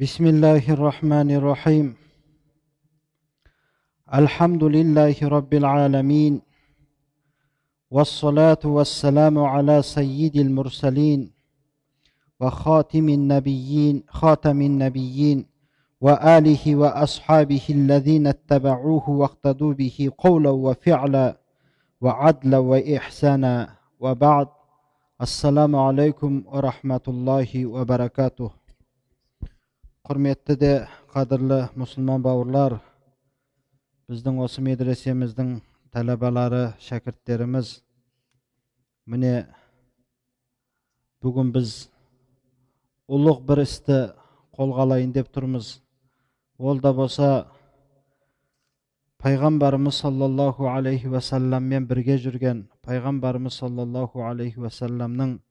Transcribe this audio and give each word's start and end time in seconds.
بسم 0.00 0.26
الله 0.26 0.70
الرحمن 0.70 1.30
الرحيم. 1.30 1.94
الحمد 4.14 4.64
لله 4.64 5.16
رب 5.22 5.54
العالمين 5.54 6.42
والصلاة 7.90 8.58
والسلام 8.64 9.38
على 9.38 9.82
سيد 9.82 10.36
المرسلين 10.36 11.30
وخاتم 12.40 13.08
النبيين 13.08 14.02
خاتم 14.08 14.62
النبيين 14.62 15.46
وآله 16.00 16.76
وأصحابه 16.76 17.66
الذين 17.70 18.26
اتبعوه 18.26 19.10
واقتدوا 19.10 19.72
به 19.74 20.12
قولا 20.18 20.50
وفعلا 20.50 21.38
وعدلا 22.00 22.58
وإحسانا. 22.58 23.68
وبعد 24.00 24.48
السلام 25.20 25.76
عليكم 25.76 26.42
ورحمة 26.46 27.06
الله 27.08 27.66
وبركاته. 27.66 28.57
Құрметті 30.08 30.54
де 30.56 30.72
қадірлі 31.12 31.56
мұсылман 31.76 32.22
бауырлар 32.24 32.78
біздің 34.08 34.38
осы 34.40 34.62
медресеміздің 34.64 35.50
тәләбалары 35.92 36.62
шәкірттеріміз 36.86 37.74
міне 39.04 39.34
бүгін 41.20 41.52
біз 41.52 41.76
ұлық 43.12 43.44
бір 43.52 43.64
істі 43.66 44.00
қолға 44.56 44.88
алайын 44.88 45.12
деп 45.12 45.28
тұрмыз. 45.28 45.76
Ол 46.56 46.80
да 46.80 46.94
болса 46.96 47.30
пайғамбарымыз 49.20 50.00
саллаллаху 50.06 50.72
алейхи 50.72 51.12
уассаламмен 51.12 51.84
бірге 51.84 52.16
жүрген 52.16 52.64
пайғамбарымыз 52.80 53.60
саллаллаху 53.60 54.24
алейхи 54.24 54.64
уассаламның 54.64 55.42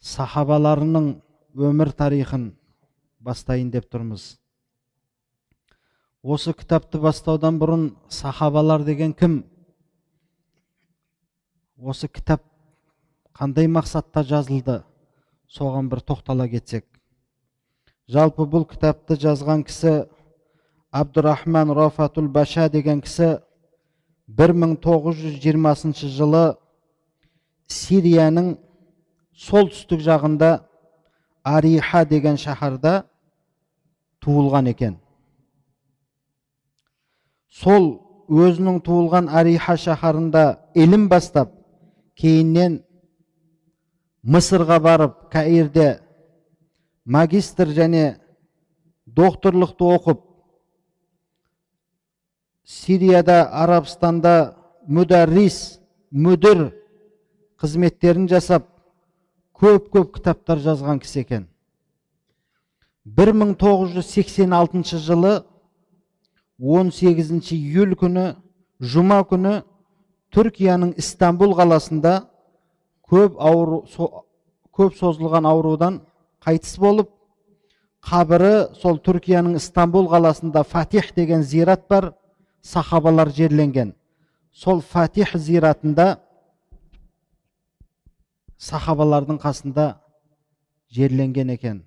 сахабаларының 0.00 1.18
өмір 1.56 1.92
тарихын 1.92 2.54
бастайын 3.26 3.70
деп 3.74 3.88
тұрмыз. 3.90 4.36
Осы 6.22 6.54
кітапты 6.54 7.00
бастаудан 7.02 7.58
бұрын 7.58 7.86
сахабалар 8.10 8.84
деген 8.86 9.12
кім? 9.14 9.40
Осы 11.76 12.08
кітап 12.08 12.42
қандай 13.36 13.68
мақсатта 13.70 14.22
жазылды? 14.26 14.80
Соған 15.50 15.90
бір 15.90 16.02
тоқтала 16.06 16.48
кетсек. 16.50 16.86
Жалпы 18.10 18.46
бұл 18.46 18.66
кітапты 18.70 19.18
жазған 19.18 19.64
кісі 19.66 20.06
абдурахман 20.90 21.74
рафатул 21.74 22.28
баша 22.28 22.68
деген 22.70 23.02
кісі 23.02 23.36
1920 24.26 26.06
жылы 26.14 26.44
сирияның 27.70 28.56
солтүстік 29.38 30.02
жағында 30.02 30.50
ариха 31.46 32.04
деген 32.04 32.38
шаһарда 32.38 33.04
туылған 34.24 34.70
екен. 34.72 34.96
Сол 37.48 37.88
өзінің 38.28 38.80
туылған 38.84 39.30
ариха 39.30 39.76
шаһарында 39.78 40.44
ілім 40.74 41.08
бастап 41.08 41.52
кейіннен 42.18 42.80
мысырға 44.24 44.78
барып 44.82 45.18
каирде 45.32 46.00
магистр 47.04 47.70
және 47.70 48.16
докторлықты 49.06 49.86
оқып 49.96 50.22
сирияда 52.66 53.44
арабстанда 53.62 54.56
мүдәррис 54.88 55.78
мүдір 56.10 56.72
қызметтерін 57.62 58.26
жасап 58.28 58.66
көп 59.56 59.86
көп 59.94 60.16
кітаптар 60.18 60.58
жазған 60.60 60.98
кісі 61.00 61.22
екен. 61.22 61.46
1986 63.06 64.98
жылы 64.98 65.44
18 66.58 67.52
июль 67.54 67.94
күні 67.94 68.34
жұма 68.82 69.20
күні 69.30 69.62
түркияның 70.34 70.96
Истанбул 70.98 71.54
қаласында 71.54 72.26
көп 73.06 73.38
ауру 73.38 73.84
көп 74.74 74.98
созылған 74.98 75.46
аурудан 75.46 76.00
қайтыс 76.42 76.74
болып 76.82 77.14
қабірі 78.02 78.74
сол 78.82 78.98
түркияның 78.98 79.54
Истанбул 79.62 80.10
қаласында 80.10 80.64
фатих 80.66 81.14
деген 81.14 81.42
зират 81.42 81.86
бар 81.88 82.12
сахабалар 82.62 83.30
жерленген. 83.30 83.94
Сол 84.52 84.80
фатих 84.80 85.36
зиратында 85.36 86.18
сахабалардың 88.58 89.38
қасында 89.38 90.00
жерленген 90.90 91.48
екен. 91.54 91.84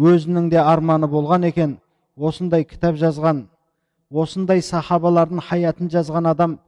Өзінің 0.00 0.48
де 0.50 0.58
арманы 0.58 1.06
болған 1.12 1.44
екен. 1.48 1.78
Осындай 2.16 2.64
кітап 2.64 2.96
жазған 2.96 3.44
осындай 4.10 4.62
сахабалардың 4.64 5.42
хаятын 5.44 5.90
жазған 5.92 6.28
адам 6.30 6.58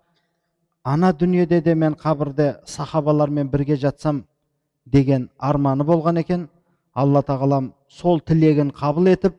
ана 0.85 1.13
дүниеде 1.13 1.61
де 1.61 1.75
мен 1.75 1.95
қабірде 1.95 2.59
сахабалармен 2.67 3.49
бірге 3.51 3.77
жатсам 3.77 4.25
деген 4.87 5.31
арманы 5.39 5.85
болған 5.85 6.21
екен. 6.21 6.49
Алла 6.95 7.23
тағалам 7.23 7.73
сол 7.89 8.21
тілегін 8.21 8.71
қабыл 8.77 9.09
етіп 9.13 9.39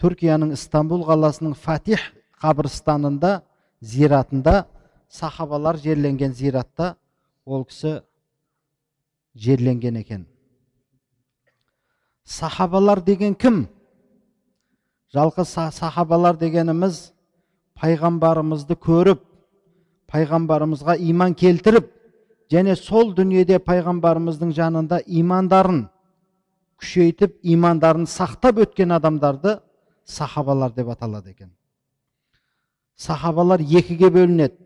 түркияның 0.00 0.52
Истанбул 0.54 1.02
қаласының 1.08 1.54
фатих 1.54 2.00
қабірстанында 2.42 3.40
зиратында 3.82 4.66
сахабалар 5.08 5.76
жерленген 5.76 6.32
зиратта 6.32 6.94
ол 7.44 7.64
кісі 7.64 8.00
жерленген 9.34 9.96
екен. 9.96 10.26
Сахабалар 12.26 13.00
деген 13.06 13.34
кім 13.34 13.66
жалқы 15.14 15.44
сахабалар 15.46 16.36
дегеніміз 16.36 17.12
пайғамбарымызды 17.78 18.74
көріп 18.82 19.22
пайғамбарымызға 20.10 20.96
иман 21.06 21.36
келтіріп 21.38 21.92
және 22.50 22.74
сол 22.76 23.14
дүниеде 23.14 23.60
пайғамбарымыздың 23.62 24.50
жанында 24.58 25.00
имандарын 25.06 25.84
күшейтіп 26.82 27.38
имандарын 27.42 28.10
сақтап 28.10 28.58
өткен 28.66 28.96
адамдарды 28.98 29.60
сахабалар 30.04 30.74
деп 30.74 30.90
аталады 30.96 31.30
екен 31.30 31.54
сахабалар 32.96 33.60
екіге 33.60 34.10
бөлінеді 34.10 34.58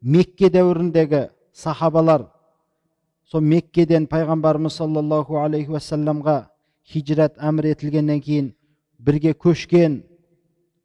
мекке 0.00 0.50
дәуіріндегі 0.50 1.28
сахабалар 1.52 2.28
сол 3.30 3.40
меккеден 3.40 4.06
пайғамбарымыз 4.06 4.78
саллаллаху 4.78 5.42
алейхи 5.42 5.72
уассаламға 5.72 6.53
хижрат 6.84 7.38
әмір 7.38 7.72
етілгеннен 7.72 8.20
кейін 8.20 8.50
бірге 8.98 9.32
көшкен 9.34 10.02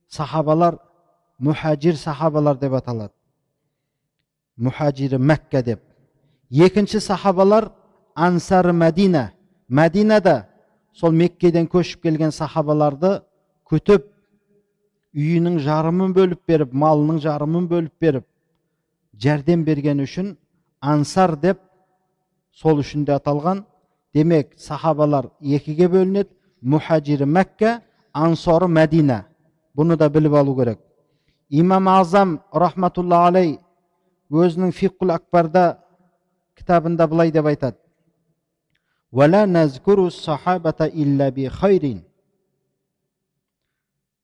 сахабалар 0.08 0.80
мұхажир 1.40 1.98
сахабалар 2.00 2.60
деп 2.60 2.76
аталады 2.80 3.14
мұхажирі 4.60 5.20
мәкка 5.20 5.64
деп 5.64 5.82
екінші 6.50 7.02
сахабалар 7.04 7.70
ансары 8.16 8.74
мәдина 8.74 9.30
мәдинада 9.70 10.46
сол 10.94 11.12
меккеден 11.12 11.68
көшіп 11.72 12.04
келген 12.08 12.32
сахабаларды 12.36 13.20
күтіп 13.70 14.08
үйінің 15.16 15.60
жарымын 15.64 16.14
бөліп 16.16 16.42
беріп 16.48 16.74
малының 16.74 17.20
жарымын 17.24 17.68
бөліп 17.70 17.94
беріп 18.02 18.26
жәрдем 19.24 19.64
берген 19.68 20.04
үшін 20.04 20.36
ансар 20.82 21.36
деп 21.40 21.62
сол 22.52 22.82
үшін 22.84 23.06
де 23.06 23.16
аталған 23.16 23.64
демек 24.14 24.54
сахабалар 24.58 25.30
екіге 25.42 25.90
бөлінеді 25.92 26.32
мұхажирі 26.64 27.28
мәкка 27.30 27.80
ансоры 28.14 28.68
мәдина 28.68 29.24
бұны 29.78 29.98
да 29.98 30.10
біліп 30.10 30.34
алу 30.42 30.56
керек 30.58 30.80
имам 31.50 31.88
азам 31.88 32.40
рахматулла 32.52 33.26
алей 33.28 33.60
өзінің 34.30 34.74
фиқул 34.74 35.14
акбарда 35.14 35.80
кітабында 36.58 37.08
былай 37.08 37.32
деп 37.32 37.46
айтады 37.46 37.78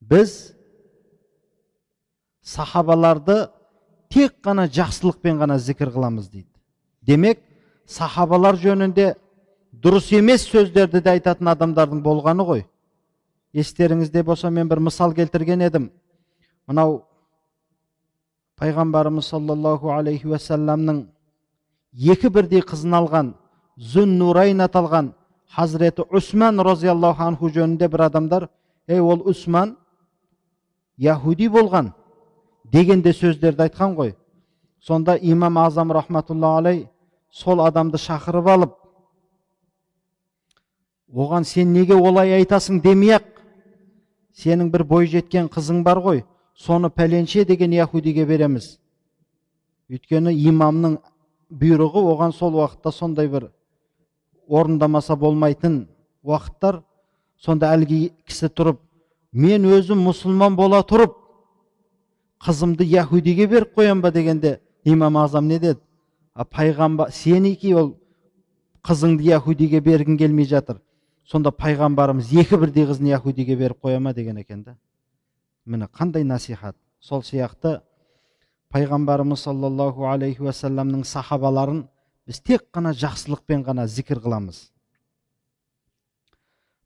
біз 0.01 0.33
сахабаларды 2.41 3.47
тек 4.13 4.35
қана 4.45 4.67
жақсылықпен 4.69 5.39
ғана 5.41 5.57
зікір 5.57 5.89
қыламыз 5.95 6.29
дейді 6.29 6.49
демек 7.01 7.41
сахабалар 7.85 8.57
жөнінде 8.61 9.15
дұрыс 9.81 10.11
емес 10.15 10.45
сөздерді 10.49 11.01
де 11.01 11.15
айтатын 11.15 11.49
адамдардың 11.51 12.01
болғаны 12.03 12.45
ғой. 12.45 12.65
Естеріңізде 13.53 14.23
болса 14.23 14.49
мен 14.49 14.69
бір 14.69 14.79
мысал 14.87 15.13
келтірген 15.15 15.61
едім. 15.65 15.89
Мынау 16.67 17.03
пайғамбарымыз 18.59 19.29
саллаллаху 19.31 19.91
алейхи 19.95 20.27
уассаламның 20.27 21.05
екі 21.93 22.29
бірдей 22.29 22.61
қызын 22.61 22.95
алған 22.99 23.33
зүн 23.77 24.17
нурайн 24.19 24.63
аталған 24.65 25.13
хазіреті 25.55 26.07
усман 26.09 26.59
разиаллаху 26.59 27.23
анху 27.23 27.49
жөнінде 27.49 27.89
бір 27.89 28.07
адамдар 28.09 28.47
ей 28.87 28.99
ол 28.99 29.21
усман 29.25 29.75
яхуди 30.97 31.49
болған 31.49 31.91
деген 32.63 33.01
де 33.01 33.13
сөздерді 33.13 33.67
айтқан 33.67 33.95
ғой. 33.95 34.15
Сонда 34.79 35.17
имам 35.21 35.57
азам 35.57 35.91
рахматулла 35.91 36.57
алей 36.57 36.87
сол 37.31 37.61
адамды 37.61 37.97
шақырып 37.97 38.49
алып 38.49 38.75
оған 41.13 41.43
сен 41.43 41.73
неге 41.73 41.95
олай 41.95 42.33
айтасың 42.39 42.81
демей 42.81 43.15
ақ 43.17 43.25
сенің 44.35 44.71
бір 44.71 44.83
бой 44.83 45.07
жеткен 45.07 45.47
қызың 45.47 45.83
бар 45.83 45.99
ғой 45.99 46.23
соны 46.55 46.89
пәленше 46.89 47.45
деген 47.45 47.71
яхудиге 47.71 48.25
береміз. 48.25 48.77
Өйткені 49.89 50.33
имамның 50.49 50.97
бұйрығы 51.51 52.01
оған 52.11 52.33
сол 52.33 52.55
уақытта 52.55 52.91
сондай 52.91 53.27
бір 53.27 53.49
орындамаса 54.47 55.15
болмайтын 55.15 55.87
уақыттар. 56.23 56.81
Сонда 57.37 57.73
әлгі 57.75 58.09
кісі 58.25 58.47
тұрып 58.49 58.79
мен 59.33 59.65
өзім 59.67 59.99
мұсылман 60.07 60.55
бола 60.55 60.79
тұрып 60.87 61.13
қызымды 62.45 62.85
яхудиге 62.87 63.47
беріп 63.47 63.75
қоям 63.75 64.01
ба? 64.01 64.11
дегенде 64.11 64.59
имам 64.83 65.17
азам 65.17 65.47
не 65.47 65.59
деді? 65.59 65.79
А 66.33 66.45
пайғамбар 66.45 67.11
сенікі 67.11 67.73
ол 67.75 67.93
қызыңды 68.83 69.23
яхудиге 69.23 69.79
бергің 69.79 70.17
келмей 70.17 70.45
жатыр. 70.45 70.79
Сонда 71.25 71.51
пайғамбарымыз 71.51 72.31
екі 72.41 72.59
бірдей 72.61 72.85
қызын 72.89 73.09
яхудиге 73.09 73.55
беріп 73.57 73.81
қоя 73.83 73.99
ма 73.99 74.13
деген 74.13 74.37
екен 74.37 74.63
да? 74.63 74.75
Міне 75.65 75.87
қандай 75.87 76.23
насихат? 76.23 76.75
Сол 76.99 77.23
сияқты 77.23 77.81
пайғамбарымыз 78.73 79.45
саллаллаху 79.47 80.05
алейхи 80.09 80.43
уассаламның 80.45 81.03
сахабаларын 81.05 81.85
біз 82.27 82.39
тек 82.41 82.67
қана 82.73 82.93
жақсылықпен 82.93 83.65
ғана 83.65 83.87
зікір 83.87 84.21
қыламыз. 84.21 84.69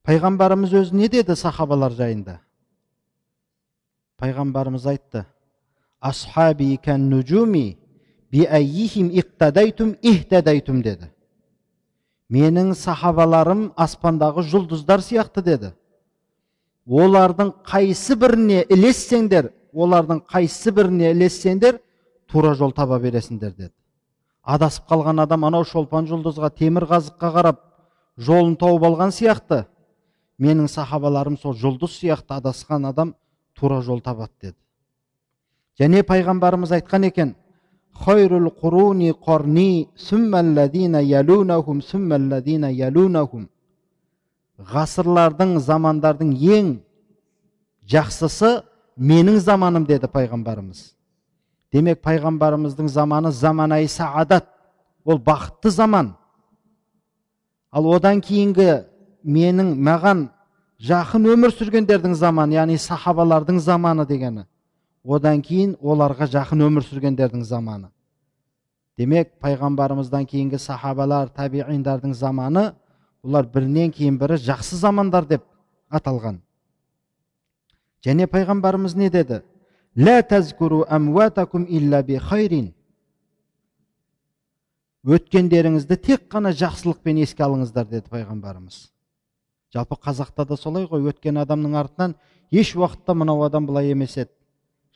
Пайғамбарымыз 0.08 0.74
өзі 0.74 0.96
не 0.96 1.10
деді 1.12 1.36
сахабалар 1.36 1.92
жайында? 1.92 2.40
Пайғамбарымыз 4.20 4.88
айтты 4.88 5.26
асхаби 6.00 6.78
кән 6.84 7.10
ихтадайтум 10.02 10.82
деді. 10.82 11.12
Менің 12.30 12.74
сахабаларым 12.78 13.72
аспандағы 13.78 14.44
жұлдыздар 14.46 15.02
сияқты 15.02 15.44
деді. 15.44 15.72
Олардың 16.90 17.54
қайсы 17.66 18.16
біріне 18.18 18.64
ілессеңдер 18.70 19.52
олардың 19.74 20.24
қайсы 20.30 20.72
біріне 20.74 21.12
ілессеңдер 21.14 21.80
тура 22.30 22.54
жол 22.54 22.72
таба 22.72 23.00
бересіңдер 23.02 23.54
деді. 23.58 23.74
Адасып 24.44 24.88
қалған 24.90 25.22
адам 25.22 25.46
анау 25.46 25.66
шолпан 25.66 26.08
жұлдызға 26.10 26.50
темір 26.58 26.88
қазыққа 26.90 27.34
қарап 27.36 27.60
жолын 28.18 28.56
тауып 28.58 28.86
алған 28.90 29.14
сияқты. 29.14 29.66
Менің 30.40 30.70
сахабаларым 30.72 31.38
сол 31.38 31.54
жұлдыз 31.54 32.00
сияқты 32.00 32.38
адасқан 32.40 32.88
адам 32.88 33.14
тура 33.54 33.82
жол 33.82 34.00
табады 34.02 34.32
деді. 34.42 34.58
Және 35.80 36.04
пайғамбарымыз 36.04 36.72
айтқан 36.80 37.06
екен 37.08 37.36
hayrul 38.06 38.50
құруни 38.62 39.14
қорни, 39.14 39.90
summalladina 39.96 41.02
yalunahum 41.02 41.82
summalladina 41.82 42.70
ялунахум 42.70 43.50
ғасырлардың 44.60 45.60
замандардың 45.60 46.32
ең 46.36 46.72
жақсысы 47.88 48.62
менің 48.98 49.40
заманым 49.40 49.86
деді 49.88 50.08
пайғамбарымыз. 50.12 50.94
Демек 51.74 52.02
пайғамбарымыздың 52.04 52.88
заманы 52.90 53.32
заманай 53.32 53.88
саадат. 53.88 54.48
Ол 55.06 55.18
бақытты 55.18 55.70
заман. 55.70 56.16
Ал 57.72 57.86
одан 57.94 58.22
кейінгі 58.22 58.84
менің 59.24 59.76
маған 59.80 60.28
жақын 60.84 61.28
өмір 61.34 61.54
сүргендердің 61.56 62.16
заманы 62.16 62.58
яғни 62.58 62.78
сахабалардың 62.78 63.60
заманы 63.60 64.06
дегені 64.08 64.46
одан 65.04 65.42
кейін 65.42 65.76
оларға 65.82 66.28
жақын 66.30 66.66
өмір 66.68 66.86
сүргендердің 66.88 67.44
заманы. 67.44 67.90
Демек 68.98 69.38
пайғамбарымыздан 69.40 70.26
кейінгі 70.28 70.60
сахабалар 70.60 71.30
табииндардың 71.32 72.14
заманы 72.14 72.74
бұлар 73.24 73.48
бірінен 73.54 73.94
кейін 73.96 74.18
бірі 74.20 74.36
жақсы 74.44 74.76
замандар 74.76 75.26
деп 75.28 75.46
аталған. 75.90 76.42
Және 78.04 78.28
пайғамбарымыз 78.28 78.96
не 78.96 79.10
деді? 79.10 79.42
Өткендеріңізді 85.08 85.96
тек 85.96 86.28
қана 86.32 86.52
жақсылықпен 86.52 87.22
еске 87.24 87.44
алыңыздар 87.46 87.88
деді 87.88 88.12
пайғамбарымыз. 88.12 88.90
Жалпы 89.74 89.96
қазақта 89.96 90.46
да 90.46 90.58
солай 90.60 90.84
ғой 90.92 91.08
өткен 91.08 91.40
адамның 91.40 91.78
артынан 91.80 92.16
еш 92.52 92.74
уақытта 92.76 93.16
мынау 93.16 93.46
адам 93.48 93.66
былай 93.66 93.92
емес 93.94 94.18
еді. 94.18 94.32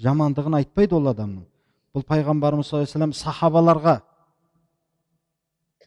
Жамандығын 0.04 0.60
айтпайды 0.60 0.96
ол 0.98 1.08
адамның. 1.12 1.46
Бұл 1.94 2.04
пайғамбарымыз 2.10 2.70
саллаллаху 2.70 2.98
алейhi 2.98 3.20
сахабаларға 3.20 3.96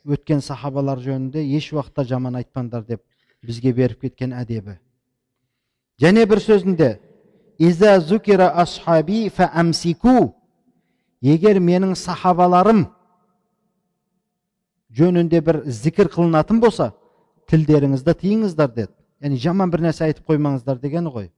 өткен 0.07 0.41
сахабалар 0.41 1.01
жөнінде 1.03 1.43
еш 1.57 1.73
уақытта 1.75 2.05
жаман 2.07 2.39
айтпаңдар 2.39 2.87
деп 2.87 3.03
бізге 3.43 3.73
беріп 3.75 4.07
кеткен 4.07 4.33
әдебі. 4.39 4.79
Және 6.01 6.27
бір 6.27 6.43
сөзінде 6.45 6.99
егер 11.23 11.59
менің 11.61 11.95
сахабаларым 11.97 12.87
жөнінде 14.93 15.41
бір 15.41 15.63
зікір 15.65 16.11
қылынатын 16.13 16.61
болса 16.61 16.93
тілдеріңізді 17.51 18.15
тыйыңыздар 18.21 18.71
деді. 18.75 18.93
Яғни 19.25 19.41
жаман 19.41 19.73
бір 19.73 19.87
нәрсе 19.89 20.05
айтып 20.07 20.29
қоймаңыздар 20.29 20.79
дегені 20.83 21.11
ғой. 21.13 21.31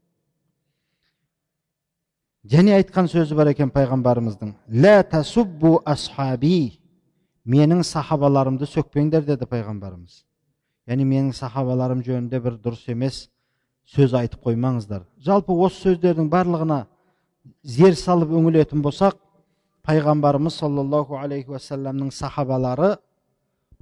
Және 2.45 2.77
айтқан 2.79 3.09
сөзі 3.11 3.37
бар 3.39 3.51
екен 3.53 3.71
пайғамбарымыздың 3.75 4.53
лә 4.71 5.03
тасуббу 5.11 5.79
асхаби 5.87 6.79
менің 7.47 7.83
сахабаларымды 7.83 8.69
сөкпеңдер 8.69 9.25
деді 9.27 9.49
пайғамбарымыз. 9.49 10.23
Яғни 10.89 11.05
менің 11.05 11.33
сахабаларым 11.37 12.03
жөнінде 12.05 12.41
бір 12.41 12.59
дұрыс 12.63 12.87
емес 12.93 13.29
сөз 13.89 14.15
айтып 14.15 14.45
қоймаңыздар. 14.45 15.05
Жалпы 15.19 15.53
осы 15.53 15.89
сөздердің 15.89 16.29
барлығына 16.33 16.85
зер 17.63 17.97
салып 17.97 18.33
үңілетін 18.37 18.83
болсақ 18.85 19.17
пайғамбарымыз 19.89 20.59
саллаллаху 20.61 21.17
алейхи 21.17 21.51
уассаламның 21.55 22.13
сахабалары 22.13 22.97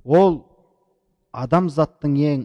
ол 0.05 0.45
адамзаттың 1.35 2.17
ең 2.31 2.45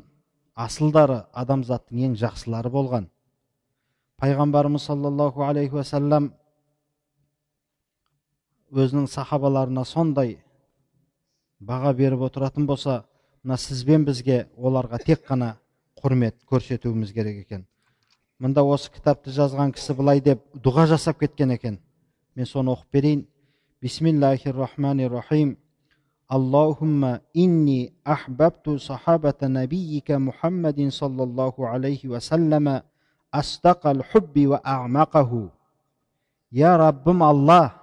асылдары 0.57 1.23
адамзаттың 1.33 2.05
ең 2.07 2.15
жақсылары 2.21 2.71
болған 2.73 3.07
пайғамбарымыз 4.21 4.83
саллаллаху 4.85 5.41
алейхи 5.47 5.73
уасалам 5.73 6.27
өзінің 8.71 9.07
сахабаларына 9.09 9.81
сондай 9.85 10.35
баға 11.59 11.95
беріп 11.97 12.27
отыратын 12.27 12.67
болса 12.69 13.01
мына 13.43 13.57
сіз 13.57 13.81
бен 13.87 14.05
бізге 14.05 14.43
оларға 14.57 14.99
тек 15.01 15.25
қана 15.25 15.55
құрмет 15.97 16.37
көрсетуіміз 16.51 17.13
керек 17.15 17.41
екен 17.41 17.65
мында 18.37 18.61
осы 18.61 18.91
кітапты 18.93 19.33
жазған 19.33 19.73
кісі 19.73 19.97
былай 19.97 20.21
деп 20.21 20.45
дұға 20.53 20.85
жасап 20.93 21.19
кеткен 21.23 21.55
екен 21.57 21.79
мен 22.35 22.45
соны 22.45 22.75
оқып 22.75 22.93
берейін 22.93 23.25
бисмиллахи 23.81 24.53
рахмани 24.53 25.09
рахим 25.09 25.57
аллахумма 26.27 27.21
инни 27.33 27.93
ахбабту 28.05 28.77
сахабата 28.79 29.49
набийика 29.49 30.19
мухаммадин 30.19 30.91
саллаллаху 30.91 31.65
алейхи 31.65 32.07
уасалама 32.07 32.83
астақал 33.31 34.03
ва 36.51 36.77
раббым 36.77 37.23
алла 37.23 37.73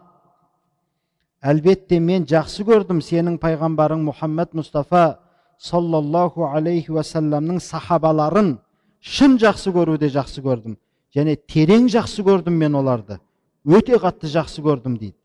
әлбетте 1.41 2.01
мен 2.01 2.27
жақсы 2.29 2.65
көрдім 2.67 3.01
сенің 3.01 3.39
пайғамбарың 3.41 4.03
мұхаммад 4.11 4.53
мұстафа 4.59 5.19
саллаллаху 5.59 6.45
алейхи 6.45 6.93
уассаламның 6.93 7.61
сахабаларын 7.65 8.59
шын 9.01 9.39
жақсы 9.39 9.73
көруде 9.73 10.11
жақсы 10.13 10.43
көрдім 10.45 10.77
және 11.15 11.39
терең 11.49 11.89
жақсы 11.95 12.25
көрдім 12.27 12.59
мен 12.59 12.75
оларды 12.75 13.19
өте 13.65 13.97
қатты 14.03 14.29
жақсы 14.29 14.63
көрдім 14.63 14.99
дейді 14.99 15.17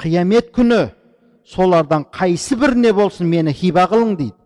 қиямет 0.00 0.50
күні 0.56 0.90
солардан 1.50 2.04
қайсы 2.12 2.56
біріне 2.56 2.92
болсын 2.94 3.28
мені 3.28 3.52
хиба 3.52 3.86
қылың 3.90 4.16
дейді. 4.16 4.36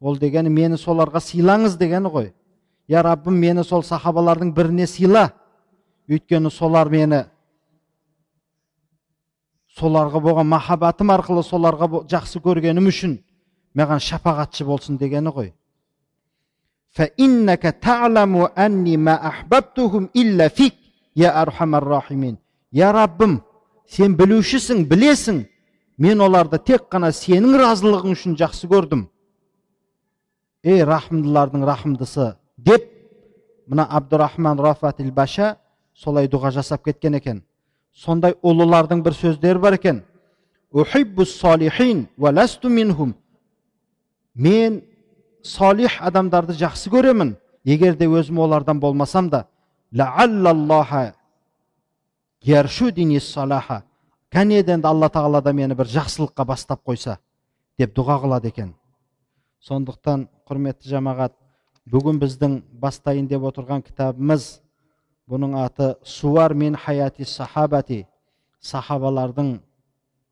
Ол 0.00 0.18
дегені 0.18 0.50
мені 0.50 0.78
соларға 0.78 1.20
сыйлаңыз 1.22 1.76
дегені 1.78 2.10
ғой. 2.10 2.32
Я 2.88 3.02
раббым 3.02 3.38
мені 3.38 3.64
сол 3.64 3.82
сахабалардың 3.82 4.52
біріне 4.54 4.86
сыйла. 4.86 5.32
Өйткені 6.08 6.50
солар 6.50 6.90
мені 6.90 7.24
соларға 9.78 10.20
болған 10.22 10.46
махаббатым 10.52 11.10
арқылы 11.14 11.42
соларға 11.46 11.88
жақсы 12.10 12.42
көргенім 12.42 12.86
үшін 12.90 13.18
маған 13.74 14.02
шапағатшы 14.02 14.66
болсын 14.66 14.98
дегені 14.98 15.30
ғой. 15.32 15.52
Я 22.72 22.92
раббым 22.92 23.40
сен 23.88 24.14
білушісің 24.16 24.86
білесің 24.88 25.46
мен 26.02 26.20
оларды 26.20 26.58
тек 26.58 26.88
қана 26.90 27.12
сенің 27.14 27.54
разылығың 27.60 28.16
үшін 28.16 28.34
жақсы 28.40 28.66
көрдім. 28.70 29.04
Ей 30.66 30.82
рахымдылардың 30.82 31.66
рахымдысы 31.68 32.32
деп 32.58 32.88
мына 33.70 33.86
абдурахман 33.86 34.58
рафатил 34.58 35.12
баша 35.14 35.56
солай 35.94 36.26
дұға 36.26 36.50
жасап 36.56 36.84
кеткен 36.84 37.14
екен. 37.20 37.42
Сондай 37.94 38.34
ұлылардың 38.42 39.02
бір 39.04 39.14
сөздері 39.14 39.58
бар 39.62 39.78
екен. 39.78 40.02
Мен 44.34 44.82
солих 45.42 46.00
адамдарды 46.00 46.52
жақсы 46.56 46.90
көремін 46.90 47.36
егер 47.64 47.94
де 47.96 48.06
өзім 48.08 48.38
олардан 48.38 48.80
болмасам 48.80 49.28
да 49.28 49.46
кәнеден 54.32 54.80
де 54.80 54.88
алла 54.88 55.08
тағала 55.12 55.42
да 55.42 55.52
мені 55.52 55.74
бір 55.76 55.90
жақсылыққа 55.92 56.46
бастап 56.48 56.80
қойса 56.88 57.18
деп 57.78 57.92
дұға 57.96 58.18
қылады 58.24 58.48
екен. 58.48 58.74
Сондықтан 59.60 60.26
құрметті 60.48 60.88
жамағат 60.88 61.34
бүгін 61.86 62.18
біздің 62.22 62.62
бастайын 62.80 63.28
деп 63.28 63.44
отырған 63.50 63.84
кітабымыз 63.84 64.62
бұның 65.28 65.56
аты 65.60 65.94
суар 66.04 66.54
мен 66.54 66.76
хаяти 66.76 67.24
сахабати 67.28 68.06
сахабалардың 68.62 69.58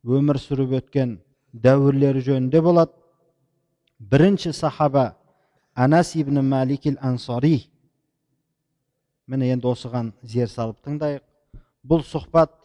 өмір 0.03 0.39
сүріп 0.41 0.77
өткен 0.81 1.19
дәуірлері 1.53 2.23
жөнінде 2.25 2.61
болады. 2.61 2.91
Бірінші 3.99 4.53
сахаба 4.53 5.15
анас 5.75 6.15
ибн 6.15 6.41
маликил 6.41 6.97
ансари. 7.01 7.69
Міне 9.27 9.51
енді 9.53 9.67
осыған 9.67 10.13
зер 10.23 10.49
салып 10.49 10.79
тыңдайық. 10.85 11.21
Бұл 11.85 12.01
сұхбат 12.03 12.60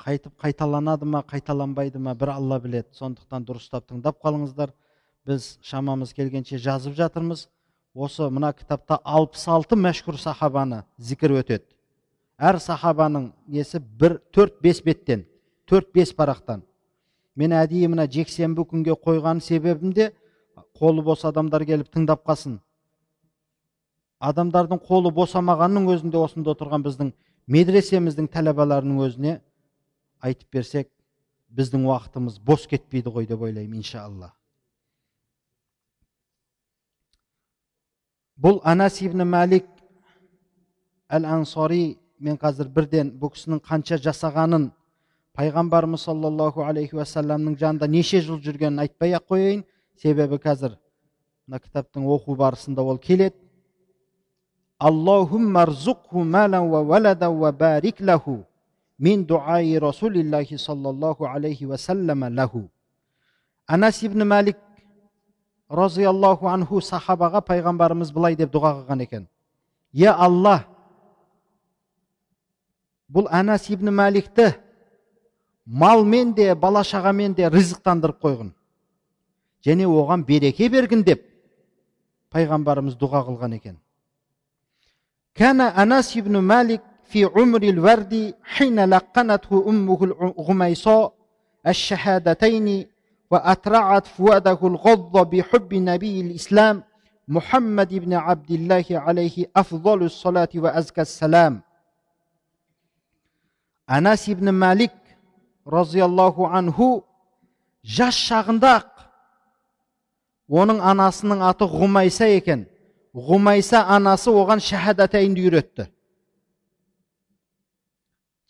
қайтып 0.00 0.34
қайталанады 0.40 1.04
ма 1.04 1.22
қайталанбайды 1.22 1.98
ма 1.98 2.14
бір 2.14 2.34
алла 2.34 2.60
біледі. 2.60 2.88
Сондықтан 2.96 3.44
дұрыстап 3.44 3.86
тыңдап 3.90 4.20
қалыңыздар. 4.24 4.72
Біз 5.26 5.58
шамамыз 5.62 6.14
келгенше 6.16 6.58
жазып 6.58 6.96
жатырмыз. 6.96 7.48
Осы 7.94 8.30
мына 8.30 8.52
кітапта 8.54 9.00
алпыс 9.04 9.48
алты 9.48 9.76
мәшһүр 9.76 10.16
сахабаны 10.18 10.84
зікір 10.98 11.40
өтеді. 11.40 11.66
Әр 12.38 12.60
сахабаның 12.62 13.32
несі 13.46 13.80
бір 13.80 14.20
төрт 14.32 14.62
бес 14.62 14.80
беттен 14.80 15.26
төрт 15.70 15.92
бес 15.94 16.10
парақтан. 16.16 16.64
Мен 17.36 17.52
әдейі 17.54 17.90
мына 17.92 18.08
жексенбі 18.10 18.64
күнге 18.66 18.96
қойған 18.98 19.40
себебім 19.44 19.92
де 19.94 20.10
қолы 20.78 21.04
бос 21.06 21.22
адамдар 21.24 21.62
келіп 21.64 21.92
тыңдап 21.94 22.24
қалсын. 22.26 22.58
Адамдардың 24.18 24.80
қолы 24.82 25.12
босамағанның 25.14 25.86
өзінде 25.94 26.18
осында 26.18 26.54
отырған 26.54 26.82
біздің 26.86 27.12
медресеміздің 27.46 28.26
тәләбаларының 28.34 28.98
өзіне 29.06 29.36
айтып 30.20 30.52
берсек 30.52 30.90
біздің 31.50 31.86
уақытымыз 31.88 32.38
бос 32.44 32.66
кетпейді 32.70 33.10
ғой 33.10 33.26
деп 33.26 33.42
ойлаймын 33.42 33.80
иншалла. 33.80 34.32
Бұл 38.40 38.60
анас 38.64 39.00
ибн 39.04 39.26
мәлик 39.28 39.66
әл 41.08 41.26
ансари 41.26 41.98
мен 42.18 42.38
қазір 42.40 42.70
бірден 42.72 43.10
бұл 43.20 43.34
кісінің 43.34 43.60
қанша 43.64 43.98
жасағанын 44.00 44.70
пайғамбарымыз 45.36 46.06
саллаллаху 46.06 46.64
алейхи 46.64 46.96
уассаламның 46.96 47.58
жанында 47.60 47.88
неше 47.88 48.20
жыл 48.24 48.40
жүргенін 48.44 48.80
айтпай 48.84 49.14
ақ 49.18 49.26
қояйын. 49.34 49.64
Себебі 50.00 50.38
қазір 50.40 50.78
мына 51.46 51.60
кітаптың 51.60 52.06
оқу 52.08 52.36
барысында 52.36 52.82
ол 52.82 52.98
келеді. 52.98 53.36
Min 59.00 59.24
duai 59.26 59.80
sallallahu 60.68 61.26
aleyhi 61.26 61.70
ve 61.70 61.78
selleme 61.78 62.28
lehu. 62.36 62.68
Anas 63.66 64.02
ibn 64.02 64.22
Malik 64.26 64.56
разиаллаху 65.70 66.48
анху 66.50 66.80
сахабаға 66.82 67.40
пайғамбарымыз 67.46 68.10
былай 68.12 68.34
деп 68.36 68.50
дұға 68.50 68.72
қылған 68.80 69.04
екен 69.04 69.28
е 69.94 70.10
алла 70.10 70.64
бұл 73.10 73.28
анас 73.30 73.68
ибн 73.70 73.92
мәликті 73.94 74.50
малмен 75.66 76.34
де 76.34 76.54
бала 76.54 76.82
шағамен 76.82 77.36
де 77.38 77.46
ризықтандырып 77.46 78.18
қойғын 78.18 78.50
және 79.66 79.86
оған 79.86 80.26
береке 80.26 80.68
бергін 80.68 81.04
деп 81.06 81.22
пайғамбарымыз 82.34 82.98
дұға 82.98 83.22
қылған 83.30 83.54
екен 83.60 83.78
кәна 85.38 85.70
анас 85.76 86.16
ибн 86.16 86.42
мәлик 86.42 86.82
في 87.09 87.25
عمر 87.25 87.63
الورد 87.63 88.33
حين 88.43 88.89
لقنته 88.89 89.65
أمه 89.69 90.03
الغميصاء 90.03 91.13
الشهادتين 91.67 92.87
وأترعت 93.31 94.07
فؤاده 94.07 94.59
الغض 94.63 95.29
بحب 95.29 95.73
نبي 95.73 96.21
الإسلام 96.21 96.83
محمد 97.27 97.93
بن 97.93 98.13
عبد 98.13 98.51
الله 98.51 98.85
عليه 98.91 99.45
أفضل 99.55 100.03
الصلاة 100.03 100.49
وأزكى 100.55 101.01
السلام 101.01 101.61
أنس 103.91 104.29
بن 104.29 104.49
مالك 104.49 104.95
رضي 105.67 106.05
الله 106.05 106.47
عنه 106.47 107.03
жас 107.85 108.17
шағында 108.17 108.69
ақ 108.79 109.03
оның 110.49 110.79
анасының 110.91 111.43
аты 111.45 111.67
ғұмайса 111.69 112.27
екен 112.33 112.65
ғұмайса 113.13 113.83
анасы 113.95 114.33
оған 114.33 114.61
шахадатайнды 114.67 115.45
үйретті 115.45 115.85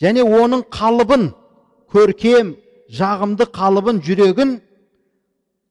Және 0.00 0.24
оның 0.24 0.64
қалыбын 0.72 1.30
көркем 1.92 2.54
жағымды 2.90 3.46
қалыбын 3.54 4.00
жүрегін 4.04 4.56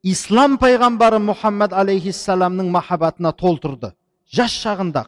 ислам 0.04 0.58
пайғамбары 0.62 1.20
мұхаммад 1.24 1.74
алейхиссаламның 1.74 2.70
махаббатына 2.72 3.34
толтырды. 3.34 3.94
Жас 4.30 4.54
шағында 4.54 5.08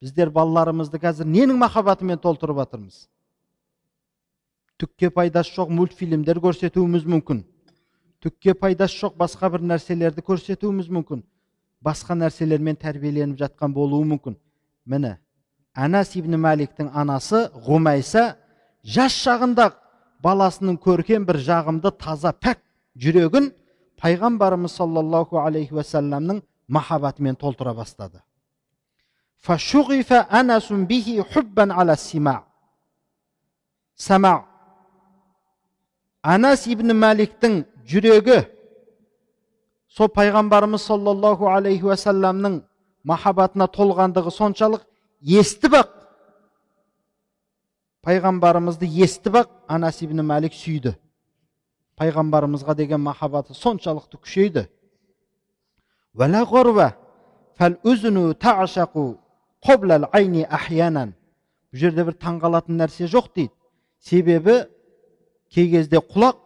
біздер 0.00 0.30
балаларымызды 0.32 0.98
қазір 1.02 1.28
ненің 1.28 1.58
махаббатымен 1.60 2.18
толтырып 2.18 2.62
жатырмыз? 2.62 3.06
Түкке 4.78 5.10
пайдасы 5.10 5.52
жоқ 5.54 5.70
мультфильмдер 5.74 6.38
көрсетуіміз 6.40 7.04
мүмкін. 7.04 7.42
Түкке 8.22 8.54
пайдасы 8.54 8.98
жоқ 9.02 9.16
басқа 9.18 9.50
бір 9.50 9.66
нәрселерді 9.74 10.22
көрсетуіміз 10.22 10.88
мүмкін. 10.88 11.24
Басқа 11.82 12.14
нәрселермен 12.14 12.78
тәрбиеленіп 12.78 13.38
жатқан 13.38 13.74
болуы 13.74 14.06
мүмкін. 14.06 14.38
Міне 14.86 15.18
анас 15.78 16.14
ибн 16.18 16.34
мәликтің 16.42 16.90
анасы 16.90 17.44
ғұмайса 17.66 18.32
жас 18.82 19.14
шағында 19.14 19.70
баласының 20.24 20.78
көркем 20.82 21.26
бір 21.28 21.38
жағымды 21.46 21.92
таза 22.02 22.32
пәк 22.34 22.58
жүрегін 22.98 23.52
пайғамбарымыз 24.02 24.74
саллаллаху 24.80 25.38
алейхи 25.38 25.76
уассаламның 25.78 26.42
махаббатымен 26.68 27.36
толтыра 27.36 27.74
бастады. 27.74 28.22
Анас 36.22 36.66
ибн 36.66 36.90
мәликтің 36.92 37.62
жүрегі 37.86 38.42
сол 39.88 40.10
пайғамбарымыз 40.10 40.82
саллаллаху 40.90 41.46
алейхи 41.46 41.86
уассаламның 41.86 42.62
махаббатына 43.04 43.70
толғандығы 43.70 44.34
соншалық 44.34 44.82
естіп 45.20 45.74
ақ. 45.78 45.92
Пайғамбарымызды 48.06 48.86
естіп 48.86 49.40
ақ 49.42 49.50
анас 49.68 50.02
ибн 50.02 50.22
мәлик 50.24 50.54
сүйді. 50.54 50.94
Пайғамбарымызға 51.98 52.76
деген 52.78 53.00
махаббаты 53.02 53.54
соншалықты 53.54 54.20
күшейді. 54.22 54.68
Бұл 61.68 61.80
жерде 61.82 62.04
бір 62.06 62.14
таңғалатын 62.16 62.78
нәрсе 62.80 63.06
жоқ 63.10 63.32
дейді. 63.34 63.52
Себебі 64.00 64.54
кей 65.52 65.68
кезде 65.70 65.98
құлақ 65.98 66.38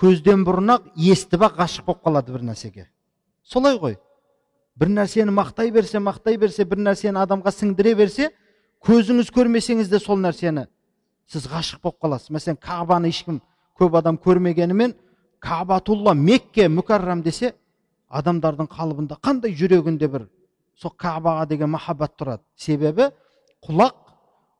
көзден 0.00 0.44
бұрын 0.46 0.76
ақ 0.78 0.86
естіп 0.96 1.44
ақ 1.50 1.58
ғашық 1.58 1.84
болып 1.84 2.04
қалады 2.06 2.32
бір 2.32 2.46
нәрсеге. 2.48 2.86
Солай 3.42 3.76
ғой. 3.78 3.98
Бір 4.78 4.90
нәрсені 4.90 5.34
мақтай 5.34 5.70
берсе 5.72 6.00
мақтай 6.02 6.38
берсе 6.40 6.64
бір 6.64 6.82
нәрсені 6.88 7.20
адамға 7.22 7.52
сіңдіре 7.54 7.94
берсе 7.98 8.30
көзіңіз 8.84 9.30
көрмесеңіз 9.34 9.90
де 9.90 10.00
сол 10.02 10.18
нәрсені 10.20 10.66
сіз 11.30 11.46
ғашық 11.48 11.82
болып 11.82 12.00
қаласыз. 12.02 12.30
Мәселен 12.34 12.58
кабаны 12.60 13.08
ешкім 13.08 13.40
көп 13.78 13.98
адам 13.98 14.18
көрмегенімен 14.18 14.94
кабатулла 15.40 16.14
мекке 16.14 16.68
мүкәррам 16.68 17.22
десе 17.22 17.54
адамдардың 18.10 18.68
қалыбында 18.70 19.18
қандай 19.22 19.54
жүрегінде 19.56 20.08
бір 20.10 20.26
сол 20.76 20.92
кабаға 20.98 21.46
деген 21.48 21.70
махаббат 21.70 22.16
тұрады. 22.18 22.42
Себебі 22.56 23.10
құлақ 23.64 23.96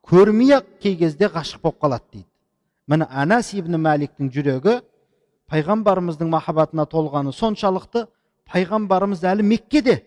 көрмей 0.08 0.56
ақ 0.56 0.66
кей 0.80 0.96
кезде 0.96 1.28
ғашық 1.28 1.60
болып 1.62 1.82
қалады 1.82 2.04
дейді. 2.12 2.26
Міне 2.86 3.06
анас 3.10 3.52
ибн 3.54 3.76
мәликтің 3.80 4.30
жүрегі 4.32 4.80
пайғамбарымыздың 5.50 6.28
махаббатына 6.32 6.86
толғаны 6.88 7.32
соншалықты 7.32 8.06
пайғамбарымыз 8.49 9.23
әлі 9.31 9.45
меккеде 9.45 9.99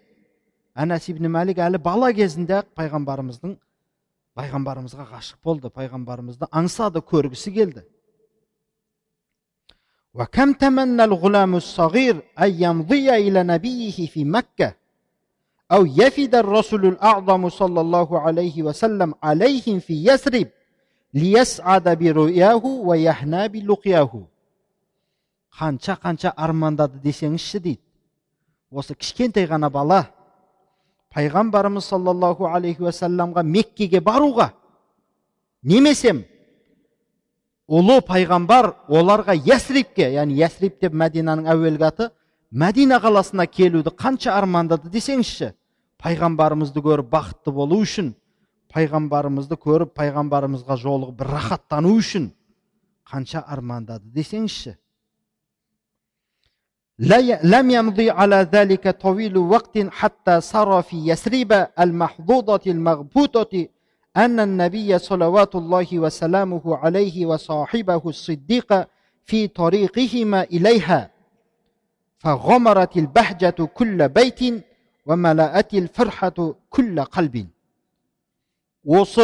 анас 0.75 1.09
ибн 1.13 1.29
мәлик 1.37 1.61
әлі 1.63 1.79
бала 1.79 2.13
кезінде 2.13 2.59
ақ 2.61 2.73
пайғамбарымыздың 2.79 3.57
пайғамбарымызға 4.39 5.09
ғашық 5.13 5.39
болды 5.45 5.71
пайғамбарымызды 5.71 6.49
аңсады 6.51 7.05
көргісі 7.13 7.55
келді 7.59 7.85
وكم 10.15 10.53
تمنى 10.53 11.05
الغلام 11.05 11.57
الصغير 11.57 12.23
أن 12.39 12.63
يمضي 12.63 13.11
إلى 13.17 13.43
نبيه 13.43 14.07
في 14.07 14.25
مكة 14.25 14.75
أو 15.73 15.87
يفد 15.87 16.35
الرسول 16.35 16.87
الأعظم 16.87 17.49
صلى 17.49 17.81
الله 17.81 18.21
عليه 18.21 18.63
وسلم 18.63 19.15
عليهم 19.23 19.79
في 19.79 20.05
يثرب 20.05 20.49
ليسعد 21.15 21.99
برؤياه 21.99 22.65
ويهنى 22.65 23.49
بلقياه 23.49 24.13
қанша 25.53 25.99
қанша 26.01 26.31
армандады 26.33 26.97
десеңізші 27.05 27.59
дейді 27.61 27.83
осы 28.72 28.96
кішкентай 28.96 29.48
ғана 29.48 29.70
бала 29.72 30.06
пайғамбарымыз 31.16 31.88
саллаллаху 31.88 32.50
алейхи 32.52 32.84
уассаламға 32.84 33.44
меккеге 33.44 34.02
баруға 34.04 34.52
немесем 35.64 36.24
ұлы 37.68 38.00
пайғамбар 38.08 38.74
оларға 38.88 39.36
ясрибке 39.48 40.12
яғни 40.14 40.40
ясриб 40.40 40.80
деп 40.82 40.94
мәдинаның 40.94 41.50
әуелгі 41.52 41.88
аты 41.88 42.10
мәдина 42.52 43.00
қаласына 43.04 43.48
келуді 43.48 43.92
қанша 43.96 44.36
армандады 44.36 44.92
десеңізші 44.92 45.54
пайғамбарымызды 46.04 46.84
көріп 46.84 47.12
бақытты 47.12 47.52
болу 47.52 47.82
үшін 47.84 48.14
пайғамбарымызды 48.74 49.58
көріп 49.60 49.96
пайғамбарымызға 49.98 50.78
жолығып 50.80 51.24
рахаттану 51.28 51.96
үшін 51.98 52.32
қанша 53.08 53.42
армандады 53.48 54.12
десеңізші. 54.14 54.76
لم 57.45 57.71
يمضي 57.71 58.11
على 58.11 58.37
ذلك 58.37 58.89
طويل 58.89 59.37
وقت 59.37 59.79
حتى 59.79 60.41
صار 60.41 60.83
في 60.83 60.97
يثرب 61.09 61.69
المحظوظة 61.81 62.61
المغبوطة 62.67 63.69
أن 64.17 64.41
النبي 64.41 64.99
صلوات 64.99 65.55
الله 65.55 65.99
وسلامه 65.99 66.77
عليه 66.77 67.27
وصاحبه 67.27 68.03
الصديق 68.07 68.89
في 69.25 69.49
طريقهما 69.49 70.43
إليها 70.43 71.11
فغمرت 72.19 72.97
البهجة 72.97 73.65
كل 73.75 74.09
بيت 74.09 74.65
وملأت 75.07 75.75
الفرحة 75.75 76.55
كل 76.71 77.05
قلب 77.05 77.47
осы 78.85 79.23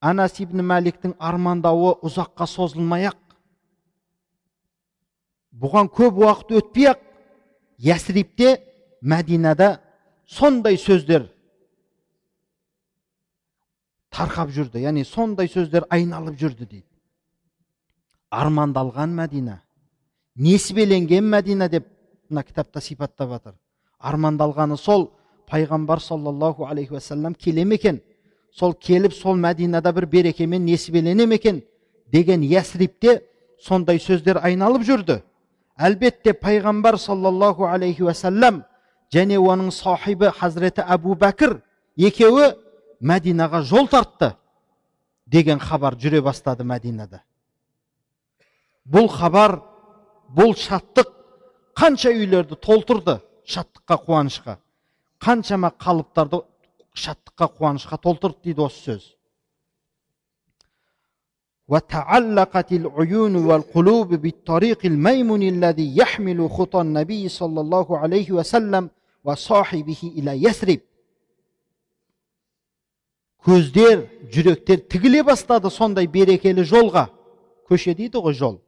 анас 0.00 0.38
ибн 0.40 0.62
мәликтің 0.64 1.12
армандауы 1.20 1.98
ұзаққа 2.00 2.46
созылмай 2.48 3.04
ақ 3.10 3.23
бұған 5.61 5.89
көп 5.91 6.19
уақыт 6.23 6.55
өтпей 6.59 6.89
ақ 6.91 7.01
ясрибте 7.77 8.57
мәдинада 9.01 9.79
сондай 10.25 10.77
сөздер 10.77 11.29
тарқап 14.11 14.51
жүрді. 14.55 14.79
Яғни 14.83 15.05
сондай 15.05 15.49
сөздер 15.51 15.85
айналып 15.89 16.37
жүрді 16.39 16.65
дейді. 16.65 16.87
Армандалған 18.31 19.13
мәдина 19.15 19.59
несібеленген 20.35 21.23
мәдина 21.31 21.69
деп 21.69 21.87
мына 22.29 22.43
кітапта 22.43 22.81
сипаттап 22.81 23.29
жатыр. 23.29 23.53
Армандалғаны 23.99 24.77
сол 24.77 25.09
пайғамбар 25.49 25.99
саллаллаху 25.99 26.65
алейхи 26.65 26.93
уассалам 26.93 27.35
келе 27.35 27.65
ме 27.65 27.75
екен? 27.75 28.01
Сол 28.51 28.73
келіп 28.73 29.13
сол 29.13 29.37
мәдинада 29.37 29.93
бір 29.93 30.05
берекемен 30.05 30.65
несібелене 30.65 31.25
ме 31.25 31.35
екен? 31.35 31.63
Деген 32.11 32.41
ясрибте 32.41 33.21
сондай 33.59 33.99
сөздер 33.99 34.39
айналып 34.43 34.83
жүрді. 34.83 35.21
Әлбетте 35.77 36.33
пайғамбар 36.33 36.97
саллаллаху 36.99 37.67
алейхи 37.67 38.03
уассалам 38.03 38.63
және 39.13 39.37
оның 39.39 39.71
сахибі 39.71 40.31
хазіреті 40.35 40.85
әбу 40.87 41.15
бәкір 41.19 41.59
екеуі 41.97 42.53
мәдинаға 43.01 43.61
жол 43.63 43.87
тартты 43.91 44.33
деген 45.27 45.59
хабар 45.59 45.95
жүре 45.99 46.21
бастады 46.21 46.63
мәдинада. 46.63 47.21
Бұл 48.85 49.09
хабар 49.09 49.59
бұл 50.35 50.55
шаттық 50.55 51.11
қанша 51.75 52.13
үйлерді 52.13 52.55
толтырды 52.61 53.19
шаттыққа 53.45 53.97
қуанышқа. 54.05 54.57
Қаншама 55.19 55.73
қалыптарды 55.79 56.43
шаттыққа 56.93 57.49
қуанышқа 57.57 57.99
толтырды 58.01 58.43
дейді 58.43 58.61
осы 58.61 58.83
сөз 58.91 59.15
وتعلقت 61.70 62.72
العيون 62.72 63.36
والقلوب 63.36 64.14
بالطريق 64.14 64.80
الميمون 64.84 65.42
الذي 65.42 65.96
يحمل 65.96 66.50
خطى 66.50 66.80
النبي 66.80 67.28
صلى 67.28 67.60
الله 67.60 67.98
عليه 67.98 68.32
وسلم 68.32 68.90
وصاحبه 69.24 70.00
إلى 70.18 70.32
يثرب 70.44 70.80
көздер 73.40 74.02
жүректер 74.28 74.82
тігіле 74.92 75.22
бастады 75.24 75.70
сондай 75.72 76.04
берекелі 76.06 76.60
жолға 76.68 77.06
көше 77.70 77.94
дейді 77.96 78.20
ғой 78.20 78.34
жол 78.36 78.58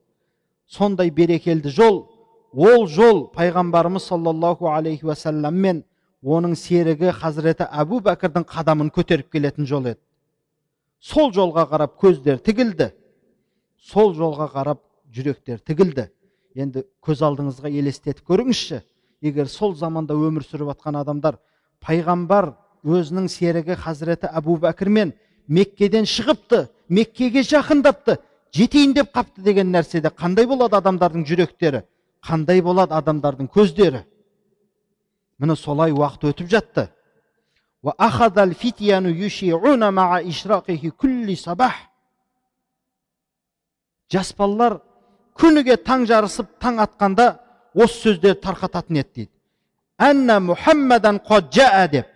сондай 0.64 1.10
берекелді 1.12 1.68
жол 1.68 1.98
ол 2.56 2.86
жол 2.88 3.26
пайғамбарымыз 3.36 4.06
саллаллаху 4.08 4.70
алейхи 4.72 5.04
уассалам 5.04 5.58
мен 5.66 5.82
оның 6.24 6.56
серігі 6.56 7.12
хазіреті 7.18 7.68
әбу 7.68 8.00
бәкірдің 8.06 8.48
қадамын 8.48 8.88
көтеріп 8.96 9.28
келетін 9.36 9.68
жол 9.68 9.92
еді 9.92 10.00
сол 10.99 11.31
жолға 11.33 11.67
қарап 11.71 11.97
көздер 11.99 12.39
тігілді. 12.43 12.91
Сол 13.79 14.13
жолға 14.15 14.49
қарап 14.53 14.81
жүректер 15.13 15.59
тігілді. 15.59 16.07
Енді 16.57 16.83
көз 17.03 17.21
алдыңызға 17.25 17.69
елестетіп 17.69 18.25
көріңізші. 18.27 18.81
Егер 19.21 19.47
сол 19.49 19.75
заманда 19.75 20.13
өмір 20.13 20.45
сүріп 20.45 20.73
жатқан 20.73 20.99
адамдар 21.01 21.37
пайғамбар 21.81 22.51
өзінің 22.85 23.29
серігі 23.31 23.77
хазіреті 23.81 24.29
әбу 24.29 24.57
бәкірмен 24.61 25.13
меккеден 25.47 26.05
шығыпты 26.05 26.67
меккеге 26.89 27.41
жақындапты 27.45 28.17
жетейін 28.53 28.93
деп 28.97 29.13
қапты 29.15 29.43
деген 29.43 29.71
нәрседе 29.73 30.09
қандай 30.09 30.47
болады 30.47 30.77
адамдардың 30.77 31.25
жүректері? 31.25 31.83
Қандай 32.23 32.61
болады 32.61 32.93
адамдардың 32.97 33.49
көздері? 33.53 34.03
Міне 35.39 35.55
солай 35.55 35.91
уақыт 35.91 36.29
өтіп 36.31 36.49
жатты. 36.49 36.89
وأخذ 37.82 38.38
الفتيان 38.38 39.06
يشيعون 39.06 39.94
مع 39.94 40.20
إشراقه 40.20 40.92
كل 40.98 41.36
صباح 41.36 41.92
жас 44.12 44.34
балалар 44.36 44.74
күніге 45.40 45.78
таң 45.80 46.02
жарысып 46.04 46.50
таң 46.60 46.82
атқанда 46.84 47.26
осы 47.72 47.96
сөздерді 48.02 48.42
тарқататын 48.44 48.98
еді 49.00 49.12
дейді 49.16 49.30
әнна 50.08 50.36
мұхаммадан 50.50 51.20
деп 51.92 52.10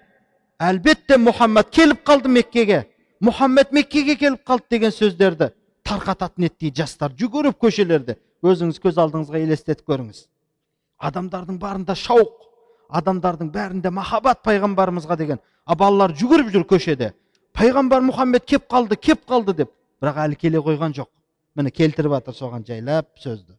әлбетте 0.60 1.16
мұхаммад 1.16 1.70
келіп 1.72 2.04
қалды 2.04 2.28
меккеге 2.28 2.82
мұхаммед 3.24 3.72
меккеге 3.72 4.16
келіп 4.16 4.44
қалды 4.44 4.66
деген 4.70 4.92
сөздерді 4.92 5.50
тарқататын 5.84 6.44
еді 6.50 6.56
дейді 6.60 6.82
жастар 6.82 7.16
жүгіріп 7.16 7.56
көшелерде 7.64 8.18
өзіңіз 8.44 8.80
көз 8.84 9.00
алдыңызға 9.00 9.40
елестетіп 9.40 9.88
көріңіз 9.88 10.26
адамдардың 11.00 11.58
барында 11.60 11.96
шауқ 11.96 12.44
адамдардың 13.00 13.50
бәрінде 13.52 13.90
махаббат 13.90 14.42
пайғамбарымызға 14.46 15.16
деген 15.18 15.42
а 15.64 15.74
балалар 15.74 16.14
жүгіріп 16.14 16.52
жүр 16.54 16.66
көшеде 16.72 17.12
пайғамбар 17.56 18.04
мұхаммед 18.08 18.46
кеп 18.46 18.66
қалды 18.70 18.96
кеп 18.96 19.26
қалды 19.28 19.56
деп 19.62 19.70
бірақ 20.02 20.22
әлі 20.26 20.40
келе 20.40 20.62
қойған 20.62 20.96
жоқ 20.98 21.10
міне 21.56 21.70
келтіріп 21.70 22.18
жатыр 22.18 22.34
соған 22.40 22.66
жайлап 22.66 23.08
сөзді 23.22 23.56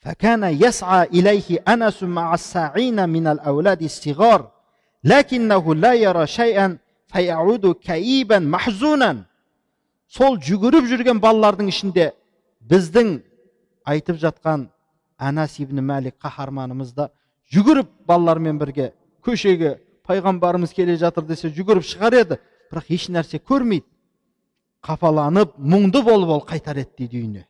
فكان 0.00 0.44
يسعى 0.64 1.02
إليه 1.16 1.48
أنس 1.68 2.02
مع 2.02 2.34
الساعين 2.34 3.08
من 3.08 3.26
الأولاد 3.26 3.82
الصغار 3.82 4.50
لكنه 5.04 5.74
لا 5.74 5.92
يرى 5.94 6.26
شيئا 6.26 6.78
فيعود 7.12 7.64
كئيبا 7.72 8.38
محزونا 8.38 9.26
сол 10.10 10.40
жүгіріп 10.42 10.88
жүрген 10.90 11.20
балалардың 11.22 11.68
ішінде 11.70 12.08
біздің 12.66 13.20
айтып 13.86 14.16
жатқан 14.18 14.64
анас 15.14 15.52
ибн 15.62 15.78
мәлик 15.86 16.16
қаһарманымыз 16.18 16.90
да 16.96 17.10
жүгіріп 17.52 17.88
балалармен 18.06 18.58
бірге 18.58 18.92
көшеге 19.26 19.78
пайғамбарымыз 20.08 20.74
келе 20.74 20.96
жатыр 20.96 21.26
десе 21.28 21.50
жүгіріп 21.50 21.86
шығар 21.86 22.18
еді 22.22 22.40
бірақ 22.72 22.90
еш 22.96 23.08
нәрсе 23.10 23.42
көрмейді 23.42 23.86
қапаланып 24.86 25.56
мұңды 25.58 26.02
болып 26.06 26.36
ол 26.38 26.44
қайтар 26.48 26.80
еді 26.82 26.92
дейді 26.98 27.22
үйіне 27.22 27.46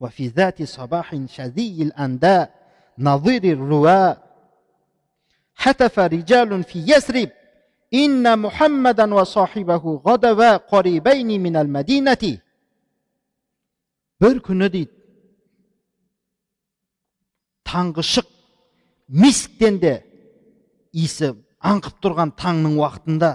وفي 0.00 0.28
ذات 0.28 0.62
صباح 0.62 1.26
شذي 1.26 1.82
الأنداء 1.82 2.54
نظير 2.98 3.44
الرواء 3.44 4.22
حتف 5.54 5.98
رجال 5.98 6.64
في 6.64 6.78
يثرب 6.78 7.30
إن 7.94 8.38
محمدا 8.38 9.14
وصاحبه 9.14 10.02
غدوا 10.06 10.56
قريبين 10.56 11.42
من 11.42 11.56
المدينة 11.56 12.38
бір 14.20 14.38
күні 14.40 14.68
дейді 14.72 14.92
таңғы 17.71 18.03
шық 18.03 18.27
мисктен 19.07 19.79
де 19.79 19.93
иісі 20.91 21.31
аңқып 21.63 22.01
тұрған 22.03 22.33
таңның 22.39 22.75
уақытында 22.81 23.31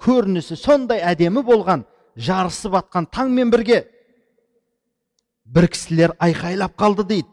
көрінісі 0.00 0.56
сондай 0.56 1.02
әдемі 1.12 1.42
болған 1.46 1.84
жарысып 2.16 2.76
атқан 2.80 3.08
таңмен 3.12 3.50
бірге 3.52 3.84
бір 5.44 5.68
кісілер 5.72 6.14
айқайлап 6.18 6.76
қалды 6.78 7.06
дейді. 7.06 7.28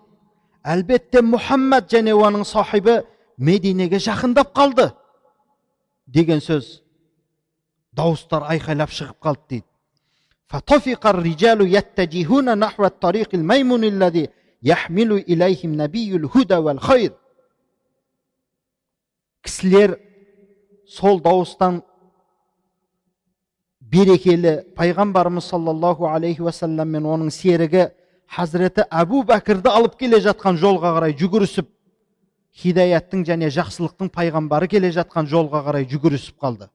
Әлбетте 0.67 1.21
мұхаммад 1.23 1.87
және 1.91 2.15
оның 2.17 2.43
сахибі 2.47 3.01
мединеге 3.37 3.99
жақындап 4.03 4.51
қалды 4.57 4.89
деген 6.07 6.41
сөз 6.43 6.81
дауыстар 7.93 8.47
айқайлап 8.51 8.91
шығып 8.91 9.19
қалды 9.21 9.43
дейді 9.49 9.67
فطفق 14.64 14.90
الرجال 14.90 15.18
يتجهون 15.22 15.76
نحو 15.76 15.82
الطريق 15.82 15.82
الميمون 15.82 15.82
الذي 15.82 15.82
يحمل 15.82 15.82
إليهم 15.82 15.82
نبي 15.82 16.16
الهدى 16.16 16.56
والخير 16.56 17.12
кісілер 19.42 19.98
сол 20.86 21.20
дауыстан 21.20 21.82
берекелі 23.80 24.52
пайғамбарымыз 24.78 25.48
саллаллаху 25.50 26.06
алейхи 26.06 26.42
уассалам 26.42 26.88
мен 26.88 27.08
оның 27.10 27.30
серігі 27.34 27.88
хазіреті 28.30 28.86
әбу 28.90 29.24
бәкірді 29.26 29.68
алып 29.68 29.96
келе 29.98 30.20
жатқан 30.22 30.60
жолға 30.62 30.94
қарай 30.94 31.16
жүгірісіп 31.18 31.66
хидаяттың 32.54 33.24
және 33.26 33.50
жақсылықтың 33.50 34.12
пайғамбары 34.14 34.70
келе 34.70 34.92
жатқан 34.94 35.26
жолға 35.26 35.64
қарай 35.66 35.88
жүгірісіп 35.90 36.38
қалды 36.38 36.70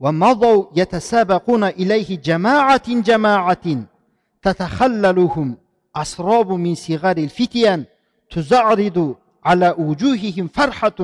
ومضوا 0.00 0.66
يتسابقون 0.76 1.64
إليه 1.64 2.18
جماعة 2.28 2.88
جماعة 2.88 3.66
تتخللهم 4.42 5.56
أسراب 5.96 6.48
من 6.52 6.74
صغار 6.74 7.16
الفتيان 7.16 7.84
تزعرد 8.30 9.14
على 9.44 9.74
وجوههم 9.78 10.46
فرحة 10.48 10.98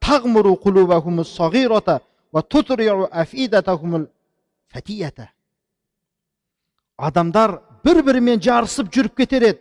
تغمر 0.00 0.46
قلوبهم 0.54 1.20
الصغيرة 1.20 2.00
وتطرع 2.32 3.08
أفئدتهم 3.12 3.90
الفتية 3.96 5.32
адамдар 7.02 7.56
бір 7.82 8.02
бірімен 8.06 8.40
жарысып 8.42 8.90
жүріп 8.94 9.16
кетер 9.22 9.42
еді 9.48 9.60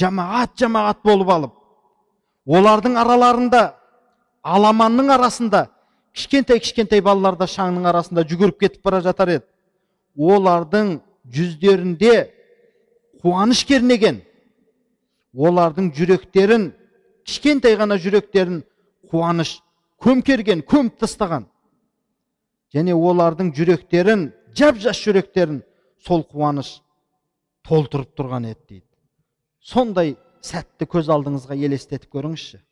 жамағат 0.00 0.54
жамағат 0.56 1.02
болып 1.04 1.32
алып 1.34 1.52
олардың 2.46 2.96
араларында 3.02 3.62
аламанның 4.54 5.10
арасында 5.18 5.66
кішкентай 6.16 6.62
кішкентай 6.62 7.02
балалар 7.04 7.36
да 7.36 7.48
шаңның 7.50 7.88
арасында 7.90 8.24
жүгіріп 8.30 8.60
кетіп 8.62 8.88
бара 8.88 9.02
жатар 9.04 9.34
еді 9.34 9.44
олардың 10.16 10.94
жүздерінде 11.36 12.14
қуаныш 13.22 13.64
кернеген 13.68 14.22
олардың 15.34 15.90
жүректерін 15.96 16.70
кішкентай 17.26 17.76
ғана 17.80 17.98
жүректерін 18.00 18.62
қуаныш 19.10 19.56
көмкерген 20.02 20.64
көміп 20.70 20.98
тастаған 21.02 21.48
және 22.74 22.94
олардың 22.94 23.52
жүректерін 23.56 24.28
жап 24.58 24.78
жас 24.82 25.00
жүректерін 25.02 25.62
сол 26.06 26.24
қуаныш 26.28 26.76
толтырып 27.66 28.14
тұрған 28.18 28.50
еді 28.52 28.62
дейді 28.68 28.86
сондай 29.72 30.16
сәтті 30.44 30.88
көз 30.92 31.10
алдыңызға 31.12 31.58
елестетіп 31.68 32.12
көріңізші 32.14 32.62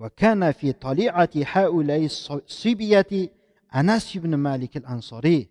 وكان 0.00 0.52
في 0.52 0.72
طليعة 0.72 1.34
هؤلاء 1.36 2.04
الصبية 2.04 3.30
أنس 3.74 4.16
بن 4.16 4.34
مالك 4.34 4.76
الأنصاري 4.76 5.48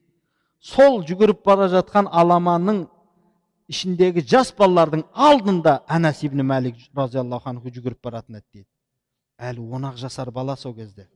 сол 0.64 1.04
жүгіріп 1.08 1.44
бара 1.46 1.68
жатқан 1.72 2.10
аламанның 2.22 2.88
ішіндегі 3.72 4.26
жас 4.28 4.52
балалардың 4.58 5.06
алдында 5.14 5.80
әнәс 5.88 6.24
ибн 6.28 6.44
мәлик 6.52 6.76
разиаллаху 6.98 7.50
анху 7.50 7.70
жүгіріп 7.70 8.02
баратын 8.04 8.42
еді 8.42 8.46
дейді 8.54 8.68
әлі 9.50 9.70
он 9.76 9.88
ақ 9.92 9.98
жасар 9.98 10.32
бала 10.32 10.56
сол 10.56 10.76
кезде 10.76 11.08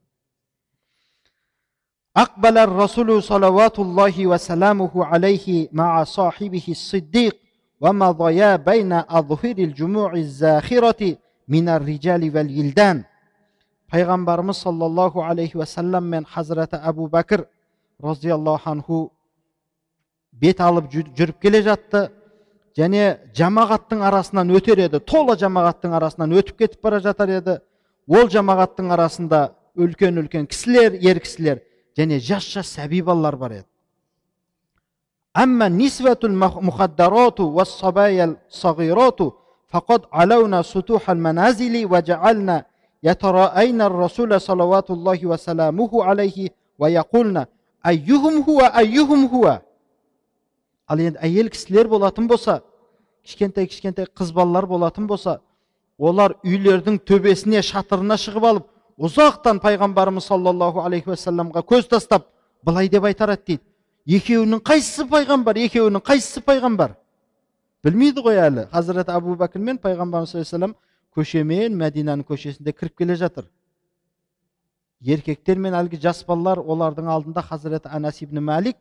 أقبل 2.16 2.58
الرسول 2.58 3.24
صلوات 3.24 3.80
الله 3.80 4.28
وسلامه 4.28 5.06
عليه 5.06 5.70
مع 5.72 6.04
صاحبه 6.04 6.66
الصديق 6.70 7.36
ومضيا 7.82 8.56
بين 8.56 8.94
أظهر 8.94 9.58
الجموع 9.58 10.14
الزاخرة 10.14 11.18
من 11.48 11.70
الرجال 11.70 12.22
والولدان 12.36 13.04
пайғамбарымыз 13.94 14.58
саллаллаху 14.58 15.22
алейхи 15.22 15.58
уассалам 15.58 16.08
мен 16.10 16.26
хазіреті 16.26 16.80
әбу 16.82 17.06
бәкір 17.14 17.46
разиаллаху 18.02 18.70
анху 18.72 19.12
бет 20.38 20.62
алып 20.62 20.92
жүріп 20.92 21.40
келе 21.42 21.62
жатты 21.66 22.10
және 22.78 23.18
жамағаттың 23.38 24.02
арасынан 24.06 24.50
өтер 24.58 24.82
еді 24.88 25.00
тола 25.00 25.36
жамағаттың 25.40 25.94
арасынан 26.00 26.34
өтіп 26.40 26.58
кетіп 26.64 26.82
бара 26.84 27.00
жатар 27.00 27.30
еді 27.30 27.60
ол 28.08 28.30
жамағаттың 28.30 28.92
арасында 28.94 29.44
үлкен 29.76 30.18
үлкен 30.24 30.50
кісілер 30.50 30.98
ер 31.02 31.20
кісілер 31.20 31.62
және 31.98 32.20
жас 32.20 32.50
жас 32.56 32.74
сәби 32.78 33.04
балалар 33.06 33.38
бар 33.38 33.52
еді 33.62 33.70
أما 35.34 35.68
النسوة 35.68 36.20
المخدرات 36.24 37.40
والصبايا 37.40 38.38
الصغيرات 38.50 39.20
فقد 39.68 40.02
علونا 40.14 40.62
سطوح 40.62 41.10
المنازل 41.10 41.86
وجعلنا 41.92 42.66
يتراءين 43.04 43.82
الرسول 43.82 44.42
صلوات 44.42 44.92
الله 44.92 45.26
وسلامه 45.26 46.04
عليه 46.04 46.50
ويقولن 46.80 47.46
أيهم 47.88 48.42
هو 48.50 48.60
أيهم 48.62 49.26
هو 49.26 49.62
ал 50.89 50.99
енді 51.05 51.21
әйел 51.23 51.51
кісілер 51.53 51.89
болатын 51.89 52.27
болса 52.29 52.63
кішкентай 53.25 53.69
кішкентай 53.69 54.09
қыз 54.09 54.33
балалар 54.33 54.67
болатын 54.67 55.07
болса 55.07 55.39
олар 55.99 56.37
үйлердің 56.45 56.99
төбесіне 57.05 57.63
шатырына 57.63 58.17
шығып 58.17 58.47
алып 58.51 58.69
ұзақтан 58.99 59.61
пайғамбарымыз 59.63 60.27
саллаллаху 60.31 60.83
алейхи 60.83 61.13
уассаламға 61.13 61.63
көз 61.67 61.89
тастап 61.91 62.27
былай 62.65 62.89
деп 62.89 63.05
айтар 63.05 63.35
еді 63.35 63.45
дейді. 63.47 63.63
Екеуінің 64.09 64.63
қайсысы 64.65 65.05
пайғамбар 65.11 65.59
екеуінің 65.67 66.03
қайсысы 66.03 66.41
пайғамбар? 66.41 66.95
Білмейді 67.85 68.23
ғой 68.25 68.41
әлі. 68.41 68.65
Хазірет 68.73 69.11
әбу 69.13 69.37
бәкір 69.37 69.61
мен 69.61 69.79
пайғамбарымыз 69.83 70.33
саллаллаху 70.33 70.75
көшемен 71.15 71.77
мәдинаның 71.77 72.25
көшесінде 72.25 72.73
кіріп 72.73 72.97
келе 73.03 73.17
жатыр. 73.21 73.45
Еркектер 75.05 75.59
мен 75.59 75.77
әлгі 75.77 76.01
жас 76.01 76.25
балалар 76.27 76.59
олардың 76.59 77.11
алдында 77.13 77.43
хазірет 77.43 77.87
анас 77.87 78.23
ибн 78.23 78.41
мәлик 78.43 78.77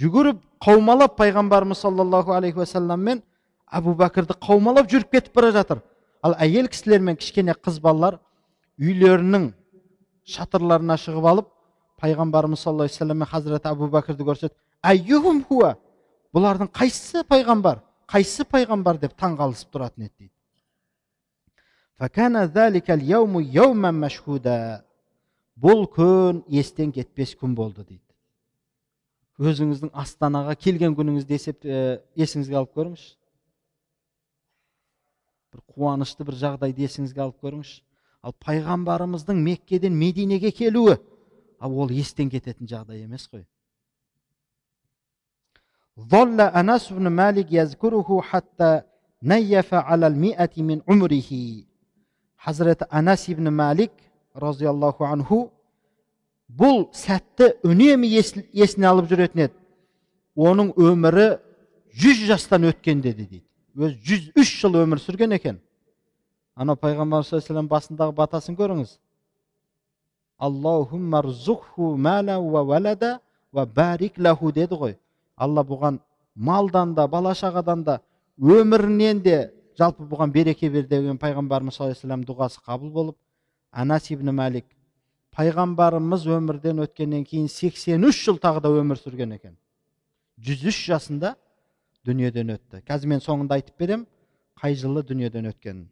жүгіріп 0.00 0.40
қаумалап 0.64 1.16
пайғамбарымыз 1.18 1.82
саллаллаху 1.84 2.32
алейхи 2.32 2.58
уассалам 2.62 3.00
мен 3.04 3.22
әбу 3.70 3.94
бәкірді 3.98 4.36
қаумалап 4.40 4.88
жүріп 4.90 5.10
кетіп 5.16 5.34
бара 5.36 5.52
жатыр 5.56 5.82
ал 6.22 6.36
әйел 6.40 6.68
кісілер 6.72 7.00
мен 7.04 7.16
кішкене 7.20 7.54
қыз 7.58 7.80
балалар 7.84 8.18
үйлерінің 8.80 9.50
шатырларына 10.34 10.96
шығып 11.04 11.30
алып 11.32 11.52
пайғамбарымыз 12.00 12.64
саллаллаху 12.64 12.88
алейхи 12.88 12.96
вассалам 12.96 13.22
мен 13.22 13.28
хазіреті 13.28 13.72
әбу 13.74 13.90
бәкірді 13.92 14.26
көрсетіп 14.30 14.56
хуа 15.48 15.76
бұлардың 16.34 16.70
қайсысы 16.72 17.24
пайғамбар 17.28 17.82
қайсысы 18.10 18.46
пайғамбар 18.48 19.00
деп 19.02 19.16
таңғалысып 19.20 19.72
тұратын 19.74 20.06
еді 20.06 20.14
дейді 20.18 20.34
бұл 25.60 25.84
күн 25.92 26.44
естен 26.48 26.92
кетпес 26.92 27.34
күн 27.36 27.54
болды 27.54 27.84
дейді 27.84 28.09
өзіңіздің 29.39 29.91
астанаға 29.91 30.55
келген 30.55 30.95
күніңізді 30.95 31.37
есеп 31.39 31.65
есіңізге 32.19 32.59
алып 32.61 32.75
көріңізші 32.77 33.15
бір 35.55 35.63
қуанышты 35.75 36.27
бір 36.27 36.39
жағдайды 36.43 36.85
есіңізге 36.87 37.25
алып 37.25 37.41
көріңізші 37.43 37.81
ал 38.25 38.35
пайғамбарымыздың 38.45 39.41
меккеден 39.49 39.97
мединеге 39.99 40.51
келуі 40.55 40.95
ал 41.59 41.75
ол 41.83 41.91
естен 41.91 42.31
кететін 42.31 42.71
жағдай 42.71 43.03
емес 43.03 43.27
қой 43.31 43.45
ظل 45.99 46.41
أنس 46.41 46.93
بن 46.93 47.07
مالك 47.07 47.47
يذكره 47.51 48.21
حتى 48.21 48.81
نيف 49.23 49.73
على 49.73 50.07
المئة 50.07 50.49
من 50.57 50.81
عمره 50.89 51.31
حضرت 52.37 52.83
أنس 52.83 53.31
بن 53.31 53.47
مالك 53.47 53.91
رضي 54.35 54.69
الله 54.69 54.95
عنه 54.99 55.49
бұл 56.58 56.88
сәтті 56.96 57.52
үнемі 57.66 58.08
есіне 58.10 58.88
алып 58.88 59.10
жүретін 59.10 59.46
еді. 59.46 59.54
Оның 60.36 60.72
өмірі 60.78 61.28
жүз 62.00 62.24
жастан 62.30 62.66
өткен 62.70 63.02
деді 63.04 63.26
дейді. 63.26 63.44
Өзі 63.76 63.98
жүз 64.06 64.26
үш 64.40 64.52
жыл 64.62 64.80
өмір 64.82 65.00
сүрген 65.02 65.34
екен. 65.36 65.60
Анау 66.54 66.76
пайғамбар 66.76 67.24
саллаллаху 67.24 67.70
басындағы 67.70 68.16
батасын 68.16 68.56
көріңіз. 68.58 68.96
Деді 74.52 74.74
ғой. 74.74 74.96
Алла 75.36 75.64
бұған 75.64 76.00
малдан 76.34 76.94
да 76.94 77.06
бала 77.08 77.34
шағадан 77.34 77.84
да 77.84 78.00
өмірінен 78.40 79.22
де 79.22 79.50
жалпы 79.78 80.04
бұған 80.08 80.32
береке 80.32 80.70
бер 80.70 80.86
деген 80.88 81.18
пайғамбарымыз 81.18 81.76
саллаллаху 81.76 82.06
алейhi 82.06 82.28
дұғасы 82.28 82.60
қабыл 82.66 82.90
болып 82.90 83.16
анас 83.72 84.10
ибн 84.10 84.32
мәлик 84.34 84.66
пайғамбарымыз 85.35 86.27
өмірден 86.37 86.83
өткеннен 86.85 87.25
кейін 87.27 87.49
83 87.51 88.21
жыл 88.25 88.39
тағы 88.39 88.63
да 88.63 88.71
өмір 88.71 89.01
сүрген 89.01 89.35
екен 89.35 89.57
103 90.37 90.85
жасында 90.91 91.35
дүниеден 92.05 92.55
өтті 92.55 92.83
қазір 92.87 93.11
мен 93.15 93.23
соңында 93.23 93.59
айтып 93.59 93.79
беремін 93.79 94.07
қай 94.61 94.77
жылы 94.79 95.03
дүниеден 95.03 95.51
өткенін 95.51 95.89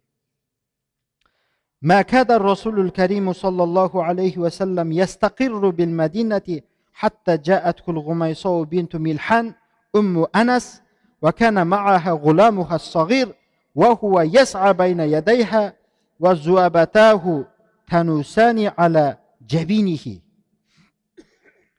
ما 1.83 2.01
كاد 2.01 2.31
الرسول 2.31 2.79
الكريم 2.79 3.33
صلى 3.33 3.63
الله 3.63 4.03
عليه 4.03 4.37
وسلم 4.37 4.91
يستقر 4.91 5.69
بالمدينة 5.69 6.61
حتى 6.93 7.37
جاءته 7.37 7.91
الغميصاء 7.91 8.63
بنت 8.63 8.95
ملحان 8.95 9.53
أم 9.95 10.25
أنس 10.35 10.81
وكان 11.21 11.67
معها 11.67 12.11
غلامها 12.11 12.75
الصغير 12.75 13.35
وهو 13.75 14.21
يسعى 14.21 14.73
بين 14.73 14.99
يديها 14.99 15.73
وزوابتاه 16.19 17.45
تنوسان 17.91 18.71
على 18.77 19.17
жабинихи 19.50 20.20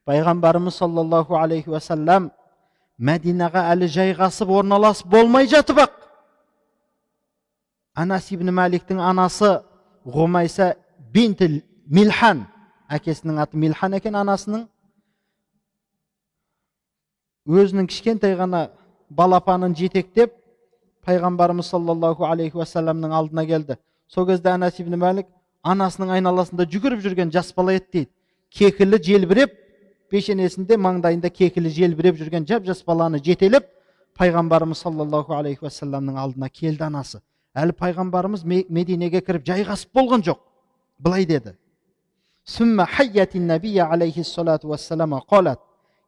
пайғамбарымыз 0.10 0.78
саллаллаху 0.82 1.38
алейхи 1.38 1.70
уасалам 1.70 2.32
мәдинаға 3.00 3.66
әлі 3.74 3.90
жайғасып 3.94 4.50
орналасып 4.50 5.08
болмай 5.08 5.48
жатып 5.48 5.84
ақ 5.86 5.98
анас 8.04 8.32
ибн 8.34 8.52
мәликтің 8.56 9.02
анасы 9.04 9.60
ғұмайса 10.06 10.74
бинт 11.14 11.44
милхан 11.86 12.46
әкесінің 12.90 13.42
аты 13.46 13.58
милхан 13.58 13.98
екен 14.00 14.18
анасының 14.18 14.66
өзінің 17.50 17.90
кішкентай 17.90 18.36
ғана 18.40 18.68
балапанын 19.10 19.76
жетектеп 19.78 20.34
пайғамбарымыз 21.06 21.70
саллаллаху 21.74 22.26
алейхи 22.26 22.58
уассаламның 22.58 23.14
алдына 23.16 23.46
келді 23.46 23.78
сол 24.08 24.28
кезде 24.28 24.52
анас 24.54 24.80
ибн 24.82 24.98
мәлік 25.02 25.30
анасының 25.63 26.13
айналасында 26.19 26.67
жүгіріп 26.71 27.03
жүрген 27.05 27.33
жас 27.33 27.53
бала 27.57 27.75
еді 27.79 27.87
дейді 27.93 28.11
кекілі 28.51 29.01
желбіреп 29.03 29.57
пешенесінде 30.11 30.77
маңдайында 30.77 31.31
кекілі 31.31 31.73
желбіреп 31.73 32.21
жүрген 32.21 32.47
жап 32.49 32.65
жас 32.69 32.85
баланы 32.87 33.19
жетелеп 33.25 33.67
пайғамбарымыз 34.19 34.85
саллаллаху 34.87 35.35
алейхи 35.35 35.65
уассаламның 35.67 36.21
алдына 36.21 36.51
келді 36.53 36.87
анасы 36.87 37.21
әлі 37.55 37.75
пайғамбарымыз 37.81 38.45
мединеге 38.47 39.25
кіріп 39.25 39.47
жайғасып 39.51 39.95
болған 39.97 40.27
жоқ 40.29 40.41
былай 40.99 41.27
деді 41.27 41.57
ثم 42.47 42.77
حيت 42.85 43.37
النبي 43.37 43.81
عليه 43.81 44.17
الصلاة 44.27 44.61
والسلام 44.65 45.19
قالت 45.19 45.61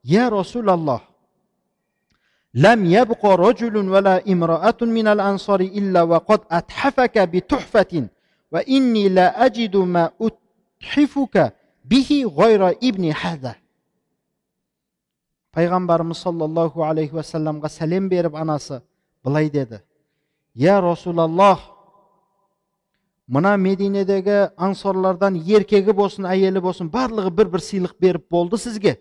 يا 0.04 0.28
رسول 0.28 0.70
الله 0.70 1.00
لم 2.54 2.80
يبق 2.96 3.26
رجل 3.26 3.76
ولا 3.88 4.32
امرأة 4.32 4.80
من 4.82 5.06
الأنصار 5.14 5.61
إلا 5.61 6.02
وقد 6.02 6.40
أتحفك 6.50 7.18
بتحفة 7.18 8.09
пайғамбарымыз 15.55 16.19
саллаллаху 16.25 16.83
алейхи 16.83 17.15
уассаламға 17.15 17.71
сәлем 17.71 18.09
беріп 18.11 18.35
анасы 18.35 18.81
былай 19.23 19.49
деді 19.49 19.79
я 20.53 20.81
расулаллах 20.83 21.63
мына 23.27 23.55
мединедегі 23.55 24.51
аңсорлардан 24.59 25.39
еркегі 25.39 25.95
болсын 25.95 26.27
әйелі 26.27 26.59
болсын 26.67 26.91
барлығы 26.91 27.31
бір 27.31 27.53
бір 27.55 27.63
сыйлық 27.63 27.95
беріп 28.03 28.27
болды 28.31 28.59
сізге 28.59 28.97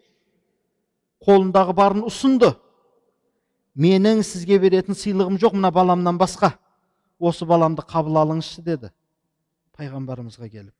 қолындағы 1.26 1.74
барын 1.74 2.06
ұсынды 2.06 2.54
менің 3.74 4.22
сізге 4.22 4.62
беретін 4.62 4.94
сыйлығым 4.94 5.42
жоқ 5.42 5.58
мына 5.58 5.74
баламнан 5.74 6.18
басқа 6.22 6.54
осы 7.18 7.46
баламды 7.46 7.82
қабыл 7.82 8.22
алыңызшы 8.22 8.62
деді 8.62 8.94
пайғамбарымызға 9.80 10.50
келіп 10.52 10.76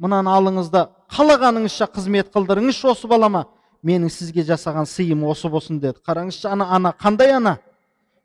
мынаны 0.00 0.32
алыңыз 0.32 0.70
да 0.72 0.88
қалағаныңызша 1.14 1.86
қызмет 1.94 2.32
қылдырыңызшы 2.34 2.88
осы 2.90 3.08
балама 3.10 3.44
менің 3.84 4.10
сізге 4.10 4.42
жасаған 4.48 4.88
сыйым 4.88 5.22
осы 5.28 5.50
болсын 5.52 5.78
деді 5.82 6.00
қараңызшы 6.08 6.48
ана 6.50 6.66
ана 6.74 6.94
қандай 6.98 7.36
ана 7.36 7.58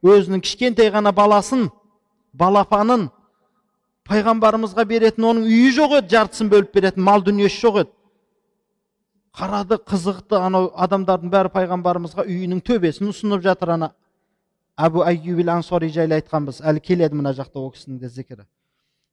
өзінің 0.03 0.41
кішкентай 0.45 0.89
ғана 0.93 1.11
баласын 1.13 1.67
балапанын 2.33 3.09
пайғамбарымызға 4.09 4.87
беретін 4.87 5.27
оның 5.29 5.49
үйі 5.51 5.75
жоқ 5.75 5.97
еді 5.99 6.15
жартысын 6.15 6.49
бөліп 6.49 6.73
беретін 6.73 7.05
мал 7.05 7.21
дүниесі 7.25 7.61
жоқ 7.67 7.81
еді 7.83 7.98
қарады 9.39 9.77
қызықты 9.87 10.35
анау 10.35 10.69
адамдардың 10.75 11.31
бәрі 11.31 11.51
пайғамбарымызға 11.53 12.25
үйінің 12.27 12.59
төбесін 12.67 13.13
ұсынып 13.13 13.43
жатыр 13.45 13.75
ана. 13.77 13.93
Әбу 14.75 15.05
айюбил 15.07 15.51
ансори 15.53 15.87
жайлы 15.95 16.17
айтқанбыз. 16.19 16.59
Әлі 16.59 16.83
келеді 16.83 17.15
мына 17.19 17.31
жақта 17.37 17.61
ол 17.61 17.71
кісінің 17.71 18.01
де 18.01 18.09
зікірі. 18.11 18.43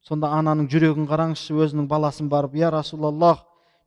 Сонда 0.03 0.33
ананың 0.35 0.67
жүрегін 0.71 1.07
қараңызшы 1.11 1.55
өзінің 1.55 1.87
баласын 1.91 2.29
барып 2.31 2.55
я 2.59 2.71
расулаллах 2.75 3.45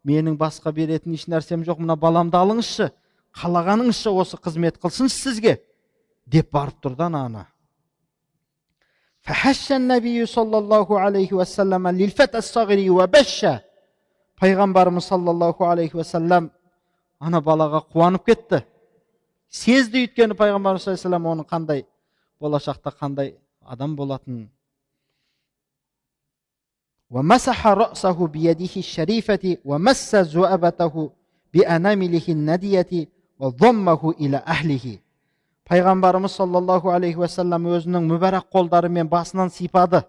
менің 0.07 0.37
басқа 0.39 0.71
беретін 0.75 1.15
еш 1.15 1.27
нәрсем 1.27 1.63
жоқ 1.67 1.79
мына 1.83 1.95
баламды 1.99 2.39
алыңызшы 2.39 2.89
қалағаныңызша 3.39 4.11
осы 4.11 4.39
қызмет 4.39 4.79
қылсыншы 4.79 5.15
сізге 5.15 5.55
деп 6.25 6.51
барып 6.51 6.79
тұрды 6.83 7.07
ана 7.07 7.25
ана 7.25 7.45
пайғамбарымыз 14.40 15.08
саллаллаху 15.08 15.64
алейхи 15.64 15.96
уассалам 15.96 16.50
ана 17.20 17.40
балаға 17.40 17.84
қуанып 17.92 18.26
кетті 18.26 18.64
сезді 19.48 20.06
өйткені 20.06 20.36
пайғамбарымыз 20.38 20.88
саллаллаху 20.88 21.34
оның 21.36 21.48
қандай 21.50 21.86
болашақта 22.40 22.94
қандай 23.00 23.34
адам 23.62 23.96
болатынын 23.96 24.50
ومسح 27.14 27.66
رأسه 27.66 28.26
بيده 28.26 28.74
الشريفة 28.76 29.56
ومس 29.64 30.16
زؤبته 30.16 31.10
بأنامله 31.54 32.26
الندية 32.28 32.92
وضمه 33.38 34.02
إلى 34.20 34.36
أهله 34.36 34.98
пайғамбарымыз 35.64 36.34
саллаллаху 36.36 36.90
алейхи 36.92 37.16
уассалам 37.16 37.64
өзінің 37.72 38.04
мүбәрак 38.04 38.50
қолдарымен 38.52 39.08
басынан 39.08 39.48
сипады 39.48 40.02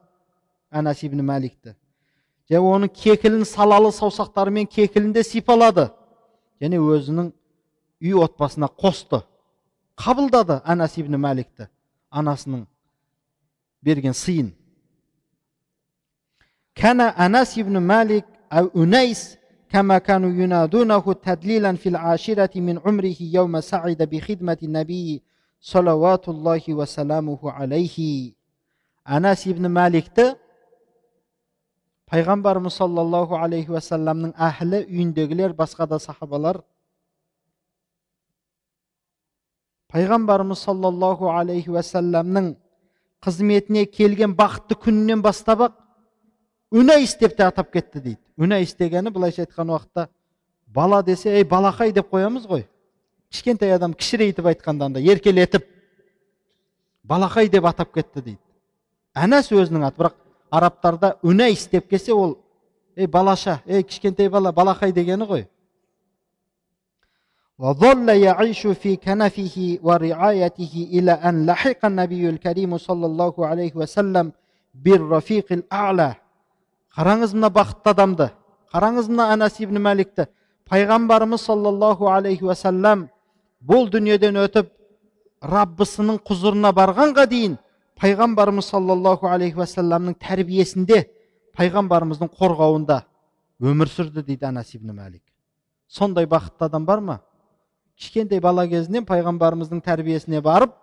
анас 0.70 1.04
ибн 1.08 1.22
мәликті 1.24 1.76
және 2.51 2.61
оның 2.61 2.91
кекілін 2.91 3.45
салалы 3.47 3.93
саусақтарымен 3.95 4.67
кекілінде 4.67 5.23
сипалады. 5.23 5.91
Және 6.61 6.81
өзінің 6.83 7.31
үй 8.03 8.15
отбасына 8.25 8.69
қосты. 8.69 9.23
Қабылдады 9.97 10.61
анас 10.65 10.97
ибн 10.99 11.17
мәликті 11.21 11.69
анасының 12.11 12.67
берген 13.83 14.17
сыйын. 14.17 14.51
Кәна 16.75 17.13
анас 17.17 17.57
ибн 17.57 17.79
мәлик 17.79 18.27
әу 18.51 18.73
үнәйс 18.75 19.41
كما 19.71 19.99
كانوا 19.99 20.31
ينادونه 20.31 21.13
تدليلا 21.13 21.77
في 21.77 21.89
العاشرة 21.89 22.51
من 22.57 22.79
عمره 22.87 23.17
يوم 23.21 23.61
سعد 23.61 24.03
بخدمة 24.03 24.59
النبي 24.63 25.23
صلوات 25.61 26.29
الله 26.29 26.63
وسلامه 26.69 27.39
عليه 27.43 27.97
أنس 29.09 29.49
ابن 29.49 29.67
مالك 29.67 30.39
пайғамбарымыз 32.11 32.75
саллаллаху 32.75 33.38
алейхи 33.38 33.70
уассаламның 33.70 34.35
әхлі 34.35 34.83
үйіндегілер 34.88 35.55
басқа 35.55 35.87
да 35.87 35.99
сахабалар 36.03 36.59
пайғамбарымыз 39.94 40.64
саллаллаху 40.66 41.31
алейхи 41.31 41.70
уассаламның 41.70 42.57
қызметіне 43.23 43.85
келген 43.87 44.35
бақытты 44.35 44.79
күнінен 44.83 45.23
бастап 45.23 45.62
ақ 45.68 45.77
үнәйіс 46.75 47.14
деп 47.20 47.37
те 47.37 47.46
атап 47.46 47.70
кетті 47.70 48.03
дейді 48.03 48.18
үнәйіс 48.40 48.75
дегені 48.79 49.12
былайша 49.14 49.44
айтқан 49.44 49.70
уақытта 49.70 50.09
бала 50.66 51.03
десе 51.03 51.37
ей 51.37 51.44
балақай 51.44 51.92
деп 51.92 52.11
қоямыз 52.11 52.49
ғой 52.51 52.64
кішкентай 53.31 53.70
адам 53.75 53.94
кішірейтіп 53.94 54.51
айтқанда 54.51 54.90
андай 54.90 55.07
еркелетіп 55.07 55.66
балақай 57.05 57.51
деп 57.51 57.70
атап 57.70 57.94
кетті 57.94 58.23
дейді 58.23 58.40
әнәс 59.14 59.53
өзінің 59.55 59.87
аты 59.87 60.03
бірақ 60.03 60.18
арабтарда 60.52 61.18
үнәйіс 61.24 61.68
деп 61.72 61.89
келсе 61.89 62.13
ол 62.13 62.38
ей 62.96 63.08
балаша 63.08 63.62
ей 63.65 63.84
кішкентай 63.84 64.30
бала 64.30 64.52
балақай 64.52 64.91
дегені 64.94 65.26
ғой 65.26 65.48
وظل 67.60 68.10
يعيش 68.10 68.68
في 68.68 68.96
كنفه 68.96 69.80
ورعايته 69.84 70.88
إلى 70.91 71.12
أن 71.12 71.46
لحق 71.46 71.86
النبي 71.86 72.30
الكريم 72.30 72.78
صلى 72.78 73.06
الله 73.06 73.48
عليه 73.48 73.72
وسلم 73.76 74.32
بالرفيق 74.76 75.48
الأعلى 75.52 76.15
қараңыз 76.96 77.34
мына 77.36 77.50
бақытты 77.52 77.91
адамды 77.91 78.30
қараңыз 78.72 79.10
мына 79.12 79.26
анас 79.34 79.60
ибн 79.60 79.82
мәликті 79.84 80.30
пайғамбарымыз 80.72 81.44
саллаллаху 81.44 82.08
алейхи 82.08 82.48
уассалам 82.48 83.10
бұл 83.60 83.89
дүниеден 83.91 84.39
өтіп 84.39 84.70
раббысының 85.44 86.22
құзырына 86.28 86.72
барғанға 86.72 87.26
дейін 87.28 87.58
пайғамбарымыз 88.02 88.70
саллаллаху 88.74 89.28
алейхи 89.32 89.60
уассаламның 89.60 90.18
тәрбиесінде 90.20 91.06
пайғамбарымыздың 91.58 92.32
қорғауында 92.36 93.02
өмір 93.62 93.91
сүрді 93.91 94.26
дейді 94.28 94.50
анас 94.52 94.74
ибн 94.76 94.91
мәлик 94.96 95.24
сондай 95.88 96.26
бақытты 96.26 96.68
адам 96.68 96.86
бар 96.86 97.00
ма 97.00 97.20
кішкентай 97.98 98.39
бала 98.44 98.68
кезінен 98.68 99.08
пайғамбарымыздың 99.08 99.84
тәрбиесіне 99.86 100.41
барып 100.44 100.76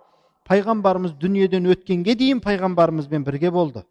пайғамбарымыз 0.48 1.16
дүниеден 1.20 1.68
өткенге 1.74 2.16
дейін 2.16 2.40
пайғамбарымызбен 2.44 3.24
бірге 3.24 3.50
болды 3.50 3.85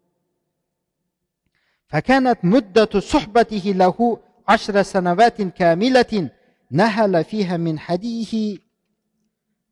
فكانت 1.92 2.38
مدة 2.44 2.92
صحبته 3.12 3.64
له 3.82 4.18
عشر 4.48 4.82
سنوات 4.82 5.42
كاملة 5.42 6.30
نهل 6.70 7.24
فيها 7.24 7.56
من 7.56 7.78
حديثه 7.78 8.58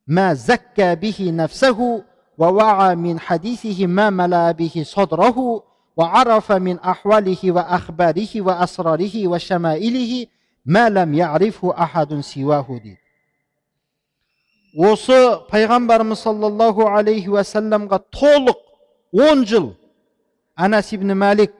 ما 0.07 0.33
زكى 0.33 0.95
به 0.95 1.31
نفسه 1.31 2.03
ووعى 2.37 2.95
من 2.95 3.19
حديثه 3.19 3.87
ما 3.87 4.09
ملا 4.09 4.51
به 4.51 4.83
صدره 4.85 5.63
وعرف 5.97 6.51
من 6.51 6.79
أحواله 6.79 7.51
وأخباره 7.51 8.41
وأسراره 8.41 9.27
وشمائله 9.27 10.25
ما 10.65 10.89
لم 10.89 11.13
يعرفه 11.13 11.83
أحد 11.83 12.19
سواه 12.19 12.67
دي 12.83 12.97
осы 14.71 15.43
пайғамбарымыз 15.51 16.21
саллаллаху 16.23 16.85
алейхи 16.87 17.27
уассаламға 17.27 17.97
толық 18.15 18.55
он 19.11 19.43
жыл 19.45 19.73
анас 20.55 20.93
ибн 20.95 21.11
мәлик 21.11 21.51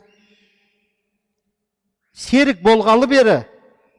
серік 2.16 2.62
болғалы 2.64 3.10
бері 3.12 3.36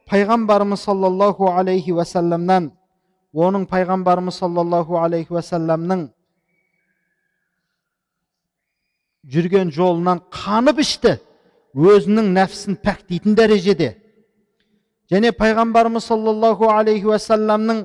пайғамбарымыз 0.09 0.81
саллаллаху 0.89 1.51
алейхи 1.53 1.93
уассаламнан 1.93 2.71
оның 3.33 3.67
пайғамбарымыз 3.69 4.41
саллаллаху 4.41 4.97
алейхи 4.97 5.33
уассаламның 5.37 6.09
жүрген 9.28 9.72
жолынан 9.74 10.22
қанып 10.32 10.80
ішті. 10.82 11.18
Өзінің 11.76 12.32
нәпсін 12.34 12.78
пәктейтін 12.82 13.36
дәрежеде. 13.38 13.92
Және 15.12 15.32
пайғамбарымыз 15.36 16.08
саллаллаху 16.08 16.70
алейхи 16.72 17.06
уассаламның 17.08 17.84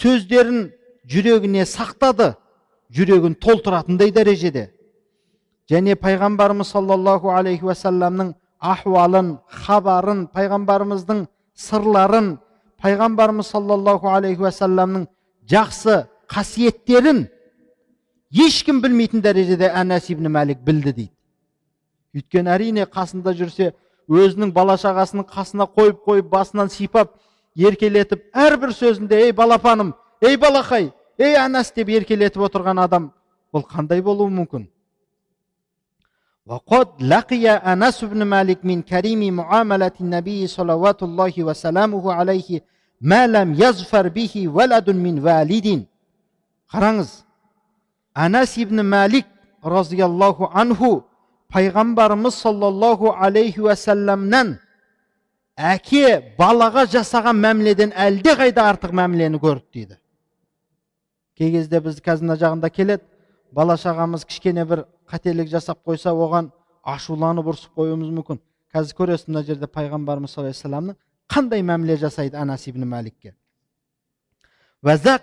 сөздерін 0.00 0.70
жүрегіне 1.08 1.64
сақтады. 1.68 2.34
Жүрегін 2.90 3.36
толтыратындай 3.40 4.10
дәрежеде. 4.12 4.70
Және 5.70 5.94
пайғамбарымыз 6.00 6.72
саллаллаху 6.72 7.30
алейхи 7.36 7.68
уассаламның 7.68 8.34
ахуалын 8.58 9.36
хабарын 9.46 10.26
пайғамбарымыздың 10.34 11.26
сырларын 11.54 12.38
пайғамбарымыз 12.82 13.52
саллаллаху 13.52 14.08
алейхи 14.08 14.42
уассаламның 14.42 15.06
жақсы 15.50 16.06
қасиеттерін 16.32 17.26
ешкім 18.45 18.81
білмейтін 18.81 19.21
дәрежеде 19.21 19.69
әнәс 19.69 20.09
ибн 20.13 20.29
мәлик 20.31 20.63
білді 20.65 20.93
дейді 20.93 21.11
өйткені 22.17 22.53
әрине 22.55 22.85
қасында 22.89 23.33
жүрсе 23.37 23.71
өзінің 24.09 24.53
бала 24.53 24.75
шағасының 24.81 25.27
қасына 25.29 25.67
қойып 25.77 26.03
қойып 26.07 26.29
басынан 26.33 26.69
сипап 26.69 27.15
еркелетіп 27.55 28.29
әрбір 28.33 28.73
сөзінде 28.73 29.21
ей 29.27 29.31
балапаным 29.31 29.93
ей 30.21 30.37
балақай 30.37 30.91
ей 31.17 31.37
әнәс 31.39 31.73
деп 31.75 31.89
еркелетіп 31.89 32.45
отырған 32.49 32.83
адам 32.83 33.11
бұл 33.53 33.65
қандай 33.69 34.01
болуы 34.01 34.29
мүмкін 34.33 34.69
وقد 36.45 36.87
لقي 37.01 37.47
أنس 37.49 38.03
بن 38.03 38.23
مالك 38.23 38.65
من 38.65 38.81
كريم 38.81 39.33
معاملة 39.33 39.91
النبي 40.01 40.47
صلوات 40.47 41.03
الله 41.03 41.33
وسلامه 41.37 42.13
عليه 42.13 42.49
ما 43.01 43.27
لم 43.27 43.53
يظفر 43.53 44.07
به 44.07 44.33
ولد 44.47 44.89
من 44.89 45.15
والد 45.23 45.87
қараңыз 46.73 47.09
анас 48.24 48.56
ибн 48.58 48.82
мәлик 48.82 49.26
разиаллаху 49.62 50.50
анху 50.52 51.04
пайғамбарымыз 51.54 52.34
саллаллаху 52.42 53.14
алейхи 53.14 53.60
уассаламнан 53.60 54.58
әке 55.56 56.34
балаға 56.38 56.86
жасаған 56.90 57.38
мәміледен 57.44 57.94
әлдеқайда 58.06 58.66
артық 58.72 58.94
мәмілені 59.00 59.40
көрді 59.42 59.64
дейді 59.74 59.98
кей 61.38 61.52
кезде 61.54 61.80
біз 61.80 62.02
қазір 62.02 62.26
мына 62.28 62.38
жағында 62.42 62.70
келеді 62.74 63.04
бала 63.54 63.78
шағамыз 63.78 64.26
кішкене 64.26 64.66
бір 64.66 64.84
қателік 65.10 65.50
жасап 65.54 65.84
қойса 65.86 66.10
оған 66.12 66.50
ашуланып 66.82 67.52
ұрсып 67.54 67.78
қоюымыз 67.78 68.10
мүмкін 68.18 68.42
қазір 68.74 68.98
көресіз 68.98 69.30
мына 69.30 69.44
жерде 69.46 69.70
пайғамбарымыз 69.70 70.34
саллаллаху 70.34 70.66
алейхи 70.66 70.98
қандай 71.28 71.62
мәміле 71.62 71.96
жасайды 72.02 72.36
анас 72.36 72.66
ибн 72.66 72.86
мәликке 72.88 73.34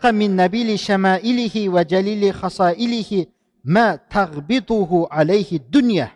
من 0.05 0.37
نبيل 0.37 0.79
شمائله 0.79 1.68
وجليل 1.68 2.35
خصائله 2.35 3.26
ما 3.64 3.96
تغبطه 3.96 5.09
عليه 5.11 5.50
الدنيا 5.53 6.09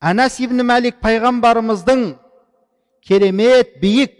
анас 0.00 0.36
ибн 0.44 0.60
мәлик 0.60 0.98
пайғамбарымыздың 1.00 2.02
керемет 3.06 3.78
биік 3.80 4.12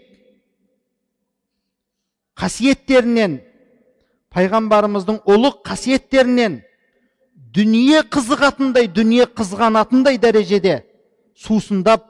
қасиеттерінен 2.41 3.37
пайғамбарымыздың 4.33 5.21
ұлық 5.33 5.61
қасиеттерінен 5.69 6.59
дүние 7.55 8.01
қызығатындай 8.09 8.89
дүние 8.89 9.29
қызғанатындай 9.37 10.17
дәрежеде 10.21 10.81
сусындап 11.37 12.09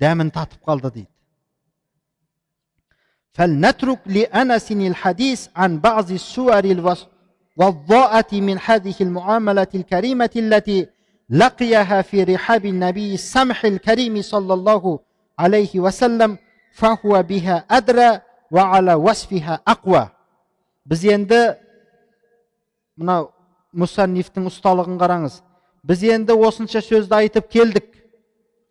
дәмін 0.00 0.32
татып 0.32 0.64
қалды 0.64 0.90
дейді 0.96 1.10
فلنترك 3.32 3.98
لأنس 4.06 4.72
الحديث 4.72 5.48
عن 5.56 5.78
بعض 5.78 6.10
السور 6.10 6.94
والضاءة 7.56 8.32
من 8.32 8.58
هذه 8.64 8.94
المعاملة 9.00 9.66
الكريمة 9.74 10.30
التي 10.36 10.86
لقيها 11.30 12.02
في 12.02 12.24
رحاب 12.24 12.66
النبي 12.66 13.14
السمح 13.14 13.64
الكريم 13.64 14.22
صلى 14.22 14.54
الله 14.54 14.98
عليه 15.38 15.80
وسلم 15.80 16.38
فهو 16.72 17.22
بها 17.22 17.64
أدرى 17.70 18.20
وعلى 18.50 18.94
وصفها 18.94 19.60
أقوى 19.68 20.08
біз 20.88 21.02
енді 21.04 21.38
мынау 22.96 23.26
мұсаннифтің 23.76 24.46
ұсталығын 24.48 24.96
қараңыз 24.96 25.34
біз 25.84 26.04
енді 26.14 26.32
осынша 26.32 26.80
сөзді 26.80 27.18
айтып 27.18 27.50
келдік 27.52 27.90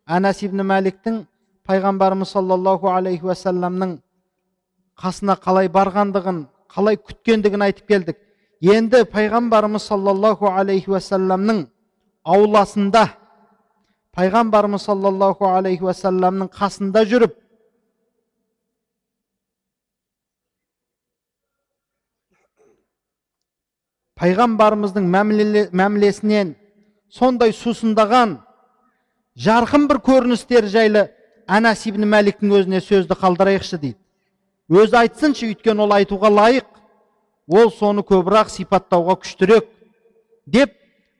анас 0.09 0.41
ибн 0.41 0.63
мәликтің 0.65 1.19
пайғамбарымыз 1.69 2.31
саллаллаху 2.33 2.89
алейхи 2.89 3.29
уассаламның 3.29 3.99
қасына 5.02 5.36
қалай 5.42 5.68
барғандығын 5.72 6.44
қалай 6.72 6.96
күткендігін 6.96 7.66
айтып 7.66 7.88
келдік. 7.90 8.18
Енді 8.62 9.02
пайғамбарымыз 9.10 9.88
саллаллаху 9.90 10.46
алейхи 10.46 10.92
уассаламның 10.94 11.64
ауласында 12.22 13.08
пайғамбарымыз 14.14 14.84
саллаллаху 14.86 15.48
алейхи 15.50 15.82
уассаламның 15.82 16.52
қасында 16.54 17.02
жүріп 17.10 17.34
пайғамбарымыздың 24.22 25.08
мәмілесінен 25.10 26.54
сондай 27.10 27.50
сусындаған 27.56 28.36
жарқын 29.46 29.88
бір 29.90 29.98
көріністер 30.06 30.70
жайлы 30.70 31.08
анас 31.48 31.82
ибн 31.90 32.06
мәликтің 32.06 32.54
өзіне 32.60 32.80
сөзді 32.84 33.18
қалдырайықшы 33.18 33.80
дейді 33.82 33.98
өзі 34.71 34.97
айтсыншы 35.01 35.51
өйткені 35.51 35.85
ол 35.85 35.95
айтуға 35.95 36.31
лайық 36.33 36.67
ол 37.47 37.71
соны 37.71 38.03
көбірек 38.03 38.51
сипаттауға 38.51 39.17
күштірек 39.23 39.69
деп 40.45 40.73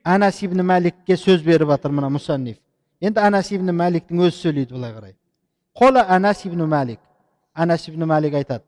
анас 0.04 0.42
ибн 0.42 0.62
мәликке 0.66 1.16
сөз 1.16 1.44
беріп 1.44 1.72
жатыр 1.72 1.94
мына 1.96 2.10
мұсанниф 2.12 2.58
енді 3.00 3.20
анас 3.20 3.52
ибн 3.52 3.72
мәликтің 3.76 4.24
өзі 4.28 4.42
сөйлейді 4.42 4.74
былай 4.76 4.92
қарай 4.96 5.14
қола 5.78 6.04
анас 6.08 6.44
ибн 6.44 6.66
мәлик 6.68 7.00
анас 7.54 7.88
ибн 7.88 8.08
мәлик 8.08 8.34
айтады 8.34 8.64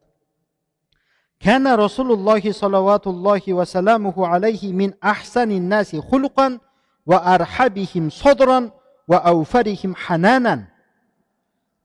كان 1.41 1.65
رسول 1.67 2.13
الله 2.13 2.53
صلوات 2.53 3.07
الله 3.07 3.43
وسلامه 3.49 4.27
عليه 4.27 4.73
من 4.73 4.93
أحسن 5.05 5.51
الناس 5.51 5.97
خلقا 5.97 6.59
وأرحبهم 7.07 8.11
صدرا 8.11 8.71
وأوفرهم 9.09 9.93
حنانا 9.97 10.67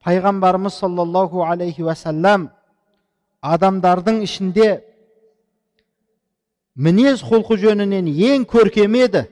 пайғамбарымыз 0.05 0.75
саллаллаху 0.77 1.41
алейхи 1.43 1.81
уассалам 1.81 2.51
адамдардың 3.41 4.21
ішінде 4.25 4.69
мінез 6.75 7.23
құлқы 7.23 7.57
жөнінен 7.61 8.09
ең 8.09 8.45
көркем 8.49 8.97
еді 8.99 9.25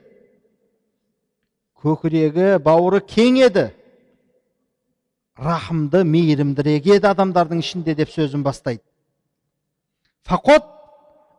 көкірегі 1.84 2.58
бауыры 2.64 3.02
кең 3.04 3.42
еді 3.50 3.68
рахымды 5.38 6.04
мейірімдірек 6.08 6.88
еді 6.98 7.12
адамдардың 7.12 7.64
ішінде 7.66 7.96
деп 8.00 8.12
сөзін 8.14 8.44
бастайды 8.46 8.84
فقد 10.24 10.64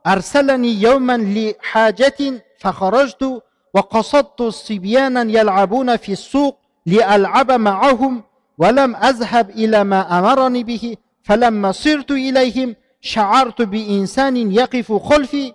أرسلني 0.06 0.82
يوما 0.82 1.16
لحاجة 1.16 2.42
فخرجت 2.58 3.42
وقصدت 3.74 4.42
صبيانا 4.42 5.22
يلعبون 5.22 5.96
في 5.96 6.12
السوق 6.12 6.58
لألعب 6.86 7.52
معهم 7.52 8.22
ولم 8.58 8.96
أذهب 8.96 9.50
إلى 9.50 9.84
ما 9.84 10.18
أمرني 10.18 10.64
به 10.64 10.96
فلما 11.28 11.72
صرت 11.72 12.10
إليهم 12.10 12.76
شعرت 13.00 13.62
بإنسان 13.62 14.36
يقف 14.52 14.92
خلفي 14.92 15.52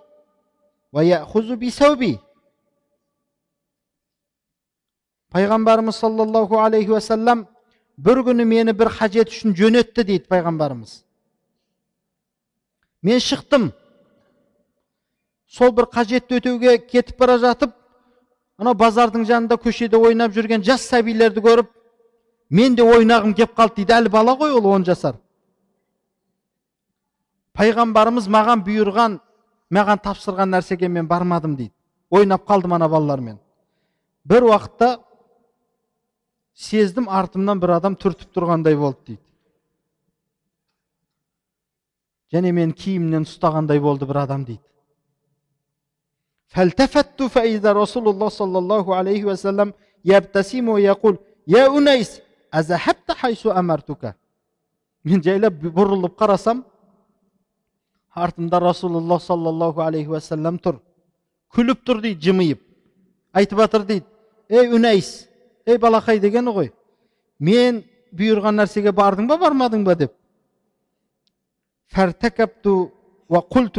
ويأخذ 0.92 1.56
بثوبي 1.56 2.18
пайғамбарымыз 5.30 5.94
саллаллаху 5.94 6.58
алейхи 6.58 6.90
уассалам 6.90 7.44
бір 7.96 8.22
күні 8.26 8.44
мені 8.50 8.72
бір 8.74 8.90
қажет 8.90 9.30
үшін 9.30 9.54
жөнетті 9.54 10.02
дейді 10.08 10.26
пайғамбарымыз 10.26 11.04
мен 13.06 13.22
шықтым 13.22 13.68
сол 15.46 15.70
бір 15.76 15.86
қажетті 15.94 16.40
өтеуге 16.40 16.78
кетіп 16.82 17.22
бара 17.22 17.38
жатып 17.38 17.76
анау 18.58 18.74
базардың 18.74 19.28
жанында 19.30 19.60
көшеде 19.62 20.02
ойнап 20.02 20.34
жүрген 20.34 20.66
жас 20.66 20.88
сәбилерді 20.90 21.46
көріп 21.46 21.70
мен 22.50 22.74
де 22.74 22.82
ойнағым 22.82 23.36
кеп 23.38 23.54
қалды 23.54 23.84
дейді 23.84 24.00
әлі 24.00 24.10
бала 24.10 24.34
ғой 24.34 24.58
ол 24.58 24.66
он 24.66 24.84
жасар 24.84 25.14
пайғамбарымыз 27.58 28.28
маған 28.30 28.64
бұйырған 28.66 29.18
маған 29.74 30.02
тапсырған 30.04 30.50
нәрсеге 30.54 30.88
мен 30.88 31.08
бармадым 31.08 31.56
дейді 31.56 31.74
ойнап 32.10 32.46
қалдым 32.48 32.74
ана 32.74 32.88
балалармен 32.88 33.38
бір 34.24 34.48
уақытта 34.50 34.98
сездім 36.54 37.08
артымнан 37.08 37.60
бір 37.60 37.76
адам 37.78 37.96
түртіп 37.96 38.32
тұрғандай 38.36 38.76
болды 38.78 39.12
дейді 39.12 39.22
және 42.34 42.52
мен 42.52 42.72
киімнен 42.72 43.26
ұстағандай 43.28 43.80
болды 43.80 44.06
бір 44.10 44.24
адам 44.24 44.44
дейді 44.48 44.62
فالتفت 46.50 47.22
فإذا 47.22 47.70
رسول 47.72 48.08
الله 48.08 48.28
صلى 48.40 48.58
الله 48.58 48.84
عليه 48.98 49.22
وسلم 49.24 49.68
يبتسم 50.04 50.68
ويقول 50.68 51.18
يا 51.46 51.64
أنيس 51.78 52.20
أذهبت 52.54 53.08
حيث 53.20 53.46
أمرتك 53.46 54.14
мен 55.04 55.22
жайлап 55.24 55.54
бұрылып 55.56 56.12
қарасам 56.18 56.58
артында 58.15 58.59
расулаллах 58.59 59.21
саллаллаху 59.21 59.81
алейхи 59.83 60.09
уассалам 60.09 60.57
тұр. 60.57 60.79
Күліп 61.53 61.83
тұр 61.85 62.01
дейді 62.01 62.29
жымиып. 62.29 62.61
Айтып 63.35 63.59
жатыр 63.59 63.85
дейді 63.85 64.05
ей 64.49 64.71
үнәйіс 64.71 65.09
ей 65.67 65.77
балақай 65.77 66.19
дегені 66.23 66.53
ғой. 66.55 66.71
Мен 67.39 67.83
бұйырған 68.15 68.61
нәрсеге 68.61 68.93
бардың 68.95 69.27
ба 69.27 69.37
бармадың 69.37 69.83
ба? 69.83 69.95
деп. 69.95 70.13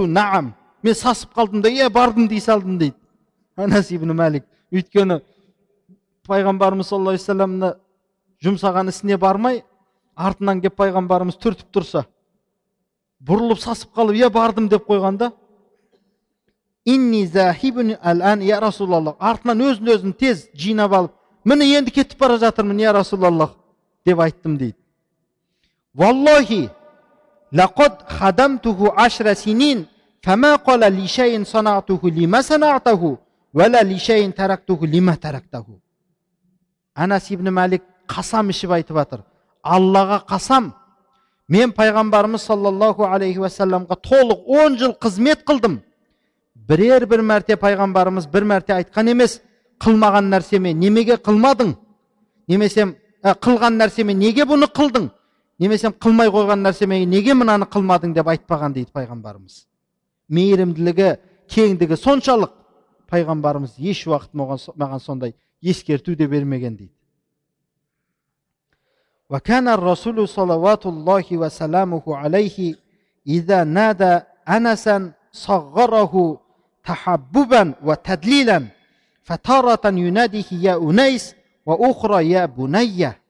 Наам 0.06 0.54
мен 0.82 0.94
сасып 0.94 1.32
қалдым 1.34 1.62
да 1.62 1.68
иә 1.68 1.90
бардым 1.90 2.28
дей 2.28 2.40
салдым 2.40 2.78
дейді. 2.78 2.94
Анас 3.56 3.90
ибн 3.90 4.12
мәлик 4.12 4.44
өйткені 4.72 5.20
пайғамбарымыз 6.28 6.90
саллаллаху 6.90 7.32
алейхи 7.32 7.76
жұмсаған 8.44 8.90
ісіне 8.92 9.16
бармай 9.16 9.62
артынан 10.14 10.60
келіп 10.60 10.76
пайғамбарымыз 10.76 11.38
түртіп 11.40 11.72
тұрса 11.72 12.04
бұрылып 13.20 13.60
сасып 13.60 13.94
қалып 13.96 14.16
иә 14.16 14.30
бардым 14.30 14.68
деп 14.68 14.88
қойған 14.88 15.16
да 15.18 15.32
я 16.86 18.60
расулаллах 18.60 19.16
артынан 19.18 19.60
өзін 19.60 19.88
өзін 19.94 20.12
тез 20.12 20.48
жинап 20.54 20.92
алып 20.92 21.12
міне 21.44 21.66
енді 21.78 21.90
кетіп 21.90 22.18
бара 22.18 22.38
жатырмын 22.38 22.80
я 22.80 22.92
расулаллах 22.92 23.56
деп 24.06 24.20
айттым 24.20 24.56
дейді. 24.56 24.76
Валлахи 25.94 26.70
лақад 27.52 28.04
хадамтуху 28.08 28.92
ашра 28.96 29.34
синин 29.34 29.88
фама 30.22 30.58
қала 30.64 30.88
ли 30.90 31.06
шайин 31.06 31.46
санатуху 31.46 32.08
лима 32.08 32.42
санатаху 32.42 33.18
вала 33.52 33.82
ли 33.82 33.98
шайин 33.98 34.32
тарактуху 34.32 34.86
лима 34.86 35.16
тарактаху 35.16 35.80
анас 36.94 37.30
ибн 37.30 37.48
мәлик 37.48 37.82
қасам 38.08 38.50
ішіп 38.50 38.70
айтып 38.70 38.96
жатыр 38.96 39.22
аллаға 39.62 40.20
қасам 40.28 40.72
мен 41.48 41.72
пайғамбарымыз 41.72 42.42
саллаллаху 42.48 43.06
алейхи 43.06 43.38
уассаламға 43.38 43.98
толық 44.02 44.46
он 44.46 44.78
жыл 44.78 44.94
қызмет 45.00 45.44
қылдым 45.46 45.80
бірер 46.54 47.06
бір 47.06 47.22
мәрте 47.22 47.56
пайғамбарымыз 47.56 48.26
бір 48.32 48.44
мәрте 48.44 48.74
айтқан 48.74 49.10
емес 49.12 49.40
қылмаған 49.82 50.30
нәрсеме 50.32 50.74
немеге 50.74 51.16
қылмадың 51.16 51.76
немесе 52.48 52.88
ә, 53.22 53.34
қылған 53.34 53.78
нәрсеме 53.78 54.14
неге 54.14 54.42
бұны 54.48 54.66
қылдың 54.74 55.08
немесе 55.58 55.92
қылмай 55.94 56.32
қойған 56.34 56.66
нәрсеме 56.66 57.04
неге 57.06 57.34
мынаны 57.34 57.70
қылмадың 57.70 58.14
деп 58.16 58.26
айтпаған 58.34 58.74
дейді 58.74 58.90
пайғамбарымыз 58.96 59.62
мейірімділігі 60.28 61.12
кеңдігі 61.54 62.00
соншалық 62.02 62.52
пайғамбарымыз 63.12 63.78
еш 63.78 64.02
уақыт 64.10 64.34
маған 64.34 64.98
сондай 64.98 65.36
ескерту 65.62 66.16
де 66.16 66.26
бермеген 66.26 66.76
дейді 66.76 66.95
وكان 69.29 69.67
الرسول 69.67 70.27
صلوات 70.27 70.85
الله 70.85 71.25
وسلامه 71.31 72.03
عليه 72.07 72.75
إذا 73.27 73.63
نادى 73.63 74.19
أنسا 74.49 75.11
صغره 75.31 76.39
تحببا 76.83 77.73
وتدليلا 77.83 78.67
فتارة 79.23 79.85
يناديه 79.85 80.49
يا 80.51 80.75
أنيس 80.77 81.35
وأخرى 81.65 82.29
يا 82.29 82.45
بني 82.45 83.21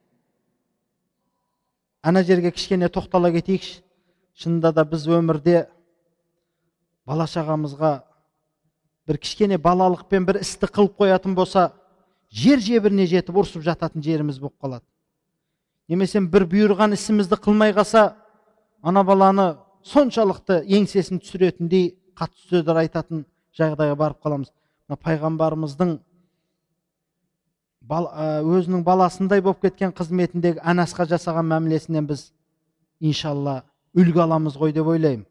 ана 2.02 2.24
жерге 2.26 2.50
кішкене 2.52 2.90
тоқтала 2.90 3.30
кетейікші 3.34 3.82
шынында 4.42 4.72
да 4.74 4.86
біз 4.90 5.06
өмірде 5.06 5.68
бала 7.06 7.28
шағамызға 7.30 7.92
бір 9.06 9.20
кішкене 9.22 9.60
балалықпен 9.62 10.26
бір 10.26 10.40
істі 10.42 10.66
қылып 10.66 10.98
қоятын 10.98 11.36
болса 11.38 11.68
жер 12.34 12.58
жебіріне 12.58 13.06
жетіп 13.06 13.38
ұрсып 13.44 13.62
жататын 13.68 14.02
жеріміз 14.02 14.40
болып 14.42 14.58
қалады 14.58 14.86
немесе 15.89 16.21
бір 16.21 16.47
бұйырған 16.51 16.97
ісімізді 16.97 17.39
қылмай 17.43 17.75
қалса 17.77 18.15
ана 18.83 19.05
баланы 19.05 19.47
соншалықты 19.87 20.63
еңсесін 20.67 21.21
түсіретіндей 21.23 21.95
қатты 22.19 22.51
сөздер 22.51 22.81
айтатын 22.83 23.25
жағдайға 23.57 23.97
барып 23.99 24.23
қаламыз. 24.25 24.51
Пайғамбарымыздың 24.87 25.97
бал, 27.83 28.09
өзінің 28.43 28.83
баласындай 28.87 29.43
болып 29.43 29.63
кеткен 29.67 29.95
қызметіндегі 29.97 30.63
анасқа 30.63 31.07
жасаған 31.11 31.49
мәмілесінен 31.51 32.07
біз 32.07 32.31
иншалла 33.01 33.63
үлгі 33.97 34.23
аламыз 34.27 34.59
ғой 34.59 34.75
деп 34.75 34.87
ойлаймын. 34.87 35.27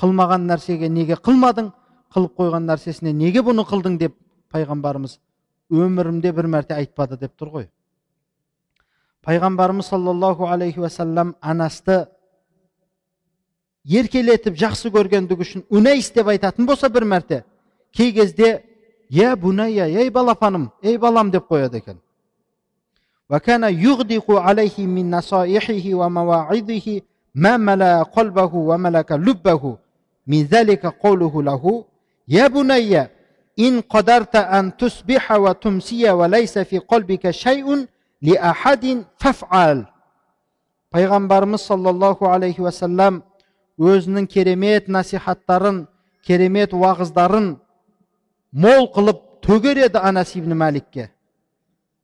Қылмаған 0.00 0.48
нәрсеге 0.48 0.88
неге 0.88 1.16
қылмадың 1.20 1.70
қылып 2.14 2.34
қойған 2.40 2.68
нәрсесіне 2.70 3.12
неге 3.14 3.44
бұны 3.46 3.64
қылдың 3.68 3.98
деп 4.00 4.16
пайғамбарымыз 4.54 5.18
өмірімде 5.70 6.32
бір 6.34 6.48
мәрте 6.50 6.74
айтпады 6.76 7.18
деп 7.18 7.34
тұр 7.38 7.50
ғой. 7.50 7.68
пайғамбарымыз 9.25 9.89
саллаллаху 9.89 10.47
алейхи 10.47 10.79
уассалам 10.79 11.35
анасты 11.41 12.07
еркелетіп 13.85 14.55
жақсы 14.55 14.91
көргендігі 14.93 15.45
үшін 15.45 15.65
унайс 15.69 16.11
деп 16.11 16.27
айтатын 16.27 16.65
болса 16.65 16.89
бір 16.89 17.05
мәрте 17.05 17.43
кей 17.91 18.13
кезде 18.13 18.63
я 19.09 19.35
бунайя 19.35 19.87
ей 19.87 20.09
балапаным 20.09 20.71
ей 20.81 20.97
балам 20.97 21.31
деп 21.31 21.47
қояды 21.51 21.77
екен 21.77 21.99
وكان 23.29 23.63
يغدق 23.63 24.31
عليه 24.31 24.77
من 24.79 25.11
نصائحه 25.11 25.85
ومواعظه 25.93 27.01
ما 27.35 27.57
ملا 27.57 28.03
قلبه 28.03 28.55
وملك 28.55 29.11
لبه 29.11 29.77
من 30.27 30.43
ذلك 30.43 30.85
قوله 30.85 31.43
له 31.43 31.85
يا 32.27 32.47
بني 32.47 33.07
إن 33.59 33.81
قدرت 33.81 34.35
أن 34.35 34.77
تصبح 34.77 35.31
وتمسي 35.31 36.09
وليس 36.09 36.59
في 36.59 36.77
قلبك 36.77 37.31
شيء 37.31 37.87
ли 38.24 39.04
фафал 39.18 39.84
пайғамбарымыз 40.94 41.66
саллаллаху 41.66 42.28
алейхи 42.30 42.62
уассалам 42.62 43.22
өзінің 43.78 44.28
керемет 44.30 44.88
насихаттарын 44.88 45.86
керемет 46.22 46.72
уағыздарын 46.72 47.56
мол 48.52 48.86
қылып 48.94 49.20
төгер 49.42 49.80
еді 49.88 49.98
анас 49.98 50.36
ибн 50.38 50.54
мәликке 50.60 51.08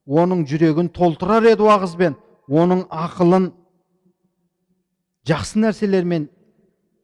оның 0.06 0.42
жүрегін 0.50 0.90
толтырар 0.90 1.46
еді 1.52 1.68
уағызбен 1.68 2.16
оның 2.50 2.82
ақылын 2.90 3.52
жақсы 5.30 5.62
нәрселермен 5.62 6.26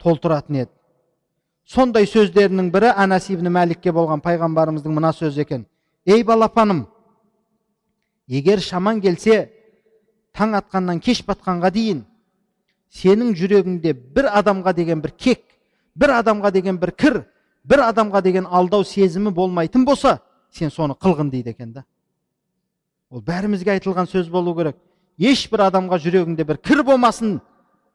толтыратын 0.02 0.64
еді 0.64 0.72
сондай 1.70 2.10
сөздерінің 2.10 2.72
бірі 2.74 2.90
анас 2.96 3.30
ибн 3.30 3.52
мәликке 3.54 3.94
болған 3.94 4.24
пайғамбарымыздың 4.26 4.98
мына 4.98 5.14
сөзі 5.14 5.46
екен 5.46 5.64
ей 6.04 6.26
балапаным 6.26 6.88
егер 8.28 8.60
шаман 8.60 9.00
келсе 9.00 9.48
таң 10.36 10.56
атқаннан 10.60 11.00
кеш 11.00 11.22
батқанға 11.26 11.70
дейін 11.72 12.04
сенің 12.92 13.34
жүрегіңде 13.38 13.94
бір 14.14 14.30
адамға 14.40 14.74
деген 14.76 15.02
бір 15.02 15.12
кек 15.16 15.42
бір 15.96 16.18
адамға 16.20 16.52
деген 16.52 16.78
бір 16.80 16.92
кір 16.92 17.22
бір 17.64 17.82
адамға 17.88 18.22
деген 18.22 18.46
алдау 18.46 18.84
сезімі 18.84 19.30
болмайтын 19.34 19.84
болса 19.84 20.18
сен 20.50 20.70
соны 20.70 20.94
қылғын 20.94 21.30
дейді 21.30 21.50
екен 21.50 21.72
да. 21.72 21.84
Ол 23.10 23.22
бәрімізге 23.22 23.76
айтылған 23.76 24.08
сөз 24.10 24.30
болу 24.30 24.54
керек. 24.56 24.76
Ешбір 25.18 25.66
адамға 25.68 25.98
жүрегіңде 26.02 26.44
бір 26.44 26.58
кір 26.58 26.82
болмасын 26.84 27.40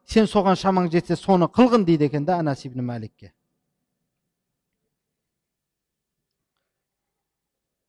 сен 0.08 0.26
соған 0.26 0.58
шамаң 0.58 0.90
жетсе 0.92 1.16
соны 1.16 1.46
қылғын 1.46 1.86
дейді 1.86 2.10
екен 2.10 2.26
да 2.26 2.40
анас 2.40 2.66
ибн 2.66 2.82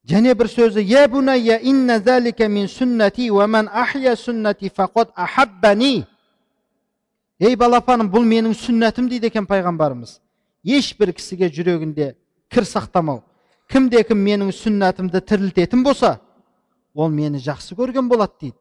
және 0.08 0.34
бір 0.34 0.48
сөзі 0.50 0.82
я 0.82 1.06
инна 1.58 1.98
залика 1.98 2.48
мин 2.48 2.66
сүннати 2.66 3.30
ахя 3.72 4.16
сүннати 4.16 4.70
ахаббани 5.14 6.06
ей 7.38 7.56
балапаным 7.56 8.10
бұл 8.10 8.24
менің 8.24 8.54
сүннәтім 8.54 9.08
дейді 9.08 9.26
екен 9.26 9.46
пайғамбарымыз. 9.46 10.20
Ешбір 10.62 11.12
кісіге 11.12 11.48
жүрегінде 11.50 12.14
кір 12.48 12.64
сақтамау 12.64 13.22
кімде 13.68 14.02
кім 14.04 14.18
менің 14.18 14.52
сүннәтімді 14.52 15.20
тірілтетін 15.20 15.82
болса 15.82 16.20
ол 16.94 17.08
мені 17.10 17.38
жақсы 17.38 17.74
көрген 17.74 18.08
болады 18.08 18.32
дейді. 18.40 18.56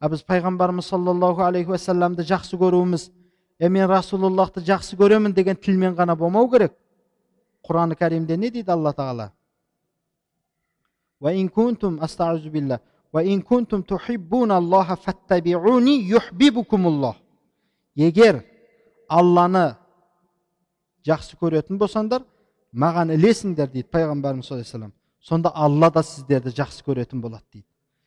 А 0.00 0.08
біз 0.08 0.22
пайғамбарымыз 0.22 0.88
саллаллаху 0.88 1.42
алейхи 1.42 1.70
уассаламды 1.70 2.22
жақсы 2.22 2.56
көруіміз 2.60 3.10
е 3.58 3.68
мен 3.68 3.88
расулаллахты 3.88 4.60
жақсы 4.60 4.96
көремін 4.96 5.34
деген 5.34 5.56
тілмен 5.56 5.94
ғана 5.96 6.16
болмау 6.16 6.48
керек. 6.50 6.72
Құран 7.66 7.96
кәрімде 7.96 8.36
не 8.36 8.50
дейді 8.50 8.70
алла 8.70 8.92
тағала? 8.92 9.32
Егер 17.94 18.42
алланы 19.08 19.76
жақсы 21.06 21.38
көретін 21.38 21.78
болсаңдар 21.78 22.24
маған 22.72 23.14
ілесіңдер 23.14 23.70
дейді 23.70 23.88
пайғамбарымыз 23.94 24.48
саллаллаху 24.48 24.74
алейhi 24.74 24.92
сонда 25.20 25.52
алла 25.54 25.90
да 25.94 26.02
сіздерді 26.02 26.50
жақсы 26.56 26.84
көретін 26.84 27.20
болады 27.22 27.44
дейді 27.52 27.66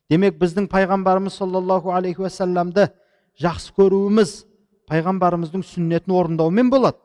демек 0.09 0.37
біздің 0.41 0.67
пайғамбарымыз 0.71 1.37
саллаллаху 1.39 1.91
алейхи 1.95 2.21
уассаламды 2.21 2.89
жақсы 3.39 3.73
көруіміз 3.77 4.33
пайғамбарымыздың 4.91 5.63
сүннетін 5.63 6.13
орындаумен 6.13 6.69
болады 6.69 6.99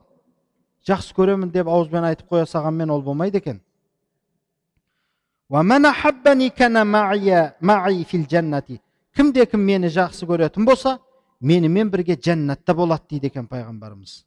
жақсы 0.88 1.14
көремін 1.14 1.52
деп 1.54 1.68
ауызбен 1.68 2.04
айтып 2.10 2.30
қоя 2.30 2.46
салғанмен 2.46 2.90
ол 2.90 3.02
болмайды 3.02 3.38
екен 3.38 3.60
кімде 9.15 9.45
кім 9.45 9.65
мені 9.65 9.87
жақсы 9.87 10.25
көретін 10.29 10.65
болса 10.65 10.99
менімен 11.41 11.89
бірге 11.89 12.15
жәннатта 12.15 12.73
болады 12.73 13.03
дейді 13.09 13.27
екен 13.27 13.47
пайғамбарымыз 13.47 14.23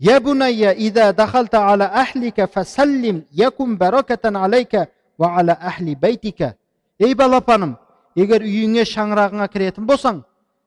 يا 0.00 0.18
بني 0.18 0.70
إذا 0.70 1.10
دخلت 1.10 1.54
على 1.54 1.84
أهلك 1.84 2.44
فسلم 2.44 3.24
يكن 3.32 3.76
بركة 3.76 4.24
عليك 4.24 4.88
ва 5.20 5.36
ала 5.38 5.52
ахли 5.52 5.94
байтика 5.94 6.56
ей 6.98 7.14
балапаным 7.14 7.76
егер 8.16 8.40
үйіңе 8.40 8.86
шаңырағыңа 8.88 9.48
кіретін 9.52 9.84
болсаң 9.84 10.22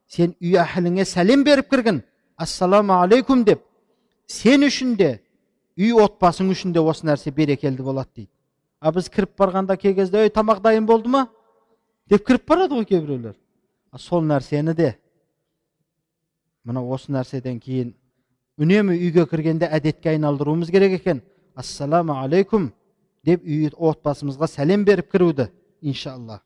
сен 0.08 0.36
үй 0.38 0.60
әхіліңе 0.62 1.06
сәлем 1.10 1.42
беріп 1.48 1.72
кіргін 1.72 2.04
ассаламу 2.38 2.94
алейкум 3.02 3.42
деп 3.48 3.64
сен 4.28 4.68
үшін 4.70 4.94
де 5.00 5.10
үй 5.78 5.90
отбасың 6.06 6.52
үшін 6.54 6.76
де 6.76 6.84
осы 6.86 7.08
нәрсе 7.10 7.34
берекелді 7.34 7.82
болады 7.82 8.12
дейді 8.16 8.30
а 8.80 8.92
біз 8.92 9.10
кіріп 9.10 9.38
барғанда 9.40 9.78
кей 9.78 9.96
кезде 9.96 10.26
ей 10.26 10.30
тамақ 10.30 10.62
дайын 10.62 10.86
болды 10.86 11.10
ма 11.10 11.28
деп 12.10 12.26
кіріп 12.28 12.48
барады 12.48 12.76
ғой 12.76 12.86
кейбіреулер 12.86 13.36
сол 13.98 14.24
нәрсені 14.28 14.74
де 14.76 14.94
мына 16.64 16.84
осы 16.84 17.12
нәрседен 17.12 17.60
кейін 17.60 17.94
үнемі 18.58 18.98
үйге 19.00 19.26
кіргенде 19.30 19.68
әдетке 19.68 20.14
айналдыруымыз 20.14 20.72
керек 20.72 21.00
екен 21.00 21.22
ассаламу 21.56 22.18
алейкум 22.22 22.72
деп 23.24 23.44
үй 23.44 23.70
отбасымызға 23.72 24.50
сәлем 24.52 24.86
беріп 24.86 25.12
кіруді 25.12 25.50
иншалла 25.82 26.42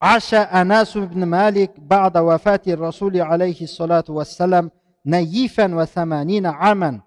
عاش 0.00 0.34
أناس 0.34 0.98
بن 0.98 1.24
مالك 1.24 1.80
بعد 1.80 2.16
وفاة 2.16 2.60
الرسول 2.66 3.20
عليه 3.20 3.62
الصلاة 3.62 4.04
والسلام 4.08 4.70
نيفا 5.06 5.74
وثمانين 5.74 6.46
عاما 6.46 7.00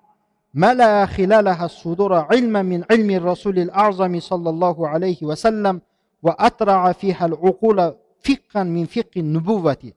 ملأ 0.56 1.06
خلالها 1.06 1.66
الصدور 1.66 2.14
علما 2.14 2.62
من 2.62 2.84
علم 2.92 3.10
الرسول 3.10 3.60
الأعظم 3.60 4.20
صلى 4.20 4.50
الله 4.50 4.88
عليه 4.88 5.20
وسلم 5.24 5.82
وأطرع 6.24 6.92
فيها 6.92 7.26
العقول 7.26 7.94
فقا 8.26 8.64
من 8.64 8.86
فقه 8.86 9.18
النبوة 9.18 9.94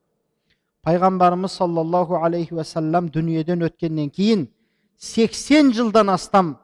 пайғамбарымыз 0.84 1.56
саллаллаху 1.56 2.20
алейхи 2.20 2.54
уассалам 2.54 3.08
дүниеден 3.08 3.64
өткеннен 3.64 4.10
кейін 4.12 4.46
80 5.00 5.72
жылдан 5.72 6.10
астам 6.12 6.58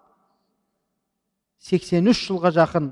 83 1.64 2.20
жылға 2.26 2.52
жақын 2.58 2.90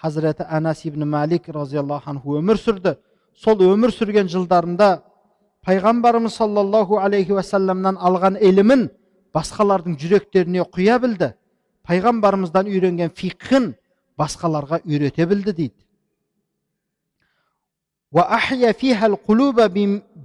хазіреті 0.00 0.46
анас 0.48 0.84
ибн 0.88 1.04
малик 1.08 1.48
разиаллаху 1.48 2.10
анху 2.10 2.38
өмір 2.40 2.60
сүрді 2.60 2.96
сол 3.36 3.60
өмір 3.68 3.92
сүрген 3.92 4.32
жылдарында 4.32 5.02
пайғамбарымыз 5.66 6.40
саллаллаху 6.40 7.00
алейхи 7.04 7.36
уассаламнан 7.36 8.00
алған 8.00 8.40
ілімін 8.40 8.88
басқалардың 9.36 9.96
жүректеріне 10.00 10.66
құя 10.74 10.98
білді 11.02 11.32
пайғамбарымыздан 11.88 12.68
үйренген 12.72 13.14
фиқхін 13.16 13.72
басқаларға 14.20 14.82
үйрете 14.84 15.26
білді 15.26 15.52
дейді 15.52 15.78
وأحيا 18.12 18.72
فيها 18.72 19.06
القلوب 19.06 19.60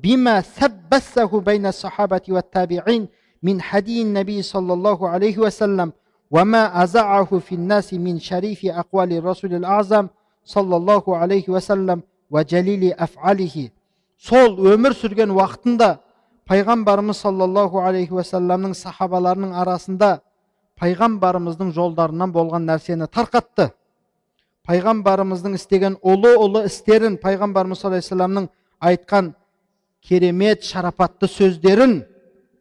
بما 0.03 0.41
ثبته 0.41 1.39
بين 1.39 1.65
الصحابة 1.65 2.21
والتابعين 2.29 3.07
من 3.43 3.61
حدي 3.61 4.01
النبي 4.01 4.41
صلى 4.41 4.73
الله 4.73 5.09
عليه 5.09 5.37
وسلم 5.37 5.93
وما 6.31 6.83
أزعه 6.83 7.39
في 7.39 7.55
الناس 7.55 7.93
من 7.93 8.19
شريف 8.19 8.59
أقوال 8.65 9.13
الرسول 9.13 9.53
الأعظم 9.53 10.07
صلى 10.45 10.75
الله 10.75 11.17
عليه 11.17 11.43
وسلم 11.47 12.01
وجليل 12.31 12.93
أفعاله 12.93 13.69
сол 14.17 14.57
өмір 14.73 14.95
сүрген 14.97 15.29
уақытында 15.29 15.99
пайғамбарымыз 16.49 17.21
саллаллаху 17.25 17.81
алейхи 17.83 18.13
уассаламның 18.13 18.73
сахабаларының 18.77 19.53
арасында 19.61 20.19
пайғамбарымыздың 20.79 21.73
жолдарынан 21.75 22.31
болған 22.31 22.67
нәрсені 22.69 23.09
тарқатты 23.11 23.71
пайғамбарымыздың 24.67 25.57
істеген 25.59 25.99
ұлы 26.03 26.35
ұлы 26.37 26.65
істерін 26.69 27.19
пайғамбарымыз 27.23 27.83
саллаллаху 27.83 28.17
алейхи 28.23 28.49
айтқан 28.79 29.33
керемет 30.01 30.63
шарапатты 30.63 31.27
сөздерін 31.27 32.03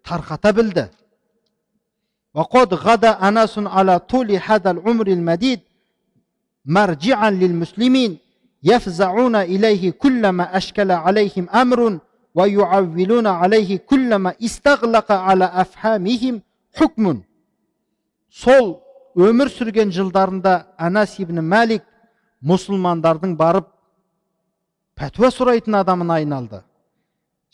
тарқата 0.05 0.53
білді 0.53 0.89
وقد 2.37 2.75
غدا 2.75 3.11
أناس 3.29 3.59
على 3.59 3.99
طول 3.99 4.31
هذا 4.33 4.71
العمر 4.71 5.07
المديد 5.07 5.61
مرجعا 6.67 7.31
للمسلمين 7.31 8.19
يفزعون 8.63 9.37
إليه 9.37 9.91
كلما 9.91 10.57
أشكل 10.57 10.91
عليهم 10.91 11.49
أمر 11.55 11.99
ويعولون 12.37 13.27
عليه 13.27 13.71
كلما 13.91 14.31
استغلق 14.47 15.09
على 15.13 15.45
أفهامهم 15.63 16.35
حكم 16.79 17.05
сол 18.37 18.67
өмір 19.17 19.49
сүрген 19.49 19.89
жылдарында 19.97 20.53
анас 20.77 21.15
ибн 21.23 21.41
мәлик 21.41 21.85
мұсылмандардың 22.45 23.33
барып 23.39 23.71
пәтуа 25.01 25.31
сұрайтын 25.33 25.79
адамына 25.81 26.19
айналды 26.21 26.61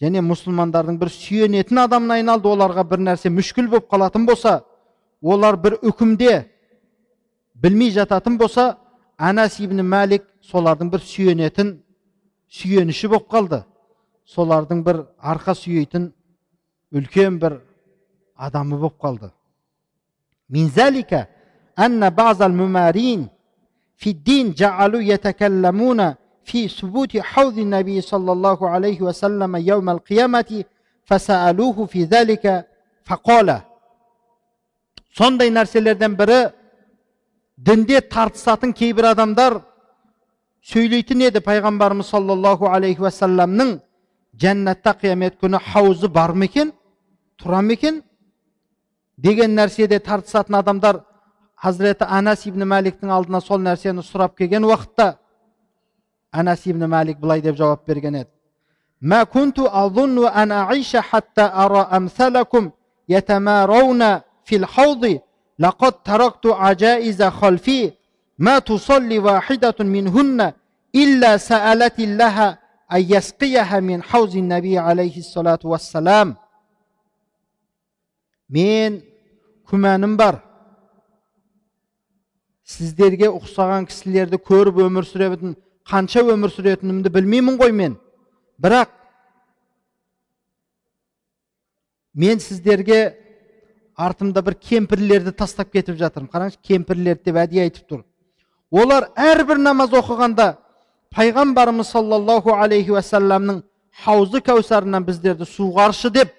және 0.03 0.25
мұсылмандардың 0.27 0.99
бір 0.99 1.13
сүйенетін 1.15 1.85
адамына 1.85 2.19
айналды 2.19 2.51
оларға 2.51 2.83
бір 2.91 3.05
нәрсе 3.07 3.31
мүшкіл 3.31 3.69
болып 3.71 3.87
қалатын 3.93 4.27
болса 4.27 4.65
олар 5.23 5.57
бір 5.65 5.79
үкімде 5.87 6.35
білмей 7.55 7.95
жататын 7.95 8.39
болса 8.43 8.73
анас 9.17 9.61
ибн 9.63 9.85
мәлик 9.87 10.27
солардың 10.51 10.91
бір 10.91 11.07
сүйенетін 11.07 11.77
сүйеніші 12.51 13.13
болып 13.15 13.31
қалды 13.31 13.63
солардың 14.35 14.83
бір 14.87 15.05
арқа 15.19 15.55
сүйейтін 15.59 16.11
үлкен 16.93 17.39
бір 17.43 17.61
адамы 18.37 18.79
болып 18.79 18.99
қалды 19.01 19.31
من 20.53 20.69
ذلك 20.69 21.29
أن 21.79 22.11
بعض 22.11 22.43
الممارين 22.43 23.29
في 23.97 24.11
الدين 24.11 24.53
جعلوا 24.53 25.01
يتكلمون 25.01 26.15
في 26.45 26.69
ثبوت 26.69 27.17
حوض 27.19 27.59
النبي 27.59 28.01
صلى 28.01 28.33
الله 28.33 28.69
عليه 28.69 29.01
وسلم 29.01 29.57
يوم 29.57 29.91
القيامة 29.91 30.65
فسألوه 31.05 31.87
في 31.87 32.05
ذلك 32.05 32.67
فقال 33.05 33.61
сондай 35.13 35.51
нәрселерден 35.53 36.15
бірі 36.17 36.39
дінде 37.61 37.99
тартысатын 38.01 38.71
кейбір 38.73 39.11
адамдар 39.11 39.59
сөйлейтін 40.65 41.27
еді 41.29 41.43
пайғамбарымыз 41.45 42.09
саллаллаху 42.09 42.71
алейхи 42.73 43.05
уассаламның 43.05 43.75
жәннатта 44.41 44.95
қиямет 45.01 45.39
күні 45.41 45.61
хаузы 45.73 46.09
бар 46.09 46.33
ма 46.33 46.45
екен 46.45 46.73
тұра 47.41 47.63
ма 47.63 47.73
екен 47.73 48.03
деген 49.17 49.57
нәрседе 49.57 49.99
тартысатын 49.99 50.59
адамдар 50.59 51.03
хазіреті 51.57 52.07
анас 52.09 52.47
ибн 52.47 52.67
мәликтің 52.75 53.11
алдына 53.11 53.41
сол 53.41 53.61
нәрсені 53.61 54.03
сұрап 54.03 54.37
келген 54.37 54.65
уақытта 54.65 55.17
анас 56.33 56.67
ибн 56.67 56.89
мәлик 56.91 57.21
былай 57.21 57.41
деп 57.41 57.57
жауап 57.57 57.87
берген 57.87 58.15
еді 58.23 58.31
ما 59.03 59.25
كنت 59.25 59.59
أظن 59.59 60.29
أن 60.29 60.53
أعيش 60.53 60.97
حتى 60.97 61.43
أرى 61.43 61.79
أمثالكم 61.79 62.71
يتمارون 63.09 64.19
في 64.45 64.57
الحوض 64.57 65.21
لقد 65.59 66.03
تركت 66.03 66.47
عجائز 66.47 67.23
خلفي 67.23 67.93
ما 68.39 68.59
تصلي 68.59 69.19
واحدة 69.19 69.75
منهن 69.81 70.53
إلا 70.95 71.37
سألت 71.37 71.99
الله 71.99 72.59
наби 74.48 74.76
алейхиссалату 74.80 75.76
мен 78.48 79.02
күмәнім 79.68 80.16
бар 80.20 80.40
сіздерге 82.68 83.28
ұқсаған 83.32 83.88
кісілерді 83.90 84.40
көріп 84.40 84.80
өмір 84.86 85.08
сүретін 85.08 85.56
қанша 85.88 86.24
өмір 86.24 86.52
сүретінімді 86.56 87.12
білмеймін 87.12 87.60
ғой 87.60 87.74
мен 87.76 87.98
бірақ 88.60 88.94
мен 92.16 92.40
сіздерге 92.40 93.02
артымда 93.96 94.44
бір 94.48 94.56
кемпірлерді 94.64 95.36
тастап 95.36 95.72
кетіп 95.76 96.00
жатырмын 96.00 96.32
қараңызшы 96.32 96.64
кемпірлерді 96.72 97.28
деп 97.28 97.42
әдейі 97.44 97.68
айтып 97.68 97.92
тұр 97.92 98.04
олар 98.72 99.10
әрбір 99.16 99.60
намаз 99.60 99.92
оқығанда 99.96 100.54
пайғамбарымыз 101.16 101.92
саллаллаху 101.92 102.56
алейхи 102.56 102.92
уассаламның 102.96 103.62
хаузы 104.04 104.42
кәусарынан 104.46 105.06
біздерді 105.08 105.48
суғаршы 105.50 106.12
деп 106.14 106.34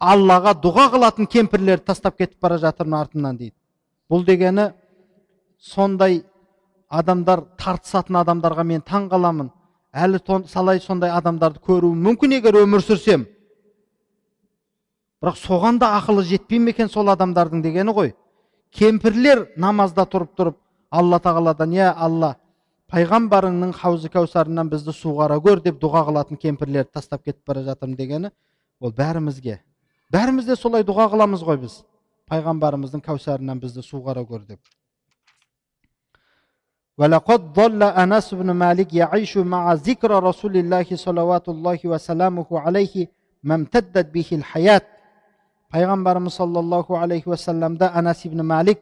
аллаға 0.00 0.54
дұға 0.62 0.88
қылатын 0.94 1.28
кемпірлерді 1.30 1.84
тастап 1.90 2.18
кетіп 2.18 2.40
бара 2.42 2.58
жатырмын 2.62 3.00
артымнан 3.00 3.36
дейді 3.36 3.54
бұл 4.10 4.24
дегені 4.26 4.70
сондай 5.60 6.22
адамдар 6.88 7.44
тартысатын 7.60 8.18
адамдарға 8.22 8.64
мен 8.64 8.82
таң 8.82 9.08
қаламын 9.12 9.50
әлі 9.94 10.20
салай 10.50 10.80
сондай 10.80 11.10
адамдарды 11.14 11.62
көруім 11.62 12.02
мүмкін 12.08 12.38
егер 12.38 12.58
өмір 12.64 12.82
сүрсем 12.82 13.26
бірақ 15.22 15.38
соған 15.40 15.78
да 15.80 15.94
ақылы 16.00 16.24
жетпей 16.28 16.58
ме 16.58 16.74
екен 16.74 16.90
сол 16.92 17.08
адамдардың 17.14 17.62
дегені 17.62 17.94
ғой 17.96 18.14
кемпірлер 18.74 19.46
намазда 19.56 20.04
тұрып 20.10 20.34
тұрып 20.36 20.58
алла 20.90 21.20
тағаладан 21.22 21.72
иә 21.72 21.92
алла 21.94 22.34
пайғамбарыңның 22.93 23.73
хаузы 23.77 24.09
кәусарынан 24.13 24.69
бізді 24.71 24.93
суғара 24.97 25.37
көр 25.43 25.61
деп 25.65 25.77
дұға 25.81 26.05
қылатын 26.09 26.39
кемпірлерді 26.41 26.91
тастап 26.93 27.23
кетіп 27.23 27.45
бара 27.47 27.63
жатырмын 27.67 27.97
дегені 27.97 28.31
ол 28.79 28.93
бәрімізге 28.97 29.59
бәріміз 30.13 30.49
де 30.49 30.57
солай 30.57 30.85
дұға 30.87 31.09
қыламыз 31.13 31.45
ғой 31.45 31.61
біз 31.65 31.79
пайғамбарымыздың 32.31 33.05
кәусарынан 33.05 33.61
бізді 33.61 33.85
суғара 33.85 34.25
көр 34.25 34.45
деп 34.53 34.59
ولقد 36.99 37.41
ظل 37.55 37.83
أنس 37.83 38.33
بن 38.33 38.51
مالك 38.51 38.93
يعيش 38.93 39.37
مع 39.37 39.73
ذكر 39.73 40.11
رسول 40.23 40.57
الله 40.57 40.87
صلوات 40.95 41.49
الله 41.49 41.79
وسلامه 41.85 42.49
عليه 42.51 43.07
ما 43.43 43.55
امتدت 43.55 44.07
به 44.11 44.29
الحياة 44.31 44.83
пайғамбарымыз 45.73 46.33
саллаллаху 46.33 46.97
алейхи 46.97 47.29
уассаламда 47.29 47.91
анас 47.93 48.25
ибн 48.25 48.41
малик 48.45 48.81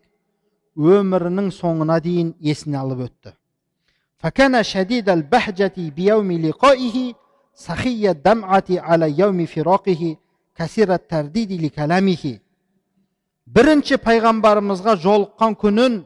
өмірінің 0.77 1.49
соңына 1.51 1.99
дейін 2.03 2.33
есіне 2.39 2.79
алып 2.79 3.03
өтті 3.07 3.33
فكان 4.21 4.63
شديد 4.63 5.09
البهجة 5.09 5.73
بيوم 5.77 6.31
لقائه 6.31 7.13
سخي 7.53 8.09
الدمعة 8.09 8.63
على 8.69 9.19
يوم 9.19 9.45
فراقه 9.45 10.15
كثير 10.55 10.93
الترديد 10.93 11.51
لكلامه 11.51 12.39
бірінші 13.47 13.95
пайғамбарымызға 14.03 14.97
жолыққан 14.99 15.55
күнін 15.61 16.01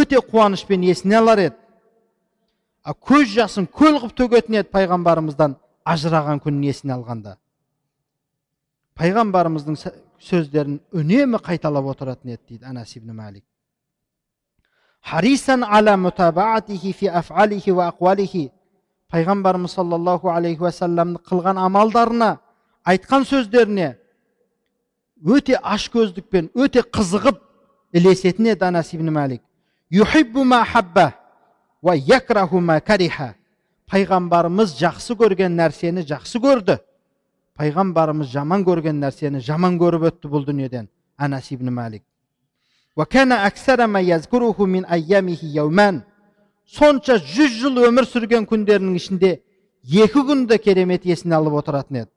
өте 0.00 0.20
қуанышпен 0.24 0.86
есіне 0.88 1.18
алар 1.18 1.42
еді 1.44 1.58
а 2.82 2.94
көз 2.94 3.34
жасын 3.34 3.66
көл 3.68 3.98
қылып 4.00 4.14
төгетін 4.16 4.60
еді 4.62 4.72
пайғамбарымыздан 4.72 5.58
ажыраған 5.84 6.40
күнін 6.40 6.64
есіне 6.70 6.96
алғанда 6.96 7.36
пайғамбарымыздың 8.96 9.76
сөздерін 10.30 10.80
үнемі 10.96 11.42
қайталап 11.44 11.92
отыратын 11.92 12.32
еді 12.36 12.54
дейді 12.54 12.70
анас 12.72 12.96
ибн 12.96 13.12
малик 13.16 13.44
харисан 15.09 15.63
ала 15.63 15.97
мутабаатихи 15.97 16.91
фи 16.93 17.07
афалихи 17.07 17.71
ва 17.71 17.93
пайғамбарымыз 19.13 19.75
саллаллаху 19.77 20.31
алейхи 20.33 20.63
уассаламның 20.65 21.21
қылған 21.29 21.59
амалдарына 21.61 22.29
айтқан 22.89 23.23
сөздеріне 23.29 23.93
өте 25.23 25.59
ашкөздікпен 25.61 26.49
өте 26.57 26.81
қызығып 26.81 27.37
ілесетін 27.93 28.49
еді 28.55 28.65
анас 28.65 28.93
ибн 28.97 29.13
малик 29.13 29.41
пайғамбарымыз 33.91 34.73
жақсы 34.81 35.13
көрген 35.13 35.53
нәрсені 35.59 36.01
жақсы 36.09 36.41
көрді 36.41 36.79
пайғамбарымыз 37.55 38.31
жаман 38.33 38.65
көрген 38.65 38.97
нәрсені 39.03 39.39
жаман 39.45 39.77
көріп 39.77 40.09
өтті 40.09 40.31
бұл 40.33 40.47
дүниеден 40.47 40.89
анас 41.17 41.51
ибн 41.53 41.69
сонша 46.65 47.17
жүз 47.19 47.57
жыл 47.59 47.81
өмір 47.89 48.07
сүрген 48.07 48.47
күндерінің 48.49 48.95
ішінде 48.95 49.31
екі 49.83 50.21
күнді 50.29 50.57
керемет 50.63 51.05
есіне 51.05 51.35
алып 51.35 51.59
отыратын 51.59 52.05
еді. 52.05 52.11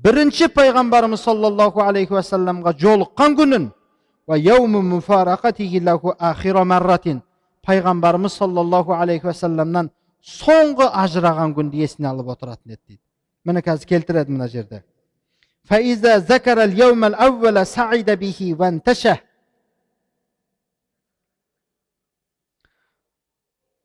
Бірінші 0.00 0.48
пайғамбарымыз 0.56 1.20
саллаллаху 1.20 1.82
алейхи 1.84 2.14
уассаламға 2.16 2.72
жолыққан 2.80 3.36
күнін 3.36 3.70
пайғамбарымыз 7.66 8.38
саллаллаху 8.40 8.96
алейхи 8.96 9.28
уассаламнан 9.28 9.90
соңғы 10.24 10.88
ажыраған 11.02 11.52
күнді 11.52 11.84
есіне 11.84 12.08
алып 12.08 12.32
отыратын 12.32 12.72
еді 12.72 12.80
дейді. 12.88 13.02
Міне 13.44 13.60
қазір 13.60 13.92
келтіреді 13.92 14.32
мына 14.32 14.48
жерде. 14.48 14.82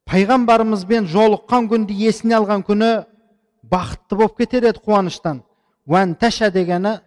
Пайғамбарымызбен 0.09 1.09
жолыққан 1.11 1.67
күнді 1.71 1.95
есіне 1.97 2.37
алған 2.39 2.63
күні 2.67 2.91
бақытты 3.71 4.15
болып 4.15 4.37
кетер 4.37 4.69
еді 4.69 4.79
қуаныштан 4.85 5.41
уанташа 5.85 6.51
дегені 6.53 6.99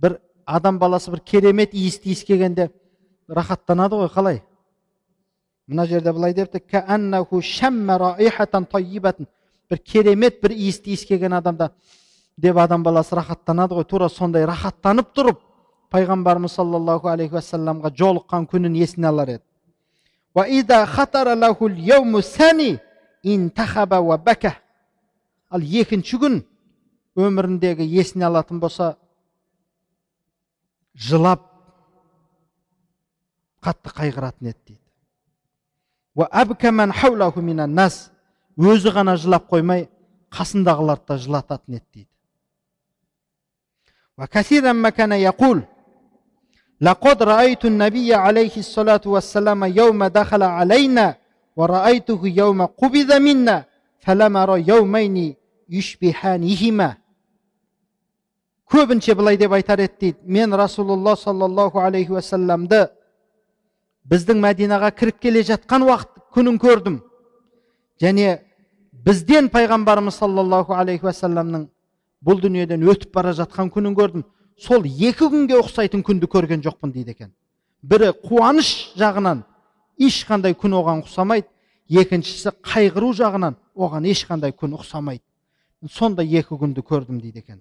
бір 0.00 0.18
адам 0.44 0.78
баласы 0.78 1.10
бір 1.10 1.20
керемет 1.20 1.74
иісті 1.74 2.12
иіскегенде 2.12 2.70
рахаттанады 3.28 3.96
ғой 3.96 4.12
қалай 4.12 4.42
мына 5.66 5.86
жерде 5.86 6.12
былай 6.12 6.34
депті 6.34 6.60
бір 9.70 9.78
керемет 9.78 10.40
бір 10.42 10.52
иісті 10.52 10.90
иіскеген 10.94 11.32
адамда 11.32 11.70
деп 12.36 12.56
адам 12.56 12.82
баласы 12.82 13.14
рахаттанады 13.16 13.74
ғой. 13.74 13.84
Тура 13.84 14.08
сондай 14.08 14.44
рахаттанып 14.46 15.12
тұрып 15.16 15.40
пайғамбарымыз 15.92 16.56
саллаллаху 16.58 17.08
алейхи 17.08 17.34
уассаламға 17.38 17.92
жолыққан 17.96 18.46
күнін 18.50 18.76
есіне 18.76 19.08
алар 19.08 19.28
еді. 19.38 19.44
Ал 25.50 25.62
екінші 25.62 26.18
күн 26.20 26.40
өміріндегі 27.16 27.86
есіне 27.86 28.26
алатын 28.26 28.60
болса 28.60 28.96
жылап 30.92 31.46
қатты 33.64 33.94
қайғыратын 33.94 34.50
еді 34.50 34.58
дейді. 34.66 34.82
Өзі 38.56 38.92
ғана 38.92 39.16
жылап 39.20 39.48
қоймай 39.52 39.88
қасындағыларды 40.32 41.06
да 41.08 41.18
жылататын 41.20 41.74
еді 41.78 41.84
дейді. 41.94 42.10
وكثيرا 44.17 44.73
ما 44.73 44.89
كان 44.89 45.11
يقول 45.11 45.63
لقد 46.81 47.23
رأيت 47.23 47.65
النبي 47.65 48.13
عليه 48.13 48.57
الصلاة 48.57 49.01
والسلام 49.05 49.63
يوم 49.63 50.05
دخل 50.05 50.43
علينا 50.43 51.15
ورأيته 51.55 52.21
يوم 52.23 52.65
قبض 52.65 53.13
منا 53.13 53.65
فلم 53.99 54.37
أرى 54.37 54.63
يومين 54.67 55.35
يشبهانهما 55.69 57.01
көбінше 58.71 59.15
былай 59.19 59.35
деп 59.35 59.51
айтар 59.51 59.81
еді 59.83 59.97
дейді 59.99 60.17
мен 60.23 60.53
расулалла 60.55 61.15
саллаллаху 61.19 61.81
алейхи 61.83 62.13
уассаламды 62.15 62.85
біздің 64.07 64.39
мәдинаға 64.45 64.93
кіріп 64.95 65.19
келе 65.19 65.43
жатқан 65.43 65.83
уақыт 65.83 66.23
күнін 66.31 66.55
көрдім 66.61 67.01
және 67.99 68.37
бізден 69.05 69.49
пайғамбарымыз 69.51 70.15
саллаллаху 70.23 70.73
алейхи 70.73 71.03
уассаламның 71.03 71.67
бұл 72.24 72.40
дүниеден 72.40 72.84
өтіп 72.86 73.12
бара 73.14 73.32
жатқан 73.36 73.70
күнін 73.72 73.96
көрдім. 73.96 74.24
Сол 74.56 74.86
екі 74.86 75.28
күнге 75.28 75.58
ұқсайтын 75.60 76.02
күнді 76.06 76.28
көрген 76.32 76.62
жоқпын 76.64 76.92
дейді 76.94 77.12
екен. 77.12 77.32
Бірі 77.82 78.12
қуаныш 78.24 78.96
жағынан 78.96 79.44
ешқандай 80.00 80.56
күн 80.56 80.78
оған 80.80 81.04
ұқсамайды. 81.04 81.48
Екіншісі 81.86 82.54
қайғыру 82.66 83.12
жағынан 83.14 83.58
оған 83.76 84.08
ешқандай 84.10 84.54
күн 84.56 84.78
ұқсамайды. 84.78 85.22
Сондай 85.92 86.32
екі 86.40 86.56
күнді 86.56 86.82
көрдім 86.82 87.20
дейді 87.20 87.44
екен. 87.44 87.60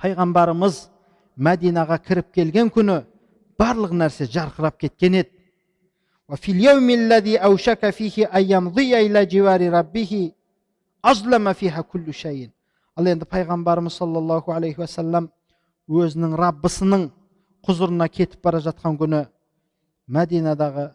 Пайғамбарымыз 0.00 0.86
мәдинаға 1.36 1.98
кіріп 2.04 2.32
келген 2.34 2.70
күні 2.72 3.02
барлық 3.60 3.94
нәрсе 3.96 4.26
жарқырап 4.30 4.78
кеткен 4.80 5.20
еді. 5.20 5.30
وفي 6.29 6.51
اليوم 6.51 6.89
الذي 6.89 7.37
أوشك 7.37 7.89
فيه 7.89 8.25
أن 8.25 8.51
يمضي 8.51 8.99
إلى 9.05 9.25
جوار 9.25 9.69
ربه 9.69 10.31
أظلم 11.05 11.53
فيها 11.53 11.81
كل 11.81 12.13
شيء 12.13 12.49
ал 12.99 13.07
енді 13.07 13.23
пайғамбарымыз 13.31 13.95
саллаллаху 13.95 14.51
алейхи 14.51 14.81
уассалам 14.81 15.29
өзінің 15.87 16.33
раббысының 16.35 17.05
құзырына 17.63 18.09
кетіп 18.11 18.41
бара 18.43 18.59
жатқан 18.65 18.97
күні 18.99 19.21
мәдинадағы 20.11 20.89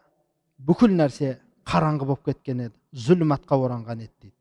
бүкіл 0.68 0.92
нәрсе 0.98 1.38
қараңғы 1.70 2.08
болып 2.10 2.26
кеткен 2.28 2.60
еді 2.66 2.76
зүлматқа 3.06 3.56
оранған 3.56 4.04
еді 4.04 4.12
дейді 4.20 4.34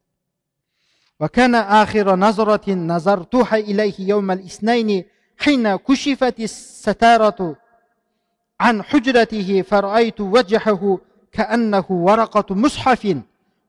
عن 8.60 8.84
حجرته 8.84 9.62
فرأيت 9.62 10.22
وجهه 10.22 11.00
كأنه 11.32 11.86
ورقة 11.90 12.56
مصحف 12.56 13.18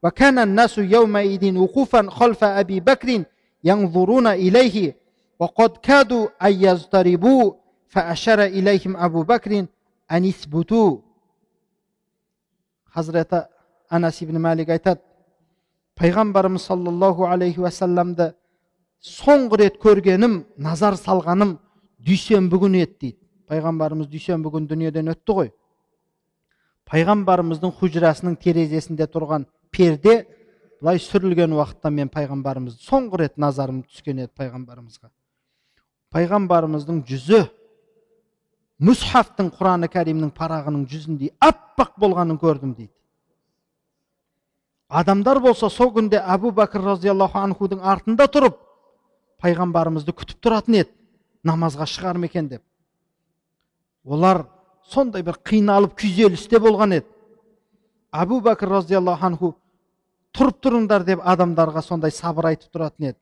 وكان 0.03 0.39
الناس 0.39 0.79
يومئذ 0.79 1.59
وقوفا 1.59 2.11
خلف 2.11 2.45
أبي 2.45 2.81
بكر 2.81 3.25
ينظرون 3.65 4.27
إليه 4.27 4.97
وقد 5.39 5.77
كادوا 5.77 6.29
أن 6.43 6.53
يضطربوا 6.53 7.53
فأشار 7.89 8.45
إليهم 8.45 8.97
أبو 8.97 9.23
بكر 9.23 9.67
أن 10.13 10.25
يثبتوا 10.25 10.99
حضرت 12.87 13.49
أنس 13.93 14.25
بن 14.25 14.39
مالك 14.39 14.69
айтады 14.71 15.01
пайғамбарымыз 15.99 16.67
саллаллаху 16.67 17.27
алейхи 17.31 17.61
уассаламды 17.63 18.33
соңғы 19.01 19.61
рет 19.63 19.77
көргенім 19.83 20.41
назар 20.59 20.97
салғаным 20.99 21.59
дүйсенбі 22.03 22.59
күні 22.63 22.83
еді 22.83 22.97
дейді 23.01 23.19
пайғамбарымыз 23.50 24.10
дүйсенбі 24.12 24.52
күні 24.54 24.70
дүниеден 24.70 25.12
өтті 25.14 25.36
ғой 25.40 25.52
пайғамбарымыздың 26.90 27.74
хужрасының 27.80 28.36
терезесінде 28.42 29.08
тұрған 29.10 29.46
перде 29.74 30.24
былай 30.82 31.00
сүрілген 31.04 31.54
уақытта 31.58 31.92
мен 31.94 32.10
пайғамбарымыз 32.14 32.80
соңғы 32.86 33.24
рет 33.24 33.38
назарым 33.42 33.82
түскен 33.90 34.24
еді 34.26 34.32
пайғамбарымызға 34.40 35.10
пайғамбарымыздың 36.16 37.04
жүзі 37.10 37.42
мұсхафтың 38.90 39.52
құраны 39.58 39.90
кәрімнің 39.92 40.32
парағының 40.38 40.86
жүзіндей 40.90 41.34
аппақ 41.44 41.98
болғанын 42.00 42.40
көрдім 42.40 42.74
дейді 42.78 42.94
адамдар 44.90 45.42
болса 45.44 45.70
сол 45.70 45.92
күнде 45.94 46.22
әбу 46.22 46.54
бәкір 46.56 46.86
разиаллаху 46.94 47.44
анхудың 47.44 47.84
артында 47.84 48.30
тұрып 48.32 48.58
пайғамбарымызды 49.44 50.16
күтіп 50.16 50.40
тұратын 50.46 50.80
еді 50.82 50.96
намазға 51.46 51.86
шығар 51.92 52.18
ма 52.18 52.32
екен 52.32 52.48
деп 52.50 52.64
олар 54.05 54.45
сондай 54.93 55.23
бір 55.23 55.39
қиналып 55.51 55.97
күйзелісте 56.01 56.61
болған 56.63 56.99
еді 57.01 57.09
әбу 58.23 58.41
бәкір 58.45 58.73
разиаллаху 58.79 59.27
анху 59.31 59.53
тұрып 60.37 60.61
тұрыңдар 60.65 61.05
деп 61.05 61.23
адамдарға 61.25 61.83
сондай 61.83 62.15
сабыр 62.15 62.53
айтып 62.53 62.73
тұратын 62.75 63.13
еді 63.13 63.21